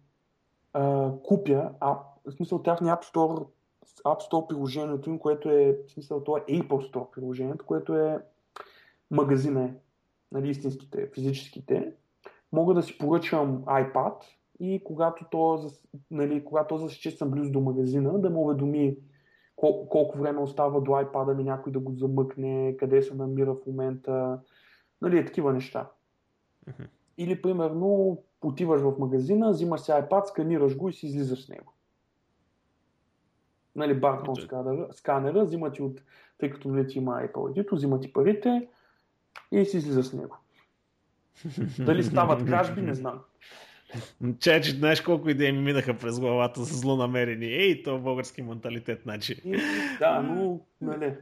[0.73, 3.47] а, купя ап, в смисъл тяхния App Store,
[4.05, 8.19] App Store приложението им, което е, в смисъл това е Apple Store приложението, което е
[9.11, 9.73] магазина, е,
[10.31, 11.93] нали, истинските, физическите.
[12.51, 14.15] Мога да си поръчам iPad
[14.59, 15.71] и когато то,
[16.11, 18.97] нали, когато то съм близо до магазина, да ме уведоми
[19.55, 23.65] кол- колко време остава до iPad ми някой да го замъкне, къде се намира в
[23.67, 24.39] момента,
[25.01, 25.89] нали, такива неща.
[27.17, 31.72] Или, примерно, отиваш в магазина, взимаш си iPad, сканираш го и си излизаш с него.
[33.75, 36.01] Нали, баркон сканера, сканера, взима ти от,
[36.37, 38.67] тъй като нали има Apple ID, взима ти парите
[39.51, 40.37] и си излиза с него.
[41.79, 43.19] Дали стават кражби, не знам.
[44.39, 47.45] Че, че знаеш колко идеи ми минаха през главата за злонамерени.
[47.45, 49.41] Ей, то български менталитет, значи.
[49.99, 51.13] Да, но, нали.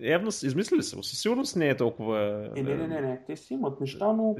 [0.00, 2.50] Явно измислили се, със сигурност не е толкова...
[2.56, 4.36] Е, не, не, не, не, те си имат неща, но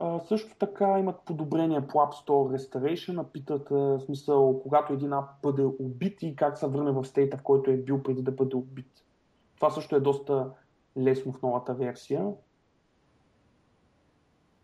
[0.00, 5.42] а, също така имат подобрения по App Store Restoration, питат в смисъл, когато един ап
[5.42, 8.56] бъде убит и как се върне в стейта, в който е бил преди да бъде
[8.56, 9.04] убит.
[9.56, 10.50] Това също е доста
[10.98, 12.32] лесно в новата версия.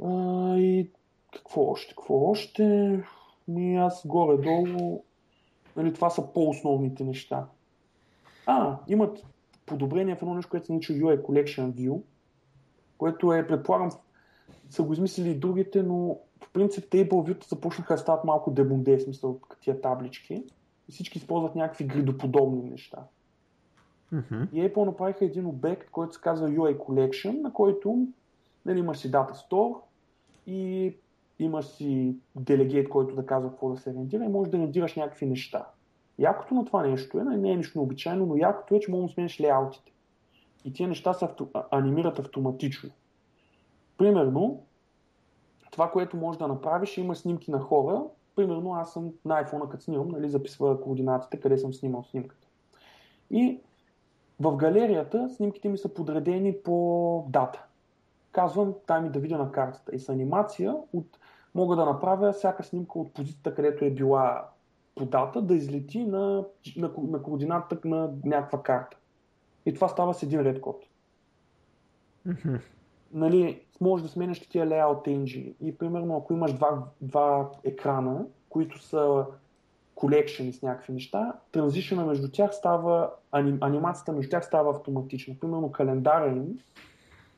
[0.04, 0.90] А, и
[1.32, 1.94] какво още?
[1.94, 3.02] Какво още?
[3.48, 5.04] Ми аз горе-долу.
[5.76, 7.46] Нали, това са по-основните неща.
[8.46, 9.26] А, имат
[9.66, 12.02] подобрение в едно нещо, което се нарича UI Collection View,
[12.98, 13.90] което е, предполагам,
[14.70, 19.00] са го измислили и другите, но в принцип Table View започнаха да стават малко дебунде,
[19.00, 20.44] смисъл тия таблички.
[20.88, 22.98] И всички използват някакви гридоподобни неща.
[24.14, 24.52] Mm-hmm.
[24.52, 28.06] И Apple направиха един обект, който се казва UI Collection, на който
[28.66, 29.76] нали, имаш си Data Store
[30.46, 30.94] и
[31.38, 35.26] имаш си делегейт, който да казва какво да се рендира и можеш да рендираш някакви
[35.26, 35.66] неща.
[36.18, 39.10] Якото на това нещо е, нали, не е нищо необичайно, но якото е, че можеш
[39.10, 39.92] да смениш леаутите.
[40.64, 42.90] И тия неща се авто, анимират автоматично.
[43.98, 44.62] Примерно,
[45.70, 48.02] това, което можеш да направиш, има снимки на хора.
[48.36, 52.46] Примерно, аз съм на iPhone, като снимам, нали, записва координатите, къде съм снимал снимката.
[53.30, 53.60] И
[54.40, 57.64] в галерията снимките ми са подредени по дата.
[58.32, 59.94] Казвам, дай ми да видя на картата.
[59.94, 61.18] И с анимация от,
[61.54, 64.48] мога да направя всяка снимка от позицията, където е била
[64.94, 66.44] по дата, да излети на,
[66.76, 68.96] на, на координата на някаква карта.
[69.66, 70.84] И това става с един ред код.
[73.12, 75.52] Нали, можеш да сменяш тия layout engine.
[75.60, 79.26] И примерно, ако имаш два, два екрана, които са
[79.94, 85.34] колекшени с някакви неща, транзишена между тях става, аним, анимацията между тях става автоматична.
[85.40, 86.58] Примерно календара им,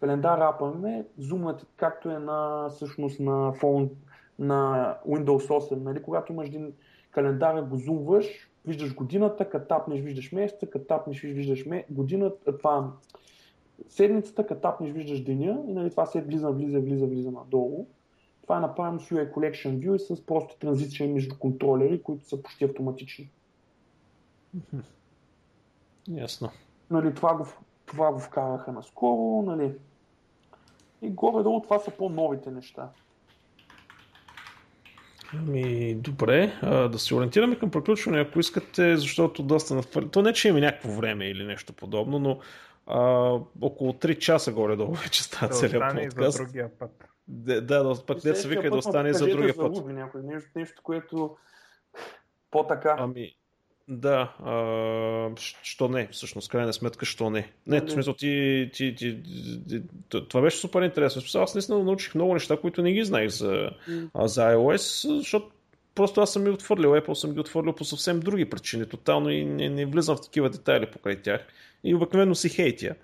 [0.01, 3.91] календар апаме, зумът както е на, всъщност на фон
[4.39, 6.03] на Windows 8, нали?
[6.03, 6.73] когато имаш един
[7.11, 11.85] календар, го зумваш, виждаш годината, като тапнеш, виждаш месеца, като тапнеш, виждаш ме...
[11.91, 12.91] годината, това
[13.89, 17.87] седмицата, като тапнеш, виждаш деня и нали, това се влиза, влиза, влиза, влиза надолу.
[18.43, 22.43] Това е направено с UI Collection View и с просто транзиция между контролери, които са
[22.43, 23.31] почти автоматични.
[26.09, 26.51] Ясно.
[26.91, 27.47] Нали, това, го,
[27.87, 29.43] това го вкараха наскоро.
[29.47, 29.73] Нали.
[31.03, 32.89] И горе-долу това са по-новите неща.
[35.35, 39.83] Ами, добре, а, да се ориентираме към приключване, ако искате, защото доста на...
[39.83, 42.39] То не, че има някакво време или нещо подобно, но
[42.89, 43.01] а,
[43.61, 46.37] около 3 часа горе-долу вече става да целият подкаст.
[46.37, 46.91] за другия път.
[47.29, 49.77] Да, да, пък не се вика да остане за другия път.
[49.77, 51.37] За някой, нещо, нещо, което
[52.51, 52.97] по-така.
[52.99, 53.33] Ами,
[53.89, 55.31] да, а,
[55.63, 57.53] що не, всъщност, крайна сметка, що не.
[57.67, 59.23] Не, в смисъл, ти, ти, ти,
[59.69, 59.83] ти,
[60.29, 61.41] това беше супер интересно.
[61.41, 63.71] Аз наистина научих много неща, които не ги знаех за,
[64.15, 65.51] за iOS, защото
[65.99, 69.45] просто аз съм ги отвърлил, Apple съм ги отвърлил по съвсем други причини, тотално и
[69.45, 71.47] не, не влизам в такива детайли покрай тях
[71.85, 72.95] и обикновено си хейтя.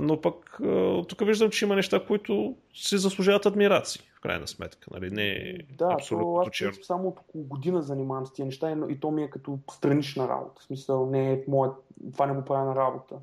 [0.00, 0.60] Но пък
[1.08, 4.90] тук виждам, че има неща, които си заслужават адмирации, в крайна сметка.
[4.92, 5.10] Нали?
[5.10, 9.00] Не е да, абсолютно то, аз само от около година занимавам с тия неща и
[9.00, 10.60] то ми е като странична работа.
[10.60, 11.74] В смисъл, не е моят,
[12.12, 13.14] това не го правя на работа.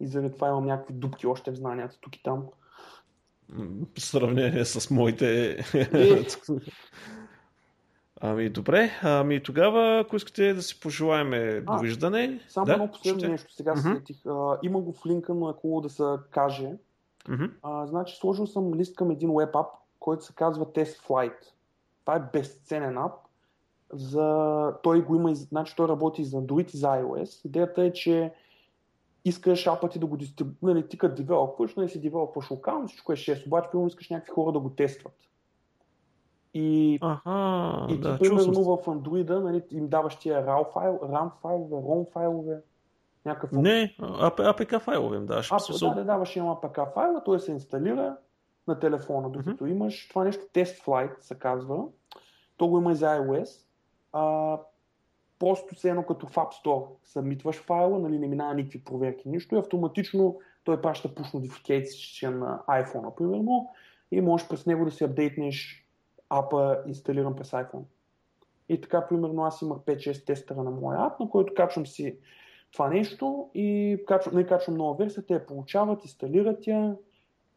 [0.00, 2.44] И заради това имам някакви дупки още в знанията тук и там.
[3.96, 5.58] В сравнение с моите...
[8.20, 12.40] Ами добре, ами тогава, ако искате да си пожелаем довиждане.
[12.48, 12.72] Само да?
[12.72, 13.28] едно последно Ще...
[13.28, 13.96] нещо, сега uh-huh.
[13.96, 14.16] сетих.
[14.62, 16.72] има го в линка, но е хубаво да се каже.
[17.28, 17.50] Uh-huh.
[17.62, 19.66] А, значи сложил съм лист към един веб ап,
[20.00, 21.52] който се казва Test Flight.
[22.00, 23.12] Това е безценен ап.
[23.92, 24.72] За...
[24.82, 27.46] Той го има, значи той работи за Android и за iOS.
[27.46, 28.32] Идеята е, че
[29.24, 33.12] искаш апа ти да го дистрибутираш, нали, ти като девелопваш, нали си девелопваш локално, всичко
[33.12, 35.14] е 6, обаче примерно искаш някакви хора да го тестват.
[36.58, 41.30] И, Аха, и ти, да, примерно в Android нали, им даваш тия RAW файл, RAM
[41.42, 42.60] файлове, ROM файлове,
[43.24, 45.52] някакъв Не, APK файлове им даваш.
[45.52, 48.16] а, смисъл, да, да даваш има APK файла, той се инсталира
[48.68, 49.70] на телефона, докато mm-hmm.
[49.70, 51.84] имаш това нещо Test Flight се казва.
[52.56, 53.64] То го има и за iOS.
[54.12, 54.56] А,
[55.38, 59.54] просто се едно като в App Store съмитваш файла, нали, не минава никакви проверки, нищо
[59.54, 63.70] и автоматично той праща push notification на iPhone, примерно,
[64.10, 65.87] и можеш през него да си апдейтнеш
[66.30, 67.84] апа инсталиран през iPhone.
[68.68, 72.16] И така, примерно, аз имах 5-6 тестера на моя ап, на който качвам си
[72.72, 76.96] това нещо и качвам, не качвам нова версия, те я получават, инсталират я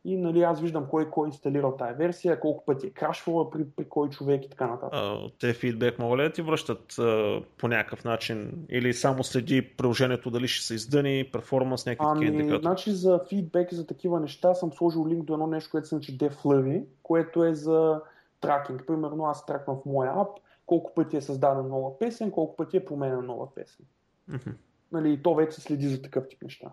[0.06, 3.66] и нали, аз виждам кой кой е инсталирал тази версия, колко пъти е крашвала при,
[3.66, 4.94] при кой човек и така нататък.
[4.94, 9.62] а, те фидбек могат ли да ти връщат а, по някакъв начин или само следи
[9.78, 12.62] приложението дали ще се издъни, перформанс, някакви Ами, индикатори?
[12.62, 15.96] значи за фидбек и за такива неща съм сложил линк до едно нещо, което се
[15.96, 18.02] нарича DevFlurry, което е за
[18.42, 18.88] тракинг.
[18.88, 20.28] Примерно аз траквам в моя ап
[20.66, 23.86] колко пъти е създадена нова песен, колко пъти е променена нова песен.
[24.28, 24.50] Мгм.
[24.92, 26.68] Нали, и то вече се следи за такъв тип неща.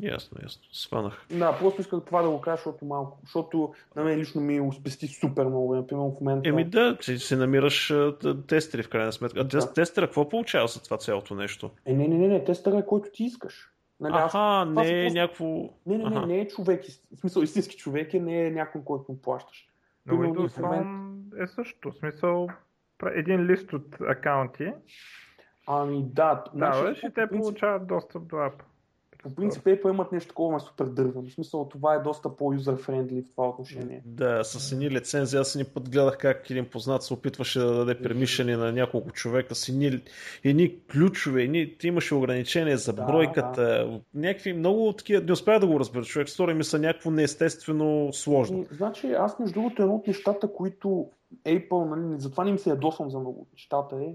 [0.00, 0.62] Ясно, ясно.
[0.72, 1.26] Сванах.
[1.30, 5.06] Да, просто исках това да го кажа, защото малко, защото на мен лично ми спести
[5.06, 5.74] супер много.
[5.74, 6.48] Например, в момента...
[6.48, 7.94] Еми да, ти си намираш
[8.46, 9.40] тестери в крайна сметка.
[9.40, 9.48] А Да.
[9.48, 11.70] тест, тестера какво получава за това цялото нещо?
[11.86, 13.70] Е, не, не, не, не, тестъра е който ти искаш.
[14.00, 15.44] Нали, аз- Аха, са не е просто- някакво...
[15.86, 16.26] Не, не, не, Аха.
[16.26, 16.84] не е човек,
[17.16, 19.68] в смисъл истински човек е, не е някой, който му плащаш.
[20.06, 21.90] Но Windows момент- Phone е също.
[21.90, 22.48] В смисъл,
[23.04, 24.72] един лист от акаунти
[25.66, 28.62] Ами да, даваш значи, и те принцип- получават достъп до ап.
[29.24, 31.28] По принцип Apple имат нещо такова, ма супер дървено.
[31.28, 34.02] В смисъл това е доста по-юзер-френдли в това отношение.
[34.04, 35.38] Да, с едни лицензии.
[35.38, 39.54] Аз един път гледах как един познат се опитваше да даде пермишени на няколко човека
[39.54, 40.02] с едни,
[40.44, 45.66] едни ключове, едни, ти имаше ограничения за Да, бройката, някакви много такива, не успях да
[45.66, 48.58] го разбера човек, стори ми са някакво неестествено сложно.
[48.58, 51.10] И, значи аз между другото едно от нещата, които
[51.44, 54.14] Apple, нали, затова не им се ядосвам за много от нещата е,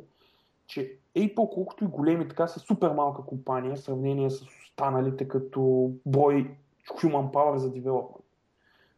[0.67, 5.91] че Apple, колкото и големи, така са супер малка компания в сравнение с останалите като
[6.05, 8.25] брой human power за девелопмент.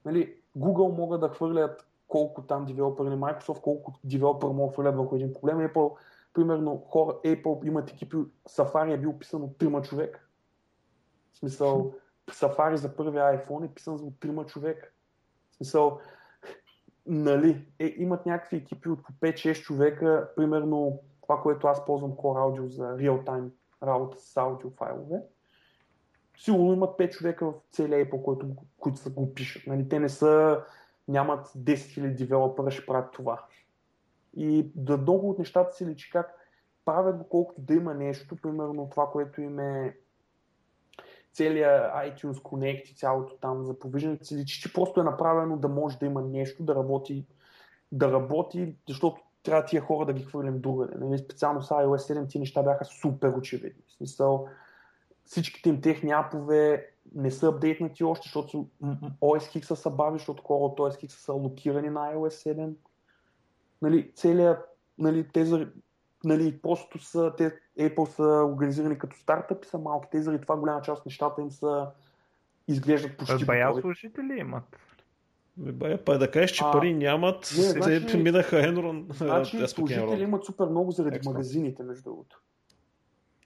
[0.05, 4.97] Нали, Google могат да хвърлят колко там девелопери, или Microsoft, колко девелопери могат да хвърлят
[4.97, 5.57] върху един проблем.
[5.57, 5.97] Apple,
[6.33, 8.17] примерно, хора, Apple имат екипи,
[8.49, 10.19] Safari е бил писан от трима човека.
[11.33, 11.93] В смисъл,
[12.31, 14.89] Safari за първия iPhone е писан от трима човека.
[15.51, 15.99] В смисъл,
[17.05, 20.99] нали, е, имат някакви екипи от по 5-6 човека, примерно
[21.31, 23.49] това, което аз ползвам Core Audio за real-time
[23.83, 25.21] работа с аудио файлове.
[26.37, 28.47] Сигурно имат 5 човека в целия Apple, които,
[28.79, 29.67] които са го пишат.
[29.67, 30.63] Нали, те не са,
[31.07, 33.45] нямат 10 000 девелопера, ще правят това.
[34.37, 36.35] И да много от нещата си личи как
[36.85, 39.97] правят го колкото да има нещо, примерно това, което им е
[41.33, 45.67] целият iTunes Connect и цялото там за провиждането си личи, че просто е направено да
[45.67, 47.25] може да има нещо, да работи,
[47.91, 50.93] да работи, защото трябва тия хора да ги хвърлим другаде.
[50.97, 51.17] Нали?
[51.17, 53.83] Специално с iOS 7 ти неща бяха супер очевидни.
[53.87, 54.47] В смисъл,
[55.25, 58.67] всичките им техни апове не са апдейтнати още, защото
[59.21, 62.73] OS X са бави, защото хора от OS X са локирани на iOS 7.
[63.81, 65.67] Нали, целият, нали, те за,
[66.23, 68.23] нали, просто са, те, Apple са
[68.53, 71.91] организирани като стартъпи, са малки, те заради това голяма част от нещата им са
[72.67, 74.77] изглеждат почти Бая служители имат.
[75.57, 79.13] Бе, Бая, па да кажеш, че А, пари нямат, не, те значи- минаха Enron.
[79.13, 81.31] Значи служители имат супер много заради Екстра.
[81.31, 82.41] магазините, между другото.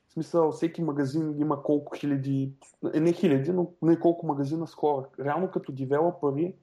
[0.07, 2.51] В смисъл, всеки магазин има колко хиляди,
[2.93, 5.05] е, не хиляди, но не колко магазина с хора.
[5.19, 6.53] Реално като девелопери,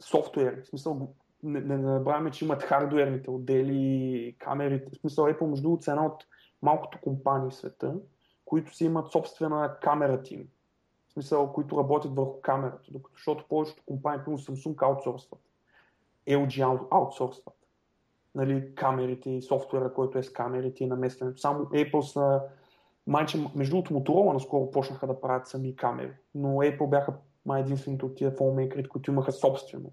[0.00, 4.90] софтуер, в смисъл, не, не, забравяме, че имат хардуерните отдели, камерите.
[4.92, 6.24] В смисъл, Apple, между другото, една от
[6.62, 7.94] малкото компании в света,
[8.44, 10.48] които си имат собствена камера тим.
[11.12, 15.40] Смисъл, които работят върху камерата, докато, защото повечето компании, като Samsung, аутсорстват.
[16.28, 17.62] LG аут- аутсорстват
[18.34, 21.40] нали, камерите и софтуера, който е с камерите и наместването.
[21.40, 22.40] Само Apple са...
[23.06, 27.14] Майче, между другото, Motorola наскоро почнаха да правят сами камери, но Apple бяха
[27.46, 29.90] май единствените от тия фолмейкерите, които имаха собствено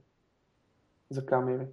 [1.09, 1.67] за камери.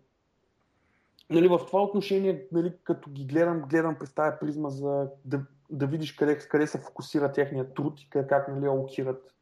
[1.30, 5.40] Нали, в това отношение, нали, като ги гледам, гледам през тази призма за да,
[5.70, 9.34] да видиш къде, къде се фокусира техният труд и как, как нали, алокират.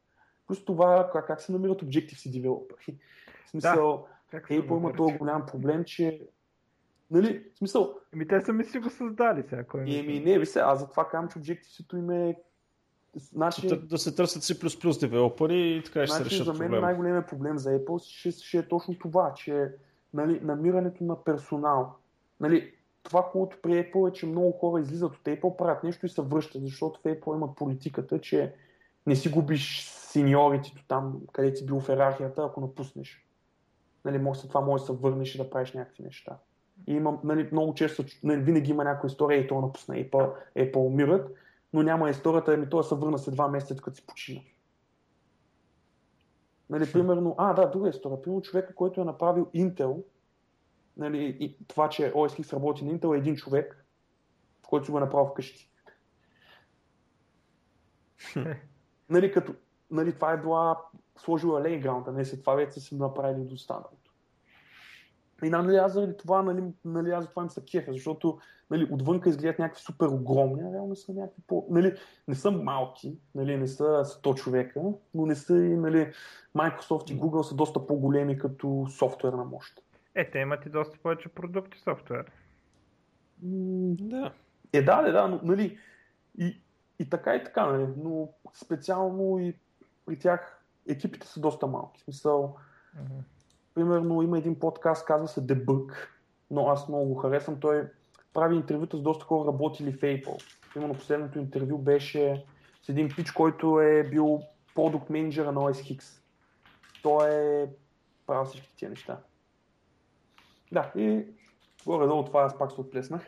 [0.47, 2.97] Плюс това, как, как се намират Objective-C девелопери.
[3.45, 6.21] В смисъл, се Apple има този голям проблем, че
[7.11, 9.63] Нали, в смисъл, Еми те сами си го създали сега.
[9.63, 12.35] Кой ми еми не, ви се, аз затова казвам, че Objective-C им е
[13.15, 16.81] Значи, Да, да се търсят C++ девелопери и така ще се значи решат за мен
[16.81, 19.71] най-големият проблем за Apple ще, ще е точно това, че
[20.13, 21.95] нали, намирането на персонал.
[22.39, 22.73] Нали,
[23.03, 26.21] това, което при Apple е, че много хора излизат от Apple, правят нещо и се
[26.21, 28.53] връщат, защото в Apple имат политиката, че
[29.07, 29.83] не си губиш
[30.15, 33.25] сеньоритито там, където си бил в иерархията, ако напуснеш.
[34.05, 36.37] Нали, може след това може да се върнеш и да правиш някакви неща.
[36.87, 40.77] И има, нали, много често, нали, винаги има някоя история и то напусна Apple, Apple
[40.77, 41.35] умират,
[41.73, 44.41] но няма историята, ами той се върна след два месеца, като си почина.
[46.69, 48.21] Нали, примерно, а, да, друга история.
[48.21, 50.03] Примерно човека, който е направил Intel,
[50.97, 53.85] нали, и това, че OS X работи на Intel е един човек,
[54.67, 55.71] който си го е направил вкъщи.
[59.09, 59.55] нали, като,
[59.91, 60.81] нали, това е била
[61.17, 64.11] сложила лейграунда, не след това вече са направили до останалото.
[65.43, 68.39] И нали, аз заради това, нали, нали, аз за това им са кефа, защото
[68.69, 71.67] нали, отвънка изглеждат някакви супер огромни, а реално са някакви по...
[71.69, 71.95] Нали,
[72.27, 74.81] не са малки, нали, не са 100 човека,
[75.13, 76.13] но не са и нали,
[76.55, 79.81] Microsoft и Google са доста по-големи като софтуерна мощ.
[80.15, 82.31] Е, те имат и доста повече продукти софтуер.
[83.41, 84.31] Да.
[84.73, 85.77] Е, да, да, да, но, нали,
[86.37, 86.61] и,
[86.99, 89.53] и така и така, нали, но специално и
[90.05, 92.01] при тях екипите са доста малки.
[92.01, 92.55] В смисъл,
[92.97, 93.23] mm-hmm.
[93.73, 95.93] примерно има един подкаст, казва се Debug,
[96.51, 97.59] но аз много го харесвам.
[97.59, 97.87] Той
[98.33, 100.43] прави интервюта с доста хора работили в Apple.
[100.75, 102.45] Именно последното интервю беше
[102.81, 104.41] с един пич, който е бил
[104.75, 106.21] продукт менеджера на OS X.
[107.03, 107.67] Той е
[108.27, 109.19] правил всички тия неща.
[110.71, 111.25] Да, и
[111.85, 113.21] горе-долу това аз пак се отплеснах.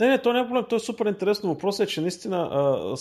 [0.00, 1.52] Не, не, то не е проблем, то е супер интересно.
[1.52, 2.96] Въпросът е, че наистина а,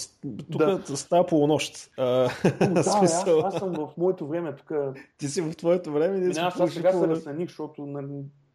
[0.52, 0.97] тук да.
[0.97, 1.91] става полунощ.
[1.97, 2.30] А,
[2.69, 3.39] да, смисъл.
[3.39, 4.72] аз, аз, съм в моето време тук.
[5.18, 6.18] Ти си в твоето време.
[6.18, 8.02] Не, аз, аз сега се разсъних, защото не,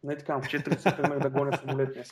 [0.03, 2.09] не така, в 4 си тръгнах да гоня самолет днес.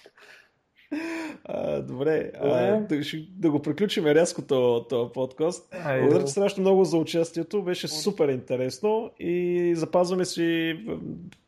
[1.44, 2.48] А, добре, а,
[2.80, 3.02] да,
[3.38, 5.76] да го приключим рязко този подкаст.
[6.00, 10.80] Благодаря ти страшно много за участието, беше супер интересно и запазваме си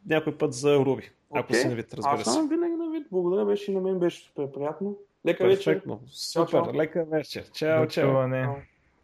[0.08, 2.30] някой път за Руби, ако си на вид, разбира се.
[2.30, 4.98] Аз съм винаги на вид, благодаря, беше и на мен беше супер приятно.
[5.26, 5.96] Лека Перфектно.
[5.96, 6.14] вечер.
[6.14, 6.74] Супер, чао, чао.
[6.76, 7.52] лека вечер.
[7.52, 8.28] Чао, чао.